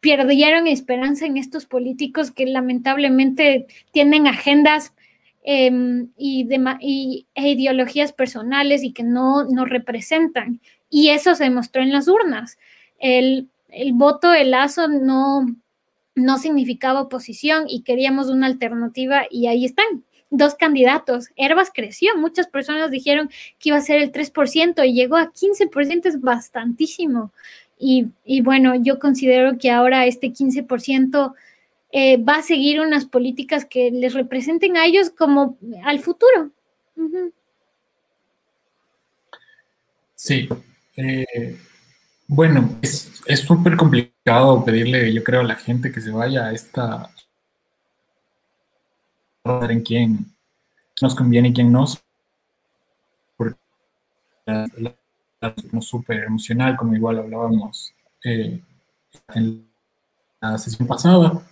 perdieron 0.00 0.66
esperanza 0.66 1.26
en 1.26 1.36
estos 1.36 1.66
políticos 1.66 2.30
que 2.30 2.46
lamentablemente 2.46 3.66
tienen 3.92 4.26
agendas 4.26 4.94
em, 5.42 6.08
y, 6.16 6.48
y, 6.80 7.26
e 7.34 7.48
ideologías 7.50 8.12
personales 8.12 8.82
y 8.82 8.92
que 8.92 9.02
no 9.02 9.44
nos 9.44 9.68
representan. 9.68 10.60
Y 10.90 11.10
eso 11.10 11.34
se 11.34 11.44
demostró 11.44 11.82
en 11.82 11.92
las 11.92 12.08
urnas. 12.08 12.58
El, 12.98 13.48
voto 13.92 14.30
de 14.30 14.44
Lazo 14.44 14.88
no, 14.88 15.46
no 16.14 16.38
significaba 16.38 17.02
oposición 17.02 17.64
y 17.68 17.82
queríamos 17.82 18.28
una 18.28 18.46
alternativa 18.46 19.24
y 19.30 19.46
ahí 19.46 19.64
están. 19.64 20.04
Dos 20.28 20.56
candidatos. 20.56 21.28
Herbas 21.36 21.70
creció. 21.72 22.16
Muchas 22.16 22.48
personas 22.48 22.90
dijeron 22.90 23.30
que 23.60 23.68
iba 23.68 23.76
a 23.76 23.80
ser 23.80 24.02
el 24.02 24.10
3% 24.10 24.84
y 24.84 24.92
llegó 24.92 25.16
a 25.16 25.32
15%, 25.32 26.06
es 26.06 26.20
bastantísimo. 26.20 27.32
Y, 27.78 28.10
bueno, 28.42 28.74
yo 28.74 28.98
considero 28.98 29.58
que 29.58 29.70
ahora 29.70 30.06
este 30.06 30.32
15% 30.32 31.34
eh, 31.92 32.16
va 32.16 32.36
a 32.36 32.42
seguir 32.42 32.80
unas 32.80 33.04
políticas 33.04 33.64
que 33.66 33.90
les 33.90 34.14
representen 34.14 34.76
a 34.76 34.86
ellos 34.86 35.10
como 35.10 35.58
al 35.84 36.00
futuro. 36.00 36.50
Sí, 40.14 40.48
eh, 40.96 41.58
bueno, 42.28 42.78
es 42.82 43.40
súper 43.40 43.76
complicado 43.76 44.64
pedirle, 44.64 45.12
yo 45.12 45.22
creo, 45.22 45.40
a 45.40 45.44
la 45.44 45.56
gente 45.56 45.92
que 45.92 46.00
se 46.00 46.10
vaya 46.10 46.46
a 46.46 46.52
esta 46.52 47.10
en 49.68 49.80
quién 49.82 50.26
nos 51.00 51.14
conviene 51.14 51.48
y 51.48 51.52
quién 51.52 51.70
no. 51.70 51.84
Porque 53.36 53.58
es 55.40 55.86
súper 55.86 56.24
emocional, 56.24 56.76
como 56.76 56.94
igual 56.96 57.18
hablábamos 57.18 57.94
eh, 58.24 58.60
en 59.34 59.68
la 60.40 60.58
sesión 60.58 60.88
pasada. 60.88 61.42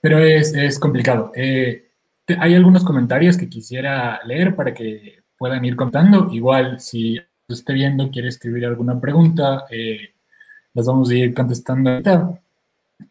Pero 0.00 0.18
es, 0.18 0.54
es 0.54 0.78
complicado. 0.78 1.32
Eh, 1.34 1.90
hay 2.38 2.54
algunos 2.54 2.84
comentarios 2.84 3.36
que 3.36 3.48
quisiera 3.48 4.20
leer 4.24 4.54
para 4.56 4.74
que 4.74 5.22
puedan 5.38 5.64
ir 5.64 5.76
contando. 5.76 6.28
Igual, 6.32 6.80
si 6.80 7.20
esté 7.54 7.72
viendo 7.72 8.10
quiere 8.10 8.28
escribir 8.28 8.66
alguna 8.66 9.00
pregunta, 9.00 9.66
eh, 9.70 10.14
las 10.74 10.86
vamos 10.86 11.10
a 11.10 11.14
ir 11.14 11.34
contestando 11.34 11.90
ahorita. 11.90 12.40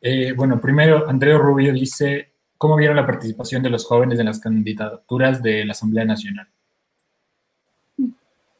Eh, 0.02 0.34
bueno, 0.34 0.60
primero, 0.60 1.08
Andreo 1.08 1.38
Rubio 1.38 1.74
dice, 1.74 2.34
¿cómo 2.58 2.76
vieron 2.76 2.98
la 2.98 3.06
participación 3.06 3.64
de 3.64 3.70
los 3.70 3.86
jóvenes 3.86 4.20
en 4.20 4.26
las 4.26 4.40
candidaturas 4.40 5.42
de 5.42 5.66
la 5.66 5.72
Asamblea 5.72 6.06
Nacional? 6.06 6.48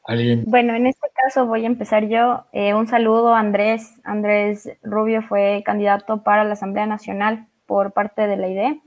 ¿Alguien? 0.04 0.44
Bueno, 0.46 0.74
en 0.74 0.86
este 0.86 1.08
caso 1.14 1.46
voy 1.46 1.64
a 1.64 1.66
empezar 1.66 2.06
yo. 2.08 2.44
Eh, 2.52 2.74
un 2.74 2.86
saludo 2.86 3.34
a 3.34 3.40
Andrés. 3.40 4.00
Andrés 4.04 4.70
Rubio 4.82 5.20
fue 5.22 5.62
candidato 5.66 6.22
para 6.22 6.44
la 6.44 6.52
Asamblea 6.52 6.86
Nacional 6.86 7.48
por 7.66 7.92
parte 7.92 8.28
de 8.28 8.36
la 8.36 8.48
IDE. 8.48 8.80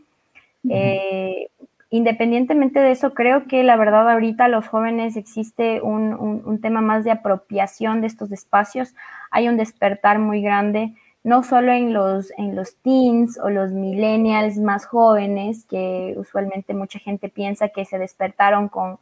Independientemente 1.91 2.79
de 2.79 2.91
eso, 2.91 3.15
creo 3.15 3.47
que 3.47 3.63
la 3.63 3.75
verdad 3.75 4.07
ahorita 4.09 4.47
los 4.47 4.67
jóvenes 4.67 5.15
existe 5.15 5.81
un, 5.81 6.59
tema 6.61 6.81
más 6.81 7.03
de 7.03 7.11
apropiación 7.11 8.01
de 8.01 8.07
estos 8.07 8.31
espacios. 8.31 8.93
Hay 9.31 9.47
un 9.47 9.57
despertar 9.57 10.19
muy 10.19 10.43
grande, 10.43 10.93
no 11.23 11.41
solo 11.41 11.71
en 11.71 11.91
los, 11.91 12.31
en 12.37 12.55
los 12.55 12.75
teens 12.77 13.39
o 13.39 13.49
los 13.49 13.71
millennials 13.71 14.57
más 14.59 14.85
jóvenes, 14.85 15.65
que 15.65 16.13
usualmente 16.15 16.75
mucha 16.75 16.99
gente 16.99 17.27
piensa 17.27 17.69
que 17.69 17.85
se 17.85 17.97
despertaron 17.97 18.69
con, 18.69 18.99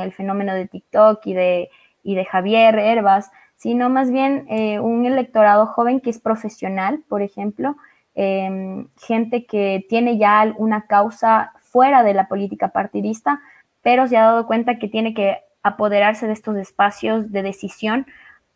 el 0.00 0.12
fenómeno 0.12 0.54
de 0.54 0.68
TikTok 0.68 1.26
y 1.26 1.34
de, 1.34 1.70
y 2.04 2.14
de 2.14 2.24
Javier 2.24 2.78
Herbas, 2.78 3.32
sino 3.56 3.90
más 3.90 4.12
bien 4.12 4.46
eh, 4.48 4.78
un 4.78 5.04
electorado 5.04 5.66
joven 5.66 6.00
que 6.00 6.10
es 6.10 6.20
profesional, 6.20 7.02
por 7.08 7.22
ejemplo, 7.22 7.76
em, 8.14 8.86
gente 8.96 9.46
que 9.46 9.84
tiene 9.88 10.16
ya 10.16 10.54
una 10.58 10.86
causa 10.86 11.52
fuera 11.70 12.02
de 12.02 12.14
la 12.14 12.28
política 12.28 12.68
partidista, 12.68 13.40
pero 13.82 14.06
se 14.06 14.16
ha 14.16 14.24
dado 14.24 14.46
cuenta 14.46 14.78
que 14.78 14.88
tiene 14.88 15.14
que 15.14 15.38
apoderarse 15.62 16.26
de 16.26 16.32
estos 16.32 16.56
espacios 16.56 17.30
de 17.32 17.42
decisión 17.42 18.06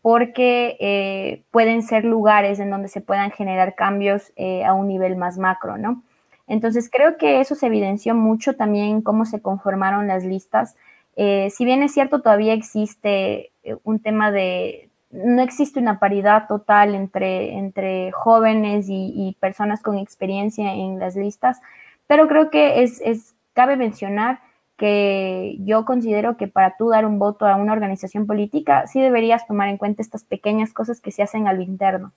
porque 0.02 0.76
eh, 0.80 1.44
pueden 1.50 1.82
ser 1.82 2.04
lugares 2.04 2.60
en 2.60 2.70
donde 2.70 2.88
se 2.88 3.00
puedan 3.00 3.30
generar 3.30 3.74
cambios 3.74 4.32
eh, 4.36 4.64
a 4.64 4.74
un 4.74 4.86
nivel 4.86 5.16
más 5.16 5.38
macro, 5.38 5.78
¿no? 5.78 6.02
Entonces 6.46 6.90
creo 6.92 7.16
que 7.16 7.40
eso 7.40 7.54
se 7.54 7.68
evidenció 7.68 8.14
mucho 8.14 8.54
también 8.54 9.00
cómo 9.00 9.24
se 9.24 9.40
conformaron 9.40 10.06
las 10.06 10.22
listas. 10.22 10.76
Eh, 11.16 11.48
si 11.50 11.64
bien 11.64 11.82
es 11.82 11.94
cierto, 11.94 12.20
todavía 12.20 12.52
existe 12.52 13.50
un 13.82 13.98
tema 13.98 14.30
de, 14.30 14.90
no 15.10 15.40
existe 15.40 15.80
una 15.80 15.98
paridad 15.98 16.48
total 16.48 16.94
entre, 16.94 17.54
entre 17.54 18.12
jóvenes 18.12 18.90
y, 18.90 19.10
y 19.16 19.36
personas 19.40 19.80
con 19.80 19.96
experiencia 19.96 20.74
en 20.74 20.98
las 20.98 21.16
listas, 21.16 21.62
pero 22.06 22.28
creo 22.28 22.50
que 22.50 22.82
es, 22.82 23.34
cabe 23.52 23.76
mencionar 23.76 24.40
que 24.76 25.56
yo 25.60 25.84
considero 25.84 26.36
que 26.36 26.48
para 26.48 26.76
tú 26.76 26.88
dar 26.88 27.06
un 27.06 27.18
voto 27.18 27.46
a 27.46 27.56
una 27.56 27.72
organización 27.72 28.26
política, 28.26 28.86
sí 28.86 29.00
deberías 29.00 29.46
tomar 29.46 29.68
en 29.68 29.76
cuenta 29.76 30.02
estas 30.02 30.24
pequeñas 30.24 30.72
cosas 30.72 31.00
que 31.00 31.12
se 31.12 31.22
hacen 31.22 31.46
al 31.46 31.62
interno. 31.62 32.12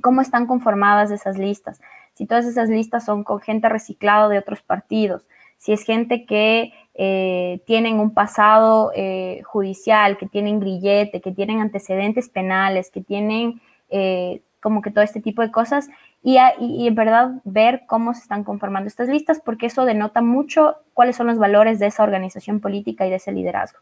¿Cómo 0.00 0.20
están 0.20 0.46
conformadas 0.46 1.10
esas 1.10 1.38
listas? 1.38 1.80
Si 2.14 2.26
todas 2.26 2.44
esas 2.46 2.68
listas 2.68 3.04
son 3.04 3.24
con 3.24 3.40
gente 3.40 3.68
reciclada 3.68 4.28
de 4.28 4.38
otros 4.38 4.62
partidos, 4.62 5.28
si 5.58 5.72
es 5.72 5.84
gente 5.84 6.26
que 6.26 6.72
eh, 6.94 7.60
tienen 7.66 8.00
un 8.00 8.12
pasado 8.12 8.90
eh, 8.94 9.42
judicial, 9.44 10.16
que 10.18 10.26
tienen 10.26 10.60
grillete, 10.60 11.20
que 11.20 11.32
tienen 11.32 11.60
antecedentes 11.60 12.28
penales, 12.28 12.90
que 12.90 13.00
tienen 13.00 13.60
eh, 13.90 14.42
como 14.66 14.82
que 14.82 14.90
todo 14.90 15.04
este 15.04 15.20
tipo 15.20 15.42
de 15.42 15.52
cosas, 15.52 15.88
y, 16.24 16.38
en 16.38 16.94
verdad 16.96 17.40
ver 17.44 17.84
cómo 17.86 18.14
se 18.14 18.22
están 18.22 18.42
conformando 18.42 18.88
estas 18.88 19.08
listas, 19.08 19.40
porque 19.40 19.66
eso 19.66 19.84
denota 19.84 20.22
mucho 20.22 20.74
cuáles 20.92 21.14
son 21.14 21.28
los 21.28 21.38
valores 21.38 21.78
de 21.78 21.86
esa 21.86 22.02
organización 22.02 22.58
política 22.58 23.06
y 23.06 23.10
de 23.10 23.14
ese 23.14 23.30
liderazgo. 23.30 23.78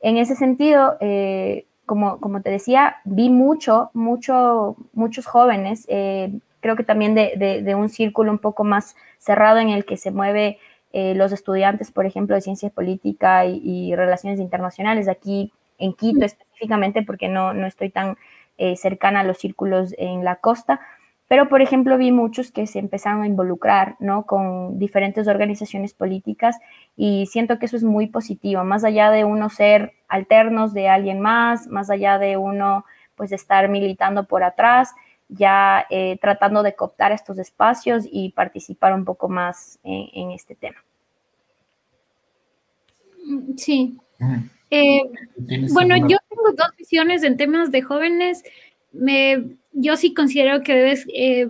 En 0.00 0.16
ese 0.16 0.34
sentido, 0.34 0.96
eh, 0.98 1.66
como, 1.84 2.18
como 2.18 2.42
te 2.42 2.50
decía, 2.50 2.96
vi 3.04 3.30
mucho, 3.30 3.90
mucho, 3.94 4.74
muchos 4.94 5.26
jóvenes. 5.26 5.86
Eh, 5.88 6.32
creo 6.58 6.74
que 6.74 6.82
también 6.82 7.14
de, 7.14 7.74
un 7.76 7.88
círculo 7.88 8.32
un 8.32 8.40
poco 8.40 8.64
más 8.64 8.96
cerrado 9.18 9.60
en 9.60 9.68
el 9.68 9.84
que 9.84 9.96
se 9.96 10.10
mueve 10.10 10.58
eh, 10.92 11.14
los 11.14 11.30
estudiantes, 11.30 11.92
por 11.92 12.04
ejemplo, 12.04 12.34
de 12.34 12.40
ciencia 12.40 12.68
política 12.70 13.46
y, 13.46 13.94
relaciones 13.94 14.40
internacionales, 14.40 15.06
aquí 15.06 15.52
en 15.78 15.92
Quito 15.92 16.24
específicamente, 16.24 17.04
porque 17.04 17.28
no, 17.28 17.54
no 17.54 17.68
estoy 17.68 17.90
tan 17.90 18.16
eh, 18.58 18.76
cercana 18.76 19.20
a 19.20 19.24
los 19.24 19.38
círculos 19.38 19.94
en 19.98 20.24
la 20.24 20.36
costa, 20.36 20.80
pero, 21.28 21.48
por 21.48 21.60
ejemplo, 21.60 21.98
vi 21.98 22.12
muchos 22.12 22.52
que 22.52 22.66
se 22.68 22.78
empezaron 22.78 23.22
a 23.22 23.26
involucrar, 23.26 23.96
¿no? 23.98 24.26
Con 24.26 24.78
diferentes 24.78 25.26
organizaciones 25.26 25.92
políticas 25.92 26.56
y 26.96 27.26
siento 27.26 27.58
que 27.58 27.66
eso 27.66 27.76
es 27.76 27.82
muy 27.82 28.06
positivo, 28.06 28.62
más 28.62 28.84
allá 28.84 29.10
de 29.10 29.24
uno 29.24 29.48
ser 29.48 29.94
alternos 30.08 30.72
de 30.72 30.88
alguien 30.88 31.20
más, 31.20 31.66
más 31.66 31.90
allá 31.90 32.18
de 32.18 32.36
uno, 32.36 32.84
pues, 33.16 33.32
estar 33.32 33.68
militando 33.68 34.24
por 34.28 34.44
atrás, 34.44 34.94
ya 35.28 35.84
eh, 35.90 36.16
tratando 36.20 36.62
de 36.62 36.76
cooptar 36.76 37.10
estos 37.10 37.38
espacios 37.38 38.04
y 38.08 38.30
participar 38.30 38.92
un 38.94 39.04
poco 39.04 39.28
más 39.28 39.80
en, 39.82 40.30
este 40.30 40.54
tema. 40.54 40.78
Sí. 43.56 43.98
Eh, 44.70 45.00
bueno, 45.72 45.96
yo 45.96 46.18
tengo 46.28 46.52
dos 46.56 46.76
visiones 46.76 47.22
en 47.22 47.36
temas 47.36 47.70
de 47.70 47.82
jóvenes. 47.82 48.42
Me, 48.92 49.44
yo 49.72 49.96
sí 49.96 50.14
considero 50.14 50.62
que 50.62 50.74
debes, 50.74 51.06
eh, 51.14 51.48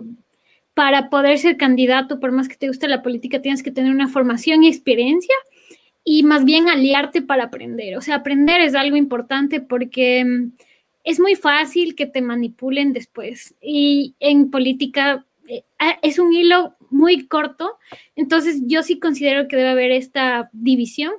para 0.73 1.09
poder 1.09 1.37
ser 1.39 1.57
candidato, 1.57 2.19
por 2.19 2.31
más 2.31 2.47
que 2.47 2.55
te 2.55 2.67
guste 2.67 2.87
la 2.87 3.01
política, 3.01 3.41
tienes 3.41 3.63
que 3.63 3.71
tener 3.71 3.91
una 3.91 4.07
formación 4.07 4.63
y 4.63 4.67
experiencia 4.67 5.35
y 6.03 6.23
más 6.23 6.45
bien 6.45 6.69
aliarte 6.69 7.21
para 7.21 7.45
aprender. 7.45 7.97
O 7.97 8.01
sea, 8.01 8.15
aprender 8.15 8.61
es 8.61 8.75
algo 8.75 8.95
importante 8.95 9.59
porque 9.59 10.23
mm, 10.23 10.51
es 11.03 11.19
muy 11.19 11.35
fácil 11.35 11.95
que 11.95 12.05
te 12.05 12.21
manipulen 12.21 12.93
después 12.93 13.55
y 13.61 14.15
en 14.19 14.51
política 14.51 15.25
eh, 15.47 15.63
ah, 15.79 15.97
es 16.01 16.19
un 16.19 16.33
hilo 16.33 16.75
muy 16.89 17.27
corto, 17.27 17.77
entonces 18.15 18.61
yo 18.65 18.83
sí 18.83 18.99
considero 18.99 19.47
que 19.47 19.55
debe 19.55 19.69
haber 19.69 19.91
esta 19.91 20.49
división 20.53 21.13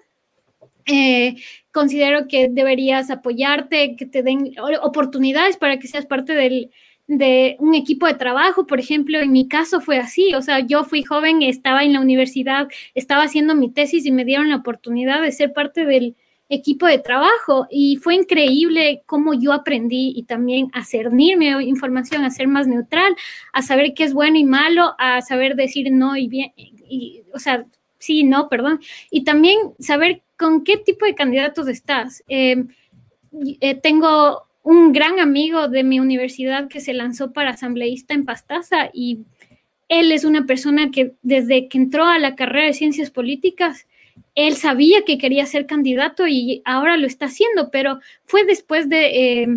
eh, 0.87 1.37
considero 1.79 2.27
que 2.27 2.49
deberías 2.51 3.09
apoyarte, 3.09 3.95
que 3.95 4.05
te 4.05 4.25
den 4.25 4.53
oportunidades 4.83 5.57
para 5.57 5.79
que 5.79 5.87
seas 5.87 6.07
parte 6.07 6.35
del, 6.35 6.71
de 7.07 7.57
un 7.61 7.75
equipo 7.75 8.07
de 8.07 8.15
trabajo, 8.15 8.67
por 8.67 8.81
ejemplo, 8.81 9.19
en 9.21 9.31
mi 9.31 9.47
caso 9.47 9.81
fue 9.81 9.99
así, 9.99 10.35
o 10.35 10.43
sea, 10.43 10.59
yo 10.59 10.83
fui 10.83 11.05
joven, 11.05 11.43
estaba 11.43 11.85
en 11.85 11.93
la 11.93 12.01
universidad, 12.01 12.67
estaba 12.97 13.23
haciendo 13.23 13.55
mi 13.55 13.71
tesis 13.71 14.05
y 14.07 14.11
me 14.11 14.25
dieron 14.25 14.49
la 14.49 14.57
oportunidad 14.57 15.23
de 15.23 15.31
ser 15.31 15.53
parte 15.53 15.85
del 15.85 16.17
equipo 16.49 16.87
de 16.87 16.99
trabajo. 16.99 17.67
Y 17.71 17.97
fue 17.97 18.17
increíble 18.17 19.03
cómo 19.07 19.35
yo 19.35 19.53
aprendí 19.53 20.13
y 20.17 20.25
también 20.25 20.69
a 20.73 20.85
cernirme 20.85 21.63
información, 21.63 22.25
a 22.25 22.31
ser 22.31 22.49
más 22.49 22.67
neutral, 22.67 23.15
a 23.53 23.63
saber 23.63 23.95
qué 23.95 24.03
es 24.03 24.13
bueno 24.13 24.37
y 24.37 24.45
malo, 24.45 24.97
a 24.99 25.21
saber 25.23 25.55
decir 25.55 25.93
no 25.93 26.17
y 26.17 26.27
bien, 26.27 26.53
y, 26.57 27.23
o 27.33 27.39
sea, 27.39 27.65
sí, 27.99 28.25
no, 28.25 28.49
perdón, 28.49 28.81
y 29.11 29.25
también 29.25 29.59
saber 29.79 30.23
con 30.39 30.65
qué 30.65 30.79
tipo 30.79 31.05
de 31.05 31.15
candidatos 31.15 31.69
estás. 31.69 32.25
Eh, 32.29 32.65
eh, 33.61 33.75
tengo 33.75 34.47
un 34.63 34.93
gran 34.93 35.19
amigo 35.19 35.69
de 35.69 35.83
mi 35.83 36.01
universidad 36.01 36.69
que 36.69 36.81
se 36.81 36.95
lanzó 36.95 37.33
para 37.33 37.51
asambleísta 37.51 38.15
en 38.15 38.25
Pastaza 38.25 38.91
y 38.93 39.21
él 39.89 40.13
es 40.13 40.25
una 40.25 40.47
persona 40.47 40.91
que 40.91 41.15
desde 41.23 41.69
que 41.69 41.79
entró 41.79 42.05
a 42.05 42.19
la 42.19 42.37
carrera 42.37 42.67
de 42.67 42.75
ciencias 42.75 43.11
políticas, 43.11 43.87
él 44.35 44.57
sabía 44.57 45.05
que 45.05 45.19
quería 45.19 45.47
ser 45.47 45.67
candidato 45.67 46.27
y 46.29 46.63
ahora 46.65 46.97
lo 46.97 47.07
está 47.07 47.27
haciendo, 47.27 47.71
pero 47.71 48.01
fue 48.25 48.45
después 48.45 48.89
de 48.89 49.43
eh, 49.43 49.49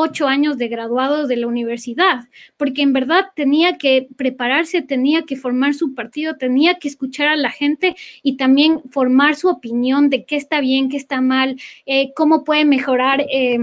ocho 0.00 0.28
años 0.28 0.58
de 0.58 0.68
graduados 0.68 1.26
de 1.26 1.36
la 1.36 1.48
universidad, 1.48 2.28
porque 2.56 2.82
en 2.82 2.92
verdad 2.92 3.26
tenía 3.34 3.78
que 3.78 4.06
prepararse, 4.16 4.80
tenía 4.80 5.22
que 5.22 5.34
formar 5.34 5.74
su 5.74 5.92
partido, 5.92 6.36
tenía 6.36 6.78
que 6.78 6.86
escuchar 6.86 7.26
a 7.26 7.36
la 7.36 7.50
gente 7.50 7.96
y 8.22 8.36
también 8.36 8.80
formar 8.90 9.34
su 9.34 9.48
opinión 9.48 10.08
de 10.08 10.24
qué 10.24 10.36
está 10.36 10.60
bien, 10.60 10.88
qué 10.88 10.96
está 10.96 11.20
mal, 11.20 11.60
eh, 11.84 12.12
cómo 12.14 12.44
puede 12.44 12.64
mejorar 12.64 13.22
eh, 13.22 13.58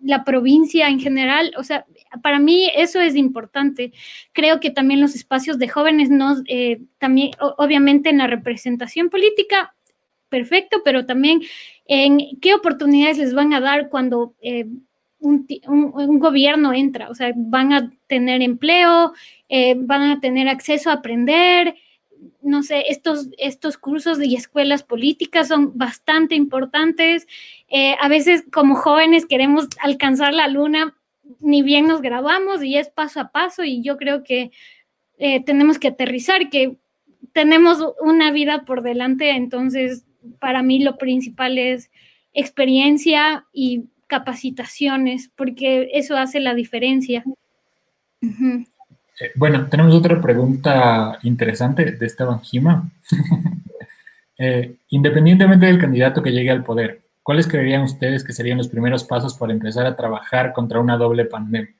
la 0.00 0.24
provincia 0.24 0.88
en 0.88 0.98
general. 0.98 1.52
O 1.56 1.62
sea, 1.62 1.86
para 2.20 2.40
mí 2.40 2.68
eso 2.74 3.00
es 3.00 3.14
importante. 3.14 3.92
Creo 4.32 4.58
que 4.58 4.70
también 4.70 5.00
los 5.00 5.14
espacios 5.14 5.56
de 5.56 5.68
jóvenes, 5.68 6.10
no, 6.10 6.34
eh, 6.48 6.80
también 6.98 7.30
obviamente 7.38 8.10
en 8.10 8.18
la 8.18 8.26
representación 8.26 9.08
política, 9.08 9.76
perfecto, 10.30 10.82
pero 10.84 11.06
también 11.06 11.42
en 11.86 12.40
qué 12.40 12.54
oportunidades 12.54 13.18
les 13.18 13.34
van 13.34 13.54
a 13.54 13.60
dar 13.60 13.88
cuando 13.88 14.34
un, 15.20 16.18
gobierno 16.18 16.72
entra, 16.72 17.08
o 17.08 17.14
sea, 17.14 17.32
van 17.34 17.72
a 17.72 17.90
tener 18.06 18.42
empleo, 18.42 19.12
eh, 19.48 19.74
van 19.76 20.02
a 20.02 20.20
tener 20.20 20.48
acceso 20.48 20.90
a 20.90 20.94
aprender, 20.94 21.74
no 22.42 22.62
sé, 22.62 22.84
estos, 22.88 23.28
estos 23.38 23.76
cursos 23.76 24.22
y 24.22 24.36
escuelas 24.36 24.82
políticas 24.82 25.48
son 25.48 25.76
bastante 25.76 26.34
importantes. 26.34 27.26
Eh, 27.68 27.96
a 28.00 28.08
veces 28.08 28.44
como 28.52 28.76
jóvenes 28.76 29.26
queremos 29.26 29.68
alcanzar 29.80 30.32
la 30.32 30.48
luna, 30.48 30.96
ni 31.40 31.62
bien 31.62 31.86
nos 31.86 32.02
graduamos 32.02 32.62
y 32.62 32.76
es 32.76 32.88
paso 32.88 33.20
a 33.20 33.32
paso 33.32 33.64
y 33.64 33.82
yo 33.82 33.96
creo 33.96 34.22
que 34.22 34.52
eh, 35.18 35.42
tenemos 35.44 35.78
que 35.78 35.88
aterrizar, 35.88 36.50
que 36.50 36.76
tenemos 37.32 37.78
una 38.00 38.30
vida 38.30 38.64
por 38.64 38.82
delante, 38.82 39.30
entonces 39.30 40.04
para 40.40 40.62
mí 40.62 40.82
lo 40.82 40.98
principal 40.98 41.58
es 41.58 41.90
experiencia 42.32 43.46
y 43.52 43.84
capacitaciones, 44.06 45.30
porque 45.36 45.90
eso 45.92 46.16
hace 46.16 46.40
la 46.40 46.54
diferencia. 46.54 47.24
Eh, 48.22 49.30
bueno, 49.34 49.66
tenemos 49.68 49.94
otra 49.94 50.20
pregunta 50.20 51.18
interesante 51.22 51.92
de 51.92 52.06
Esteban 52.06 52.40
Gima. 52.40 52.90
Eh, 54.38 54.76
independientemente 54.90 55.64
del 55.64 55.78
candidato 55.78 56.22
que 56.22 56.30
llegue 56.30 56.50
al 56.50 56.62
poder, 56.62 57.00
¿cuáles 57.22 57.48
creerían 57.48 57.84
ustedes 57.84 58.22
que 58.22 58.34
serían 58.34 58.58
los 58.58 58.68
primeros 58.68 59.02
pasos 59.02 59.32
para 59.32 59.54
empezar 59.54 59.86
a 59.86 59.96
trabajar 59.96 60.52
contra 60.52 60.78
una 60.78 60.98
doble 60.98 61.24
pandemia? 61.24 61.74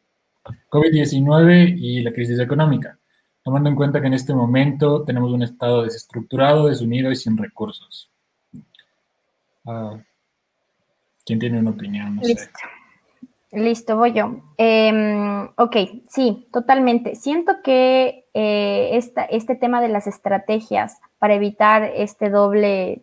COVID-19 0.70 1.76
y 1.78 2.00
la 2.00 2.12
crisis 2.12 2.38
económica, 2.38 2.98
tomando 3.44 3.68
en 3.68 3.76
cuenta 3.76 4.00
que 4.00 4.06
en 4.06 4.14
este 4.14 4.34
momento 4.34 5.04
tenemos 5.04 5.32
un 5.32 5.42
Estado 5.42 5.82
desestructurado, 5.82 6.68
desunido 6.68 7.10
y 7.10 7.16
sin 7.16 7.36
recursos. 7.36 8.10
Ah, 9.66 9.98
¿Quién 11.26 11.40
tiene 11.40 11.58
una 11.58 11.70
opinión? 11.70 12.20
Listo. 12.22 12.60
Listo, 13.50 13.96
voy 13.96 14.12
yo. 14.12 14.42
Em, 14.56 15.48
ok, 15.56 15.76
sí, 16.08 16.46
totalmente. 16.52 17.16
Siento 17.16 17.62
que 17.64 18.26
eh, 18.32 18.90
este 19.30 19.56
tema 19.56 19.80
de 19.80 19.88
las 19.88 20.06
estrategias 20.06 21.00
para 21.18 21.34
evitar 21.34 21.82
este 21.82 22.30
doble, 22.30 23.02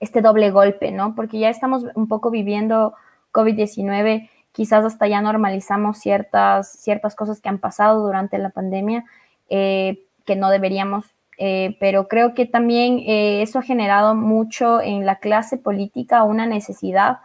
este 0.00 0.20
doble 0.20 0.50
golpe, 0.50 0.92
¿no? 0.92 1.14
Porque 1.14 1.38
ya 1.38 1.48
estamos 1.48 1.84
un 1.94 2.08
poco 2.08 2.30
viviendo 2.30 2.94
COVID-19, 3.32 4.28
quizás 4.52 4.84
hasta 4.84 5.08
ya 5.08 5.22
normalizamos 5.22 5.98
ciertas, 5.98 6.72
ciertas 6.72 7.14
cosas 7.14 7.40
que 7.40 7.48
han 7.48 7.58
pasado 7.58 8.04
durante 8.04 8.36
la 8.36 8.50
pandemia 8.50 9.04
eh, 9.48 10.04
que 10.26 10.36
no 10.36 10.50
deberíamos, 10.50 11.06
eh, 11.38 11.76
pero 11.80 12.06
creo 12.06 12.34
que 12.34 12.44
también 12.44 13.02
eso 13.06 13.60
ha 13.60 13.62
generado 13.62 14.14
mucho 14.14 14.82
en 14.82 15.06
la 15.06 15.16
clase 15.16 15.56
política 15.56 16.24
una 16.24 16.46
necesidad 16.46 17.18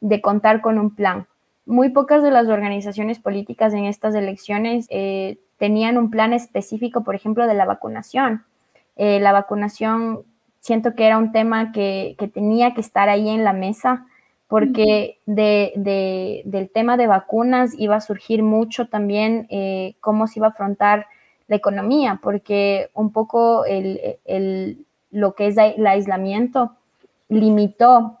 de 0.00 0.20
contar 0.20 0.60
con 0.60 0.78
un 0.78 0.94
plan. 0.94 1.26
Muy 1.64 1.90
pocas 1.90 2.22
de 2.22 2.30
las 2.30 2.48
organizaciones 2.48 3.18
políticas 3.18 3.74
en 3.74 3.84
estas 3.84 4.14
elecciones 4.14 4.86
eh, 4.90 5.38
tenían 5.58 5.98
un 5.98 6.10
plan 6.10 6.32
específico, 6.32 7.02
por 7.02 7.14
ejemplo, 7.14 7.46
de 7.46 7.54
la 7.54 7.64
vacunación. 7.64 8.44
Eh, 8.96 9.20
la 9.20 9.32
vacunación 9.32 10.22
siento 10.60 10.94
que 10.94 11.06
era 11.06 11.18
un 11.18 11.32
tema 11.32 11.72
que, 11.72 12.16
tenía 12.32 12.74
que 12.74 12.80
estar 12.80 13.08
ahí 13.08 13.28
en 13.28 13.44
la 13.44 13.52
mesa 13.52 14.06
porque 14.48 15.18
de, 15.26 16.42
del 16.44 16.70
tema 16.70 16.96
de 16.96 17.08
vacunas 17.08 17.74
iba 17.78 17.96
a 17.96 18.00
surgir 18.00 18.44
mucho 18.44 18.88
también 18.88 19.48
eh, 19.50 19.96
cómo 20.00 20.28
se 20.28 20.38
iba 20.38 20.46
a 20.46 20.50
afrontar 20.50 21.06
la 21.48 21.56
economía, 21.56 22.20
porque 22.22 22.90
un 22.94 23.12
poco 23.12 23.64
el, 23.64 24.84
lo 25.10 25.34
que 25.34 25.48
es 25.48 25.56
el 25.56 25.86
aislamiento 25.86 26.76
limitó 27.28 28.18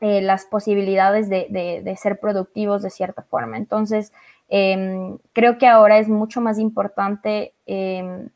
eh, 0.00 0.20
las 0.20 0.44
posibilidades 0.44 1.28
de, 1.28 1.96
ser 1.98 2.20
productivos 2.20 2.82
de 2.82 2.90
cierta 2.90 3.22
forma. 3.22 3.56
Entonces, 3.56 4.12
em, 4.48 5.18
creo 5.32 5.58
que 5.58 5.66
ahora 5.66 5.98
es 5.98 6.08
mucho 6.08 6.40
más 6.40 6.58
importante 6.58 7.52
em, 7.66 8.28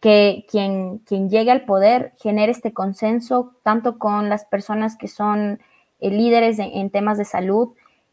que 0.00 0.44
quien, 0.50 0.98
quien 0.98 1.30
llegue 1.30 1.52
al 1.52 1.64
poder 1.64 2.12
genere 2.18 2.50
este 2.50 2.72
consenso 2.72 3.54
tanto 3.62 3.98
con 3.98 4.28
las 4.28 4.44
personas 4.44 4.96
que 4.96 5.06
son 5.06 5.60
eh, 6.00 6.10
líderes 6.10 6.58
en, 6.58 6.90
temas 6.90 7.18
de 7.18 7.24
salud 7.24 7.68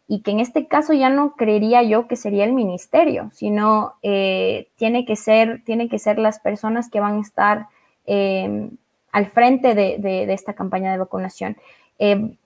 y 0.08 0.22
que 0.22 0.30
en 0.30 0.40
este 0.40 0.68
caso 0.68 0.94
ya 0.94 1.10
no 1.10 1.36
creería 1.36 1.82
yo 1.82 2.08
que 2.08 2.16
sería 2.16 2.44
el 2.44 2.54
ministerio, 2.54 3.32
sino 3.34 3.96
eh, 4.04 4.68
tiene, 4.76 5.06
que 5.06 5.16
ser, 5.16 5.64
tiene 5.66 5.90
que 5.90 5.98
ser 5.98 6.20
las 6.20 6.40
personas 6.40 6.90
que 6.92 7.00
van 7.00 7.18
a 7.18 7.22
estar 7.22 7.68
em, 8.06 8.78
al 9.12 9.26
frente 9.26 9.74
de, 9.74 10.32
esta 10.32 10.54
campaña 10.54 10.92
de 10.92 11.00
vacunación. 11.00 11.58
Eh, 12.00 12.38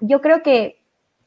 yo 0.00 0.20
creo 0.20 0.42
que, 0.42 0.80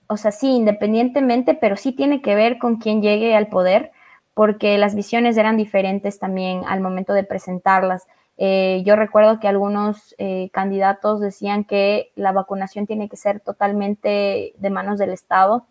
o 0.07 0.17
sea, 0.17 0.31
sí, 0.31 0.47
independientemente, 0.47 1.53
pero 1.53 1.75
sí 1.75 1.91
tiene 1.91 2.21
que 2.21 2.35
ver 2.35 2.57
con 2.57 2.77
quién 2.77 3.01
llegue 3.01 3.35
al 3.35 3.47
poder, 3.47 3.91
porque 4.33 4.77
las 4.77 4.95
visiones 4.95 5.37
eran 5.37 5.57
diferentes 5.57 6.19
también 6.19 6.63
al 6.67 6.81
momento 6.81 7.13
de 7.13 7.23
presentarlas. 7.23 8.07
Eh, 8.37 8.83
yo 8.85 8.95
recuerdo 8.97 9.39
que 9.39 9.47
algunos 9.47 10.13
eh, 10.17 10.49
candidatos 10.51 11.21
decían 11.21 11.63
que 11.63 12.11
la 12.15 12.33
vacunación 12.33 12.85
tiene 12.85 13.07
que 13.07 13.15
ser 13.15 13.39
totalmente 13.39 14.53
de 14.57 14.69
manos 14.69 14.99
del 14.99 15.11
Estado. 15.11 15.65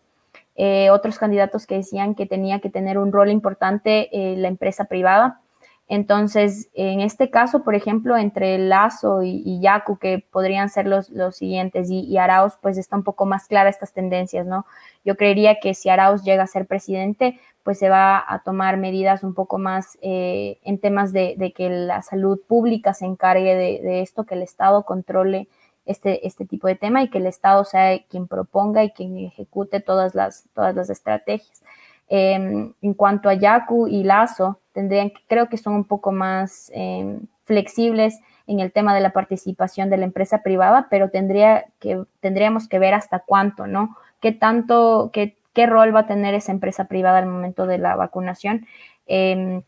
Eh, 0.56 0.88
otros 0.90 1.18
candidatos 1.18 1.66
que 1.66 1.76
decían 1.76 2.14
que 2.14 2.26
tenía 2.26 2.60
que 2.60 2.70
tener 2.70 2.96
un 2.96 3.12
rol 3.12 3.30
importante 3.30 4.08
la 4.12 4.48
empresa 4.48 4.84
privada. 4.86 5.40
Entonces, 5.86 6.70
en 6.72 7.00
este 7.00 7.30
caso, 7.30 7.62
por 7.62 7.74
ejemplo, 7.74 8.16
entre 8.16 8.56
Lazo 8.58 9.22
y, 9.22 9.60
Yacu, 9.60 9.98
que 9.98 10.24
podrían 10.30 10.70
ser 10.70 10.86
los, 10.86 11.10
los 11.10 11.36
siguientes, 11.36 11.90
y, 11.90 12.00
y, 12.00 12.16
Arauz, 12.16 12.54
pues 12.62 12.78
está 12.78 12.96
un 12.96 13.04
poco 13.04 13.26
más 13.26 13.46
clara 13.48 13.68
estas 13.68 13.92
tendencias, 13.92 14.46
¿no? 14.46 14.64
Yo 15.04 15.16
creería 15.16 15.60
que 15.60 15.74
si 15.74 15.90
Arauz 15.90 16.24
llega 16.24 16.44
a 16.44 16.46
ser 16.46 16.66
presidente, 16.66 17.38
pues 17.64 17.78
se 17.78 17.88
va 17.88 18.22
a 18.26 18.42
tomar 18.44 18.76
medidas 18.76 19.24
un 19.24 19.34
poco 19.34 19.58
más 19.58 19.98
eh, 20.02 20.58
en 20.64 20.78
temas 20.78 21.12
de, 21.12 21.52
que 21.56 21.70
la 21.70 22.02
salud 22.02 22.38
pública 22.46 22.92
se 22.92 23.06
encargue 23.06 23.54
de, 23.54 24.02
esto, 24.02 24.24
que 24.24 24.34
el 24.34 24.42
Estado 24.42 24.84
controle 24.84 25.48
este, 25.86 26.26
este 26.26 26.44
tipo 26.44 26.68
de 26.68 26.76
tema 26.76 27.02
y 27.02 27.08
que 27.08 27.18
el 27.18 27.26
Estado 27.26 27.64
sea 27.64 27.98
quien 28.04 28.28
proponga 28.28 28.84
y 28.84 28.90
quien 28.90 29.16
ejecute 29.18 29.80
todas 29.80 30.14
las, 30.14 30.44
todas 30.54 30.74
las 30.74 30.90
estrategias. 30.90 31.62
Em, 32.08 32.74
en 32.82 32.94
cuanto 32.94 33.28
a 33.28 33.34
Yaku 33.34 33.88
y 33.88 34.04
Lazo, 34.04 34.60
tendrían, 34.72 35.12
creo 35.26 35.48
que 35.48 35.56
son 35.56 35.74
un 35.74 35.84
poco 35.84 36.12
más 36.12 36.70
em, 36.74 37.20
flexibles 37.44 38.20
en 38.46 38.60
el 38.60 38.72
tema 38.72 38.94
de 38.94 39.00
la 39.00 39.12
participación 39.12 39.88
de 39.90 39.96
la 39.96 40.04
empresa 40.04 40.42
privada, 40.42 40.88
pero 40.90 41.10
tendría 41.10 41.64
que, 41.80 42.02
tendríamos 42.20 42.68
que 42.68 42.78
ver 42.78 42.94
hasta 42.94 43.20
cuánto, 43.20 43.66
¿no? 43.66 43.96
¿Qué 44.20 44.32
tanto, 44.32 45.10
qué, 45.12 45.36
qué 45.54 45.66
rol 45.66 45.94
va 45.94 46.00
a 46.00 46.06
tener 46.06 46.34
esa 46.34 46.52
empresa 46.52 46.84
privada 46.84 47.18
al 47.18 47.26
momento 47.26 47.66
de 47.66 47.78
la 47.78 47.96
vacunación. 47.96 48.66
Em, 49.06 49.62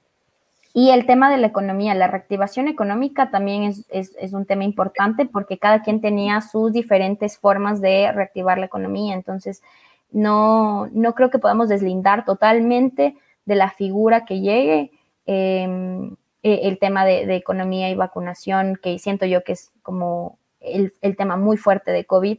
y 0.74 0.91
el 0.91 1.07
tema 1.07 1.30
de 1.30 1.39
la 1.39 1.47
economía, 1.47 1.95
la 1.95 2.09
reactivación 2.09 2.68
económica 2.68 3.30
también 3.30 3.62
es, 3.62 4.32
un 4.34 4.45
tema 4.45 4.64
importante 4.64 5.24
porque 5.24 5.57
cada 5.57 5.82
quien 5.82 6.03
tenía 6.03 6.43
sus 6.43 6.70
diferentes 6.70 7.39
formas 7.39 7.80
de 7.80 8.12
reactivar 8.12 8.59
la 8.59 8.66
economía. 8.66 9.14
Entonces, 9.14 9.62
no, 10.11 10.88
no 10.92 11.14
creo 11.14 11.30
que 11.30 11.38
podamos 11.38 11.68
deslindar 11.68 12.24
totalmente 12.24 13.16
de 13.44 13.54
la 13.54 13.70
figura 13.70 14.24
que 14.24 14.40
llegue 14.40 14.90
em, 15.26 16.16
e, 16.42 16.68
el 16.68 16.78
tema 16.78 17.04
de, 17.04 17.34
economía 17.36 17.90
y 17.90 17.94
vacunación, 17.94 18.78
que 18.82 18.98
siento 18.98 19.26
yo 19.26 19.42
que 19.44 19.52
es 19.52 19.72
como 19.82 20.38
el, 20.61 20.92
tema 21.16 21.36
muy 21.36 21.57
fuerte 21.57 21.92
de 21.92 22.04
COVID. 22.04 22.38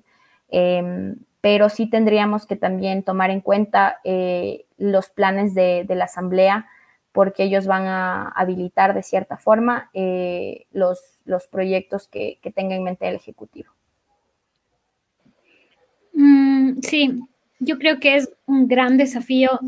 Em, 0.49 1.18
pero 1.41 1.70
sí 1.70 1.89
tendríamos 1.89 2.45
que 2.45 2.55
también 2.55 3.03
tomar 3.03 3.30
en 3.30 3.41
cuenta 3.41 3.99
eh, 4.03 4.65
los 4.78 5.09
planes 5.09 5.53
de, 5.53 5.86
la 5.89 6.05
Asamblea, 6.05 6.68
porque 7.11 7.43
ellos 7.43 7.68
van 7.68 7.86
a 7.86 8.30
habilitar 8.30 8.93
de 8.93 9.03
cierta 9.03 9.38
forma 9.38 9.89
eh, 9.93 10.65
los, 10.72 10.99
los, 11.26 11.47
proyectos 11.47 12.07
que, 12.07 12.39
tenga 12.55 12.76
en 12.76 12.84
mente 12.84 13.07
el 13.07 13.15
Ejecutivo. 13.15 13.72
Mm, 16.13 16.80
sí, 16.82 17.20
yo 17.60 17.78
creo 17.78 17.99
que 17.99 18.16
es 18.16 18.30
un 18.45 18.68
gran 18.68 18.97
desafío. 18.97 19.60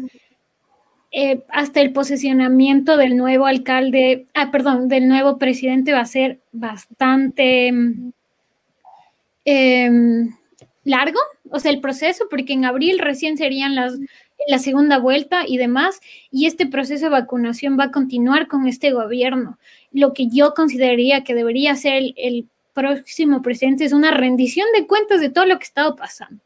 Eh, 1.11 1.43
hasta 1.49 1.81
el 1.81 1.91
posicionamiento 1.91 2.95
del 2.95 3.17
nuevo 3.17 3.47
alcalde, 3.47 4.27
ah, 4.35 4.51
perdón, 4.51 4.89
del 4.89 5.07
nuevo 5.07 5.39
presidente 5.39 5.91
va 5.91 6.01
a 6.01 6.05
ser 6.05 6.39
bastante 6.51 7.71
em, 9.45 10.35
largo, 10.83 11.19
o 11.49 11.59
sea, 11.59 11.71
el 11.71 11.81
proceso, 11.81 12.25
porque 12.29 12.53
en 12.53 12.65
abril 12.65 12.99
recién 12.99 13.37
serían 13.37 13.73
las, 13.73 13.97
la 14.47 14.59
segunda 14.59 14.99
vuelta 14.99 15.43
y 15.47 15.57
demás, 15.57 15.99
y 16.31 16.45
este 16.45 16.67
proceso 16.67 17.05
de 17.05 17.11
vacunación 17.11 17.77
va 17.79 17.85
a 17.85 17.91
continuar 17.91 18.47
con 18.47 18.67
este 18.67 18.91
gobierno. 18.91 19.57
Lo 19.91 20.13
que 20.13 20.27
yo 20.29 20.53
consideraría 20.53 21.23
que 21.23 21.33
debería 21.33 21.75
ser 21.75 22.03
el, 22.15 22.47
próximo 22.71 23.41
presidente 23.41 23.83
es 23.83 23.91
una 23.91 24.11
rendición 24.11 24.65
de 24.73 24.87
cuentas 24.87 25.19
de 25.19 25.29
todo 25.29 25.45
lo 25.45 25.57
que 25.57 25.63
ha 25.63 25.65
estado 25.65 25.95
pasando. 25.97 26.41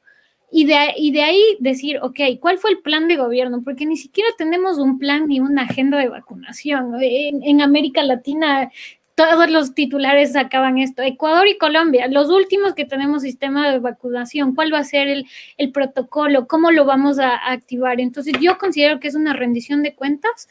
Y 0.55 0.65
de, 0.65 0.93
y 0.97 1.11
de 1.11 1.23
ahí 1.23 1.41
decir, 1.59 1.97
ok, 2.03 2.19
¿cuál 2.39 2.59
fue 2.59 2.69
el 2.69 2.77
plan 2.79 3.07
de 3.07 3.15
gobierno? 3.17 3.63
Porque 3.63 3.87
ni 3.87 3.97
siquiera 3.97 4.29
tenemos 4.37 4.77
un 4.77 4.99
plan 4.99 5.27
ni 5.27 5.39
una 5.39 5.63
agenda 5.63 5.97
de 5.97 6.09
vacunación. 6.09 6.93
En, 7.01 7.41
en 7.41 7.61
América 7.61 8.03
Latina 8.03 8.69
todos 9.15 9.49
los 9.49 9.73
titulares 9.73 10.33
sacaban 10.33 10.77
esto. 10.77 11.01
Ecuador 11.03 11.47
y 11.47 11.57
Colombia, 11.57 12.07
los 12.07 12.29
últimos 12.29 12.73
que 12.73 12.85
tenemos 12.85 13.21
sistema 13.21 13.71
de 13.71 13.79
vacunación, 13.79 14.55
¿cuál 14.55 14.73
va 14.73 14.79
a 14.79 14.83
ser 14.83 15.07
el, 15.07 15.71
protocolo? 15.71 16.47
¿Cómo 16.47 16.71
lo 16.71 16.85
vamos 16.85 17.19
a, 17.19 17.35
activar? 17.51 17.99
Entonces 17.99 18.33
yo 18.41 18.57
considero 18.57 18.99
que 18.99 19.07
es 19.07 19.15
una 19.15 19.33
rendición 19.33 19.83
de 19.83 19.93
cuentas. 19.93 20.47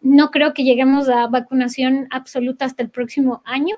No 0.00 0.30
creo 0.30 0.52
que 0.52 0.64
lleguemos 0.64 1.08
a 1.08 1.26
vacunación 1.26 2.06
absoluta 2.10 2.64
hasta 2.64 2.82
el 2.82 2.90
próximo 2.90 3.42
año. 3.44 3.76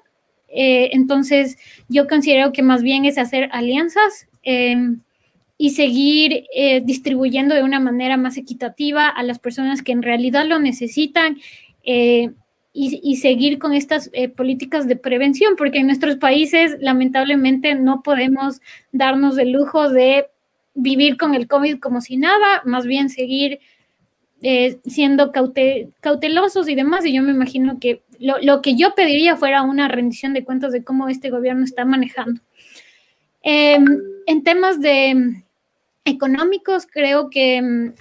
Eh, 0.48 0.90
entonces 0.92 1.58
yo 1.88 2.06
considero 2.06 2.52
que 2.52 2.62
más 2.62 2.82
bien 2.82 3.04
es 3.04 3.18
hacer 3.18 3.48
alianzas. 3.52 4.28
Em, 4.42 5.00
y 5.56 5.70
seguir 5.70 6.46
eh, 6.54 6.80
distribuyendo 6.84 7.54
de 7.54 7.62
una 7.62 7.80
manera 7.80 8.16
más 8.16 8.36
equitativa 8.36 9.08
a 9.08 9.22
las 9.22 9.38
personas 9.38 9.82
que 9.82 9.92
en 9.92 10.02
realidad 10.02 10.46
lo 10.46 10.58
necesitan. 10.58 11.38
Eh, 11.84 12.30
y, 12.76 13.14
seguir 13.18 13.60
con 13.60 13.72
estas 13.72 14.10
eh, 14.12 14.28
políticas 14.28 14.88
de 14.88 14.96
prevención, 14.96 15.54
porque 15.56 15.78
en 15.78 15.86
nuestros 15.86 16.16
países 16.16 16.76
lamentablemente 16.80 17.76
no 17.76 18.02
podemos 18.02 18.60
darnos 18.90 19.38
el 19.38 19.52
lujo 19.52 19.90
de 19.90 20.26
vivir 20.74 21.16
con 21.16 21.36
el 21.36 21.46
COVID 21.46 21.78
como 21.78 22.00
si 22.00 22.16
nada, 22.16 22.62
más 22.64 22.84
bien 22.84 23.10
seguir 23.10 23.60
siendo 24.84 25.30
cautelosos 26.00 26.68
y 26.68 26.74
demás. 26.74 27.06
Y 27.06 27.14
yo 27.14 27.22
me 27.22 27.30
imagino 27.30 27.78
que 27.78 28.02
lo, 28.18 28.60
que 28.60 28.74
yo 28.74 28.92
pediría 28.96 29.36
fuera 29.36 29.62
una 29.62 29.86
rendición 29.86 30.34
de 30.34 30.44
cuentas 30.44 30.72
de 30.72 30.82
cómo 30.82 31.08
este 31.08 31.30
gobierno 31.30 31.62
está 31.62 31.84
manejando. 31.84 32.40
Em, 33.42 34.00
en 34.26 34.42
temas 34.42 34.80
de 34.80 35.44
económicos, 36.04 36.86
creo 36.86 37.30
que 37.30 37.60
mm, 37.62 37.94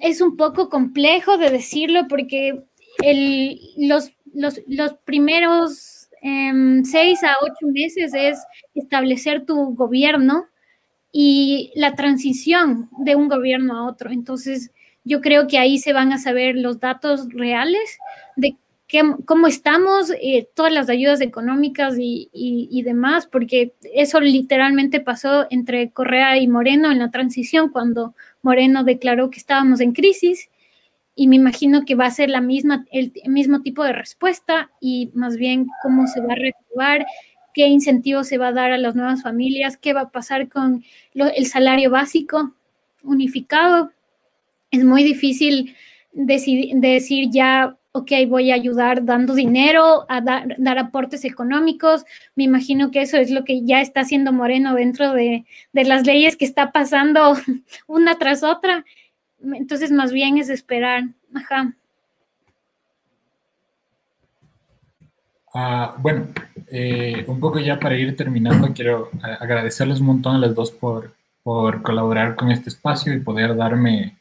es 0.00 0.20
un 0.20 0.36
poco 0.36 0.68
complejo 0.68 1.38
de 1.38 1.50
decirlo 1.50 2.06
porque 2.08 2.60
los, 3.76 4.12
los, 4.34 4.94
primeros 5.04 6.08
em, 6.20 6.84
seis 6.84 7.22
a 7.22 7.36
ocho 7.40 7.66
meses 7.72 8.12
es 8.14 8.38
establecer 8.74 9.46
tu 9.46 9.74
gobierno 9.74 10.46
y 11.12 11.70
la 11.74 11.94
transición 11.94 12.88
de 12.98 13.16
un 13.16 13.28
gobierno 13.28 13.78
a 13.78 13.86
otro. 13.86 14.10
Entonces, 14.10 14.72
yo 15.04 15.20
creo 15.20 15.46
que 15.46 15.58
ahí 15.58 15.78
se 15.78 15.92
van 15.92 16.12
a 16.12 16.18
saber 16.18 16.56
los 16.56 16.80
datos 16.80 17.28
reales 17.32 17.98
de 18.36 18.56
cómo 19.24 19.46
estamos, 19.46 20.10
eh, 20.20 20.48
todas 20.54 20.72
las 20.72 20.88
ayudas 20.88 21.20
económicas 21.20 21.96
y, 21.98 22.28
y, 22.32 22.82
demás, 22.82 23.26
porque 23.26 23.74
eso 23.94 24.20
literalmente 24.20 25.00
pasó 25.00 25.46
entre 25.50 25.90
Correa 25.90 26.38
y 26.38 26.48
Moreno 26.48 26.90
en 26.90 26.98
la 26.98 27.10
transición, 27.10 27.70
cuando 27.70 28.14
Moreno 28.42 28.84
declaró 28.84 29.30
que 29.30 29.38
estábamos 29.38 29.80
en 29.80 29.92
crisis 29.92 30.50
y 31.14 31.28
me 31.28 31.36
imagino 31.36 31.84
que 31.84 31.94
va 31.94 32.06
a 32.06 32.10
ser 32.10 32.30
la 32.30 32.40
misma, 32.40 32.84
el 32.90 33.12
mismo 33.26 33.62
tipo 33.62 33.84
de 33.84 33.92
respuesta 33.92 34.70
y 34.80 35.10
más 35.14 35.36
bien 35.36 35.68
cómo 35.82 36.06
se 36.06 36.20
va 36.20 36.32
a 36.32 36.36
reactivar, 36.36 37.06
qué 37.54 37.66
incentivos 37.66 38.28
se 38.28 38.38
va 38.38 38.48
a 38.48 38.52
dar 38.52 38.72
a 38.72 38.78
las 38.78 38.94
nuevas 38.94 39.22
familias, 39.22 39.76
qué 39.76 39.92
va 39.92 40.02
a 40.02 40.10
pasar 40.10 40.48
con 40.48 40.84
el 41.14 41.46
salario 41.46 41.90
básico 41.90 42.54
unificado. 43.02 43.90
Es 44.70 44.84
muy 44.84 45.02
difícil 45.02 45.74
decir 46.12 47.28
ya, 47.30 47.76
ok, 47.92 48.10
voy 48.28 48.50
a 48.50 48.54
ayudar 48.54 49.04
dando 49.04 49.34
dinero, 49.34 50.06
a 50.08 50.20
dar, 50.20 50.56
dar, 50.58 50.78
aportes 50.78 51.24
económicos. 51.24 52.04
Me 52.34 52.44
imagino 52.44 52.90
que 52.90 53.02
eso 53.02 53.16
es 53.16 53.30
lo 53.30 53.44
que 53.44 53.64
ya 53.64 53.80
está 53.80 54.00
haciendo 54.00 54.32
Moreno 54.32 54.74
dentro 54.74 55.12
de, 55.12 55.44
de 55.72 55.84
las 55.84 56.06
leyes 56.06 56.36
que 56.36 56.44
está 56.44 56.72
pasando 56.72 57.34
una 57.86 58.18
tras 58.18 58.42
otra. 58.42 58.84
Entonces, 59.42 59.92
más 59.92 60.12
bien 60.12 60.38
es 60.38 60.48
esperar. 60.48 61.04
Ajá. 61.34 61.74
Ah, 65.54 65.94
bueno, 65.98 66.28
eh, 66.68 67.24
un 67.28 67.38
poco 67.38 67.58
ya 67.58 67.78
para 67.78 67.96
ir 67.96 68.16
terminando, 68.16 68.72
quiero 68.72 69.10
agradecerles 69.22 70.00
un 70.00 70.06
montón 70.06 70.36
a 70.36 70.38
las 70.38 70.54
dos 70.54 70.70
por, 70.70 71.14
colaborar 71.82 72.36
con 72.36 72.50
este 72.50 72.70
espacio 72.70 73.12
y 73.12 73.20
poder 73.20 73.54
darme 73.54 74.16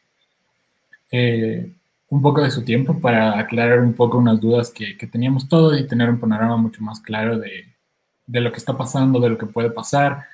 eh, 1.12 1.72
un 2.12 2.22
poco 2.22 2.42
de 2.42 2.52
su 2.52 2.64
tiempo 2.64 3.00
para 3.00 3.40
aclarar 3.40 3.80
un 3.80 3.94
poco 3.94 4.18
unas 4.18 4.40
dudas 4.40 4.70
que, 4.70 4.96
teníamos 5.08 5.48
todos 5.48 5.80
y 5.80 5.88
tener 5.88 6.10
un 6.10 6.20
panorama 6.20 6.58
mucho 6.58 6.84
más 6.84 7.00
claro 7.00 7.40
de, 7.40 7.68
lo 8.28 8.52
que 8.52 8.58
está 8.58 8.78
pasando, 8.78 9.20
de 9.22 9.30
lo 9.30 9.38
que 9.38 9.46
puede 9.46 9.72
pasar. 9.72 10.26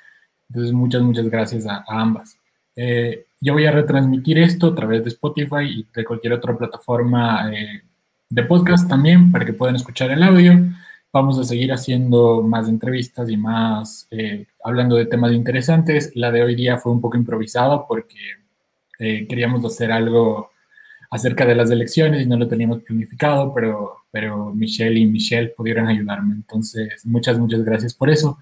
Entonces, 0.48 0.72
muchas, 0.72 1.02
muchas 1.02 1.28
gracias 1.28 1.66
a 1.66 1.84
ambas. 1.86 2.36
Eh, 2.74 3.26
yo 3.40 3.52
voy 3.52 3.66
a 3.66 3.70
retransmitir 3.70 4.38
esto 4.38 4.68
a 4.68 4.74
través 4.74 5.04
de 5.04 5.10
Spotify 5.10 5.66
y 5.66 5.86
de 5.94 6.04
cualquier 6.04 6.32
otra 6.32 6.58
plataforma 6.58 7.48
eh, 7.52 7.82
de 8.28 8.42
podcast 8.42 8.88
también 8.88 9.30
para 9.30 9.44
que 9.44 9.52
puedan 9.52 9.76
escuchar 9.76 10.10
el 10.10 10.24
audio. 10.24 10.54
Vamos 11.12 11.38
a 11.38 11.44
seguir 11.44 11.72
haciendo 11.72 12.42
más 12.42 12.68
entrevistas 12.68 13.30
y 13.30 13.36
más 13.36 14.08
eh, 14.10 14.46
hablando 14.64 14.96
de 14.96 15.06
temas 15.06 15.30
interesantes. 15.30 16.10
La 16.16 16.32
de 16.32 16.42
hoy 16.42 16.56
día 16.56 16.76
fue 16.78 16.90
un 16.90 17.00
poco 17.00 17.16
improvisada 17.16 17.86
porque 17.86 18.16
queríamos 18.98 19.64
hacer 19.64 19.92
algo, 19.92 20.50
acerca 21.10 21.46
de 21.46 21.54
las 21.54 21.70
elecciones 21.70 22.22
y 22.22 22.28
no 22.28 22.36
lo 22.36 22.48
teníamos 22.48 22.82
planificado, 22.82 23.52
pero, 23.54 24.04
pero 24.10 24.54
Michelle 24.54 24.98
y 24.98 25.06
Michelle 25.06 25.54
pudieron 25.56 25.86
ayudarme. 25.86 26.34
Entonces, 26.34 27.04
muchas, 27.06 27.38
muchas 27.38 27.64
gracias 27.64 27.94
por 27.94 28.10
eso. 28.10 28.38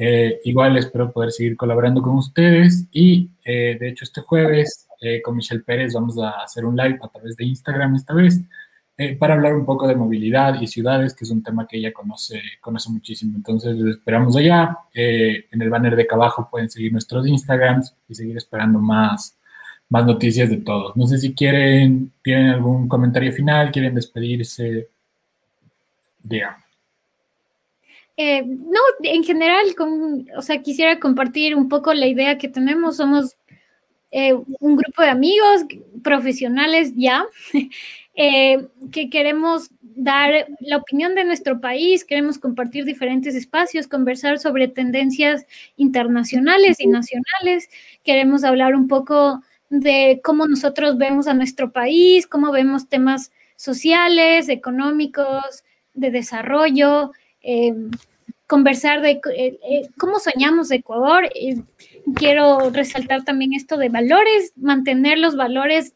Eh, 0.00 0.40
igual 0.44 0.76
espero 0.76 1.12
poder 1.12 1.32
seguir 1.32 1.56
colaborando 1.56 2.00
con 2.00 2.14
ustedes 2.14 2.86
y 2.92 3.30
eh, 3.44 3.76
de 3.80 3.88
hecho 3.88 4.04
este 4.04 4.20
jueves 4.20 4.86
eh, 5.00 5.20
con 5.20 5.34
Michelle 5.34 5.64
Pérez 5.64 5.92
vamos 5.92 6.16
a 6.20 6.40
hacer 6.40 6.64
un 6.64 6.76
live 6.76 7.00
a 7.02 7.08
través 7.08 7.34
de 7.36 7.44
Instagram 7.44 7.96
esta 7.96 8.14
vez 8.14 8.40
para 9.20 9.34
hablar 9.34 9.54
un 9.54 9.64
poco 9.64 9.86
de 9.86 9.94
movilidad 9.94 10.60
y 10.60 10.66
ciudades, 10.66 11.14
que 11.14 11.24
es 11.24 11.30
un 11.30 11.40
tema 11.40 11.68
que 11.68 11.78
ella 11.78 11.92
conoce, 11.92 12.42
conoce 12.60 12.90
muchísimo. 12.90 13.36
Entonces 13.36 13.78
esperamos 13.86 14.34
allá. 14.34 14.76
en 14.92 15.62
el 15.62 15.70
banner 15.70 15.94
de 15.94 16.02
acá 16.02 16.16
abajo 16.16 16.48
pueden 16.50 16.68
seguir 16.68 16.90
nuestros 16.90 17.24
Instagrams 17.28 17.94
y 18.08 18.14
seguir 18.16 18.36
esperando 18.36 18.80
más, 18.80 19.37
más 19.88 20.04
noticias 20.04 20.50
de 20.50 20.58
todos. 20.58 20.96
No 20.96 21.06
sé 21.06 21.18
si 21.18 21.34
quieren, 21.34 22.12
tienen 22.22 22.50
algún 22.50 22.88
comentario 22.88 23.32
final, 23.32 23.72
quieren 23.72 23.94
despedirse. 23.94 24.88
Eh, 28.16 28.42
no, 28.44 28.80
en 29.02 29.24
general, 29.24 29.66
o 30.36 30.42
sea, 30.42 30.60
quisiera 30.60 30.98
compartir 30.98 31.54
un 31.54 31.68
poco 31.68 31.94
la 31.94 32.06
idea 32.06 32.36
que 32.36 32.48
tenemos. 32.48 32.96
Somos 32.96 33.36
eh, 34.10 34.34
un 34.34 34.76
grupo 34.76 35.02
de 35.02 35.10
amigos 35.10 35.62
profesionales 36.02 36.92
ya, 36.96 37.24
eh, 38.14 38.66
que 38.90 39.08
queremos 39.08 39.70
dar 39.80 40.48
la 40.60 40.76
opinión 40.76 41.14
de 41.14 41.24
nuestro 41.24 41.60
país, 41.60 42.04
queremos 42.04 42.38
compartir 42.38 42.84
diferentes 42.84 43.34
espacios, 43.34 43.86
conversar 43.86 44.38
sobre 44.38 44.68
tendencias 44.68 45.46
internacionales 45.76 46.78
y 46.80 46.86
nacionales, 46.86 47.68
queremos 48.04 48.44
hablar 48.44 48.74
un 48.74 48.86
poco 48.88 49.42
de 49.70 50.20
cómo 50.24 50.46
nosotros 50.46 50.96
vemos 50.98 51.28
a 51.28 51.34
nuestro 51.34 51.72
país, 51.72 52.26
cómo 52.26 52.52
vemos 52.52 52.88
temas 52.88 53.32
sociales, 53.56 54.48
económicos, 54.48 55.64
de 55.94 56.10
desarrollo, 56.10 57.12
eh, 57.42 57.74
conversar 58.46 59.02
de 59.02 59.20
eh, 59.34 59.58
eh, 59.62 59.88
cómo 59.98 60.18
soñamos 60.18 60.70
Ecuador. 60.70 61.28
quiero 62.14 62.70
resaltar 62.70 63.24
también 63.24 63.52
esto 63.52 63.76
de 63.76 63.90
valores, 63.90 64.52
mantener 64.56 65.18
los 65.18 65.36
valores 65.36 65.94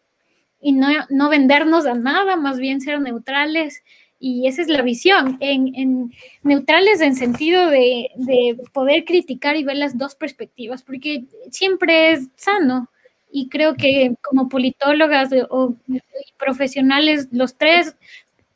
y 0.60 0.72
no, 0.72 0.88
no, 1.08 1.28
vendernos 1.28 1.86
a 1.86 1.94
nada, 1.94 2.36
más 2.36 2.58
bien 2.58 2.80
ser 2.80 3.00
neutrales. 3.00 3.82
Y 4.20 4.46
esa 4.46 4.62
es 4.62 4.68
la 4.68 4.82
visión, 4.82 5.36
en, 5.40 6.12
neutrales 6.44 7.00
en 7.00 7.16
sentido 7.16 7.68
de, 7.68 8.08
de, 8.14 8.56
poder 8.72 9.04
criticar 9.04 9.56
y 9.56 9.64
ver 9.64 9.76
las 9.76 9.98
dos 9.98 10.14
perspectivas, 10.14 10.84
porque 10.84 11.24
siempre 11.50 12.12
es 12.12 12.28
sano. 12.36 12.88
Y 13.32 13.48
creo 13.48 13.74
que 13.74 14.14
como 14.22 14.48
politólogas 14.48 15.30
o 15.48 15.74
profesionales, 16.38 17.28
los 17.32 17.56
tres 17.56 17.96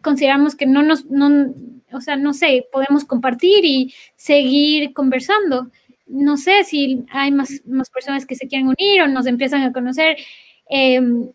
consideramos 0.02 0.54
que 0.54 0.66
no 0.66 0.82
nos, 0.82 1.06
no, 1.06 1.52
o 1.92 2.00
sea, 2.00 2.14
no 2.16 2.32
sé, 2.32 2.66
podemos 2.70 3.04
compartir 3.04 3.64
y 3.64 3.92
seguir 4.14 4.92
conversando. 4.92 5.70
No 6.06 6.36
sé 6.36 6.62
si 6.62 7.04
hay 7.10 7.32
más, 7.32 7.62
más 7.66 7.90
personas 7.90 8.24
que 8.26 8.36
se 8.36 8.46
quieren 8.46 8.68
unir 8.68 9.02
o 9.02 9.08
nos 9.08 9.26
empiezan 9.26 9.62
a 9.62 9.72
conocer, 9.72 10.16
em, 10.68 11.28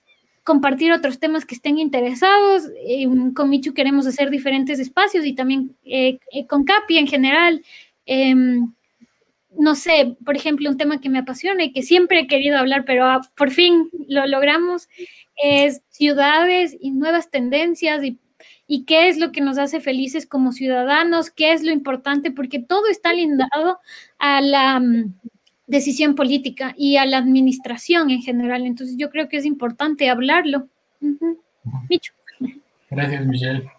compartir 0.43 0.93
otros 0.93 1.19
temas 1.19 1.45
que 1.45 1.55
estén 1.55 1.79
interesados. 1.79 2.63
Em, 2.85 3.33
con 3.33 3.49
Michu 3.49 3.73
queremos 3.73 4.07
hacer 4.07 4.29
diferentes 4.29 4.79
espacios 4.79 5.25
y 5.25 5.33
también 5.33 5.75
eh, 5.83 6.19
eh, 6.31 6.47
con 6.47 6.63
Capi 6.63 6.97
en 6.97 7.07
general. 7.07 7.61
No 9.57 9.75
sé, 9.75 10.15
por 10.25 10.35
ejemplo, 10.35 10.69
un 10.69 10.77
tema 10.77 11.01
que 11.01 11.09
me 11.09 11.19
apasiona 11.19 11.63
y 11.63 11.73
que 11.73 11.83
siempre 11.83 12.21
he 12.21 12.27
querido 12.27 12.57
hablar, 12.57 12.85
pero 12.85 13.05
ah, 13.05 13.21
por 13.35 13.51
fin 13.51 13.89
lo 14.07 14.25
logramos, 14.25 14.87
es 15.43 15.81
ciudades 15.89 16.75
y 16.79 16.91
nuevas 16.91 17.29
tendencias 17.29 18.03
y 18.03 18.19
y 18.73 18.85
qué 18.85 19.09
es 19.09 19.17
lo 19.17 19.33
que 19.33 19.41
nos 19.41 19.57
hace 19.57 19.81
felices 19.81 20.25
como 20.25 20.53
ciudadanos, 20.53 21.29
qué 21.29 21.51
es 21.51 21.61
lo 21.61 21.73
importante, 21.73 22.31
porque 22.31 22.57
todo 22.59 22.87
está 22.87 23.11
lindado 23.11 23.79
a 24.17 24.39
la 24.39 24.79
mm, 24.79 25.13
decisión 25.67 26.15
política 26.15 26.73
y 26.77 26.95
a 26.95 27.05
la 27.05 27.17
administración 27.17 28.09
en 28.11 28.21
general. 28.21 28.65
Entonces 28.65 28.95
yo 28.97 29.09
creo 29.09 29.27
que 29.27 29.35
es 29.35 29.45
importante 29.45 30.09
hablarlo. 30.09 30.69
Micho. 31.89 32.13
Gracias, 32.89 33.25
Michelle. 33.25 33.69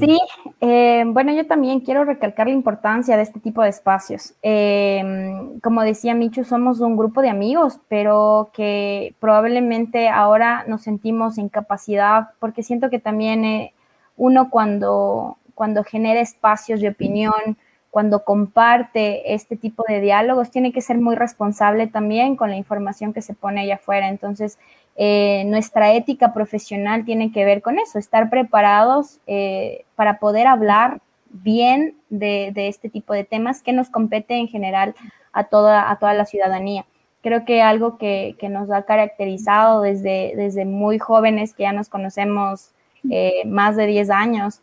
Sí, 0.00 0.18
eh, 0.60 1.04
bueno, 1.06 1.32
yo 1.32 1.46
también 1.46 1.80
quiero 1.80 2.04
recalcar 2.04 2.46
la 2.46 2.52
importancia 2.54 3.16
de 3.16 3.22
este 3.22 3.40
tipo 3.40 3.62
de 3.62 3.68
espacios. 3.68 4.34
Em, 4.42 5.60
como 5.60 5.82
decía 5.82 6.14
Michu, 6.14 6.44
somos 6.44 6.80
un 6.80 6.96
grupo 6.96 7.20
de 7.20 7.28
amigos, 7.28 7.78
pero 7.88 8.50
que 8.54 9.14
probablemente 9.20 10.08
ahora 10.08 10.64
nos 10.66 10.82
sentimos 10.82 11.36
en 11.38 11.48
capacidad, 11.48 12.30
porque 12.38 12.62
siento 12.62 12.88
que 12.90 12.98
también 12.98 13.44
eh, 13.44 13.74
uno 14.16 14.50
cuando, 14.50 15.36
cuando 15.54 15.84
genera 15.84 16.20
espacios 16.20 16.80
de 16.80 16.88
opinión, 16.88 17.58
cuando 17.96 18.24
comparte 18.24 19.32
este 19.32 19.56
tipo 19.56 19.82
de 19.88 20.02
diálogos, 20.02 20.50
tiene 20.50 20.70
que 20.70 20.82
ser 20.82 20.98
muy 20.98 21.16
responsable 21.16 21.86
también 21.86 22.36
con 22.36 22.50
la 22.50 22.56
información 22.58 23.14
que 23.14 23.22
se 23.22 23.32
pone 23.32 23.62
allá 23.62 23.76
afuera. 23.76 24.10
Entonces, 24.10 24.58
eh, 24.96 25.44
nuestra 25.46 25.94
ética 25.94 26.34
profesional 26.34 27.06
tiene 27.06 27.32
que 27.32 27.46
ver 27.46 27.62
con 27.62 27.78
eso, 27.78 27.98
estar 27.98 28.28
preparados 28.28 29.20
eh, 29.26 29.86
para 29.94 30.18
poder 30.18 30.46
hablar 30.46 31.00
bien 31.30 31.96
de, 32.10 32.52
este 32.54 32.90
tipo 32.90 33.14
de 33.14 33.24
temas 33.24 33.62
que 33.62 33.72
nos 33.72 33.88
compete 33.88 34.34
en 34.34 34.48
general 34.48 34.94
a 35.32 35.44
toda, 35.44 35.90
a 35.90 35.98
toda 35.98 36.12
la 36.12 36.26
ciudadanía. 36.26 36.84
Creo 37.22 37.46
que 37.46 37.62
algo 37.62 37.96
que, 37.96 38.36
que 38.38 38.50
nos 38.50 38.70
ha 38.70 38.82
caracterizado 38.82 39.80
desde, 39.80 40.34
desde 40.36 40.66
muy 40.66 40.98
jóvenes, 40.98 41.54
que 41.54 41.62
ya 41.62 41.72
nos 41.72 41.88
conocemos 41.88 42.72
eh, 43.08 43.46
más 43.46 43.74
de 43.74 43.86
10 43.86 44.10
años, 44.10 44.60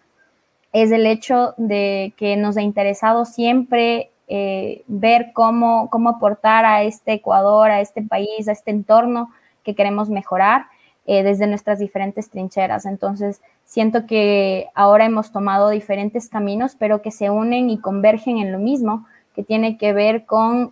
es 0.73 0.91
el 0.91 1.05
hecho 1.05 1.53
de 1.57 2.13
que 2.17 2.35
nos 2.35 2.57
ha 2.57 2.63
interesado 2.63 3.25
siempre 3.25 4.09
eh, 4.27 4.83
ver 4.87 5.31
cómo, 5.33 5.89
cómo 5.91 6.09
aportar 6.09 6.65
a 6.65 6.81
este 6.81 7.13
Ecuador, 7.13 7.69
a 7.69 7.79
este 7.79 8.01
país, 8.01 8.47
a 8.47 8.53
este 8.53 8.71
entorno 8.71 9.31
que 9.63 9.75
queremos 9.75 10.09
mejorar 10.09 10.65
eh, 11.05 11.21
desde 11.21 11.45
nuestras 11.45 11.77
diferentes 11.77 12.31
trincheras. 12.31 12.87
Entonces, 12.87 13.41
siento 13.65 14.07
que 14.07 14.69
ahora 14.73 15.05
hemos 15.05 15.31
tomado 15.31 15.69
diferentes 15.69 16.27
caminos, 16.27 16.75
pero 16.77 17.03
que 17.03 17.11
se 17.11 17.29
unen 17.29 17.69
y 17.69 17.79
convergen 17.79 18.37
en 18.39 18.51
lo 18.51 18.57
mismo, 18.57 19.05
que 19.35 19.43
tiene 19.43 19.77
que 19.77 19.93
ver 19.93 20.25
con 20.25 20.71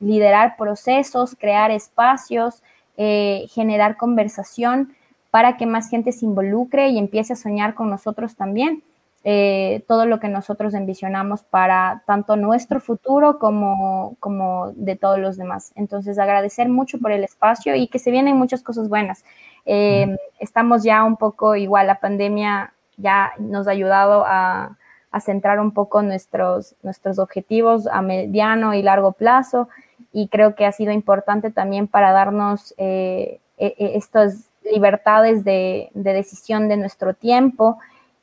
liderar 0.00 0.56
procesos, 0.56 1.36
crear 1.38 1.70
espacios, 1.70 2.62
generar 2.96 3.98
conversación 3.98 4.94
para 5.30 5.58
que 5.58 5.66
más 5.66 5.90
gente 5.90 6.12
se 6.12 6.24
involucre 6.24 6.88
y 6.88 6.98
empiece 6.98 7.34
a 7.34 7.36
soñar 7.36 7.74
con 7.74 7.90
nosotros 7.90 8.36
también. 8.36 8.82
Eh, 9.24 9.84
todo 9.88 10.06
lo 10.06 10.20
que 10.20 10.28
nosotros 10.28 10.74
envisionamos 10.74 11.42
para 11.42 12.02
tanto 12.06 12.36
nuestro 12.36 12.80
futuro 12.80 13.38
como, 13.38 14.16
como 14.20 14.72
de 14.76 14.96
todos 14.96 15.18
los 15.18 15.36
demás. 15.36 15.72
Entonces, 15.74 16.18
agradecer 16.18 16.68
mucho 16.68 16.98
por 16.98 17.10
el 17.12 17.24
espacio 17.24 17.74
y 17.74 17.88
que 17.88 17.98
se 17.98 18.10
vienen 18.10 18.36
muchas 18.36 18.62
cosas 18.62 18.88
buenas. 18.88 19.24
Eh, 19.66 20.16
estamos 20.38 20.82
ya 20.84 21.04
un 21.04 21.16
poco, 21.16 21.56
igual 21.56 21.88
la 21.88 22.00
pandemia 22.00 22.72
ya 22.96 23.32
nos 23.38 23.66
ha 23.68 23.72
ayudado 23.72 24.24
a, 24.26 24.76
a, 25.10 25.20
centrar 25.20 25.60
un 25.60 25.72
poco 25.72 26.00
nuestros, 26.02 26.74
nuestros 26.82 27.18
objetivos 27.18 27.86
a 27.86 28.02
mediano 28.02 28.72
y 28.74 28.82
largo 28.82 29.12
plazo 29.12 29.68
y 30.12 30.28
creo 30.28 30.54
que 30.54 30.66
ha 30.66 30.72
sido 30.72 30.92
importante 30.92 31.50
también 31.50 31.86
para 31.86 32.12
darnos 32.12 32.74
eh, 32.78 33.40
e, 33.58 33.74
e, 33.78 33.96
estos 33.96 34.48
libertades 34.70 35.44
de, 35.44 35.90
decisión 35.94 36.68
de 36.68 36.76
nuestro 36.76 37.14
tiempo 37.14 37.78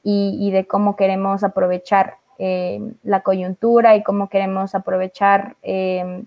y, 0.08 0.51
de 0.51 0.68
cómo 0.68 0.95
queremos 0.95 1.43
aprovechar 1.43 2.18
eh, 2.38 2.80
la 3.01 3.22
coyuntura 3.22 3.95
y 3.95 4.03
cómo 4.03 4.30
queremos 4.30 4.76
aprovechar 4.76 5.56
eh, 5.64 6.24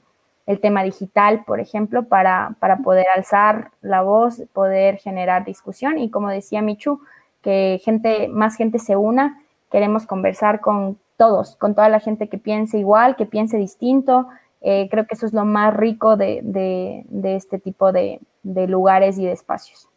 el 0.46 0.60
tema 0.60 0.82
digital, 0.82 1.44
por 1.46 1.60
ejemplo, 1.60 2.02
para, 2.08 2.56
para, 2.58 2.78
poder 2.78 3.06
alzar 3.14 3.70
la 3.80 4.02
voz, 4.02 4.42
poder 4.52 4.96
generar 4.96 5.44
discusión 5.44 5.98
y 5.98 6.10
como 6.10 6.28
decía 6.28 6.60
Michu, 6.60 7.00
que 7.40 7.80
gente, 7.84 8.26
más 8.26 8.56
gente 8.56 8.80
se 8.80 8.96
una, 8.96 9.40
queremos 9.70 10.06
conversar 10.06 10.60
con 10.60 10.98
todos, 11.16 11.54
con 11.54 11.76
toda 11.76 11.88
la 11.88 12.00
gente 12.00 12.28
que 12.28 12.38
piense 12.38 12.78
igual, 12.78 13.14
que 13.14 13.26
piense 13.26 13.58
distinto. 13.58 14.26
Eh, 14.60 14.88
creo 14.90 15.06
que 15.06 15.14
eso 15.14 15.26
es 15.26 15.32
lo 15.32 15.44
más 15.44 15.72
rico 15.72 16.16
de, 16.16 16.40
de, 16.42 17.36
este 17.36 17.60
tipo 17.60 17.92
de 17.92 18.18
lugares 18.42 19.18
y 19.18 19.24
de 19.24 19.32
espacios. 19.32 19.88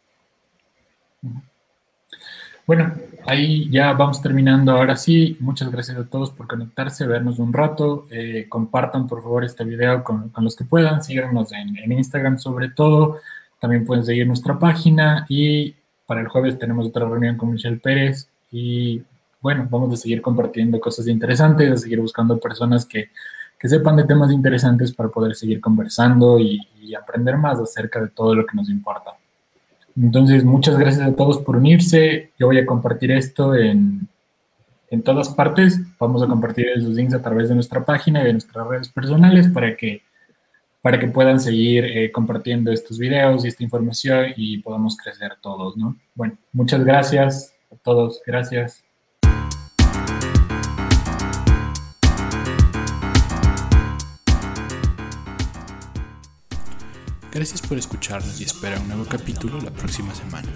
Bueno, 2.64 2.92
ahí 3.26 3.68
ya 3.70 3.92
vamos 3.92 4.22
terminando. 4.22 4.72
Ahora 4.72 4.96
sí, 4.96 5.36
muchas 5.40 5.70
gracias 5.70 5.98
a 5.98 6.08
todos 6.08 6.30
por 6.30 6.46
conectarse, 6.46 7.06
vernos 7.06 7.40
un 7.40 7.52
rato. 7.52 8.06
Eh, 8.10 8.46
compartan 8.48 9.08
por 9.08 9.20
favor 9.22 9.44
este 9.44 9.64
video 9.64 10.04
con, 10.04 10.32
los 10.36 10.54
que 10.54 10.64
puedan. 10.64 11.02
Síganos 11.02 11.50
en, 11.52 11.92
Instagram 11.92 12.38
sobre 12.38 12.68
todo. 12.70 13.18
También 13.60 13.84
pueden 13.84 14.04
seguir 14.04 14.28
nuestra 14.28 14.58
página. 14.58 15.26
Y 15.28 15.74
para 16.06 16.20
el 16.20 16.28
jueves 16.28 16.58
tenemos 16.58 16.86
otra 16.86 17.04
reunión 17.08 17.36
con 17.36 17.50
Michelle 17.50 17.78
Pérez. 17.78 18.28
Y 18.52 19.02
bueno, 19.40 19.66
vamos 19.68 19.92
a 19.94 19.96
seguir 19.96 20.22
compartiendo 20.22 20.78
cosas 20.80 21.08
interesantes, 21.08 21.72
a 21.72 21.76
seguir 21.76 22.00
buscando 22.00 22.38
personas 22.38 22.86
que, 22.86 23.10
sepan 23.60 23.96
de 23.96 24.04
temas 24.04 24.32
interesantes 24.32 24.92
para 24.92 25.08
poder 25.08 25.36
seguir 25.36 25.60
conversando 25.60 26.38
y 26.38 26.60
aprender 27.00 27.36
más 27.38 27.60
acerca 27.60 28.00
de 28.00 28.08
todo 28.08 28.34
lo 28.34 28.44
que 28.44 28.56
nos 28.56 28.68
importa. 28.68 29.12
Entonces, 29.96 30.44
muchas 30.44 30.78
gracias 30.78 31.06
a 31.06 31.14
todos 31.14 31.38
por 31.38 31.56
unirse. 31.56 32.30
Yo 32.38 32.46
voy 32.46 32.58
a 32.58 32.66
compartir 32.66 33.12
esto 33.12 33.54
en, 33.54 34.08
en 34.92 35.02
todas 35.02 35.30
partes. 35.30 35.80
Vamos 35.98 36.22
a 36.22 36.26
compartir 36.26 36.66
esos 36.68 36.94
links 36.94 37.14
a 37.14 37.22
través 37.22 37.48
de 37.48 37.54
nuestra 37.54 37.84
página 37.84 38.22
y 38.22 38.26
de 38.26 38.32
nuestras 38.32 38.66
redes 38.66 38.88
personales 38.90 39.48
para 39.48 39.74
que, 39.74 40.02
para 40.82 41.00
que 41.00 41.08
puedan 41.08 41.40
seguir 41.40 41.84
eh, 41.84 42.12
compartiendo 42.12 42.70
estos 42.70 42.98
videos 42.98 43.44
y 43.44 43.48
esta 43.48 43.64
información 43.64 44.26
y 44.36 44.58
podamos 44.58 44.96
crecer 44.96 45.32
todos, 45.40 45.76
¿no? 45.76 45.96
Bueno, 46.14 46.36
muchas 46.52 46.84
gracias 46.84 47.54
a 47.70 47.76
todos. 47.76 48.20
Gracias. 48.26 48.91
Gracias 57.32 57.62
por 57.62 57.78
escucharnos 57.78 58.40
y 58.42 58.44
espera 58.44 58.78
un 58.78 58.88
nuevo 58.88 59.06
capítulo 59.06 59.58
la 59.58 59.70
próxima 59.70 60.14
semana. 60.14 60.48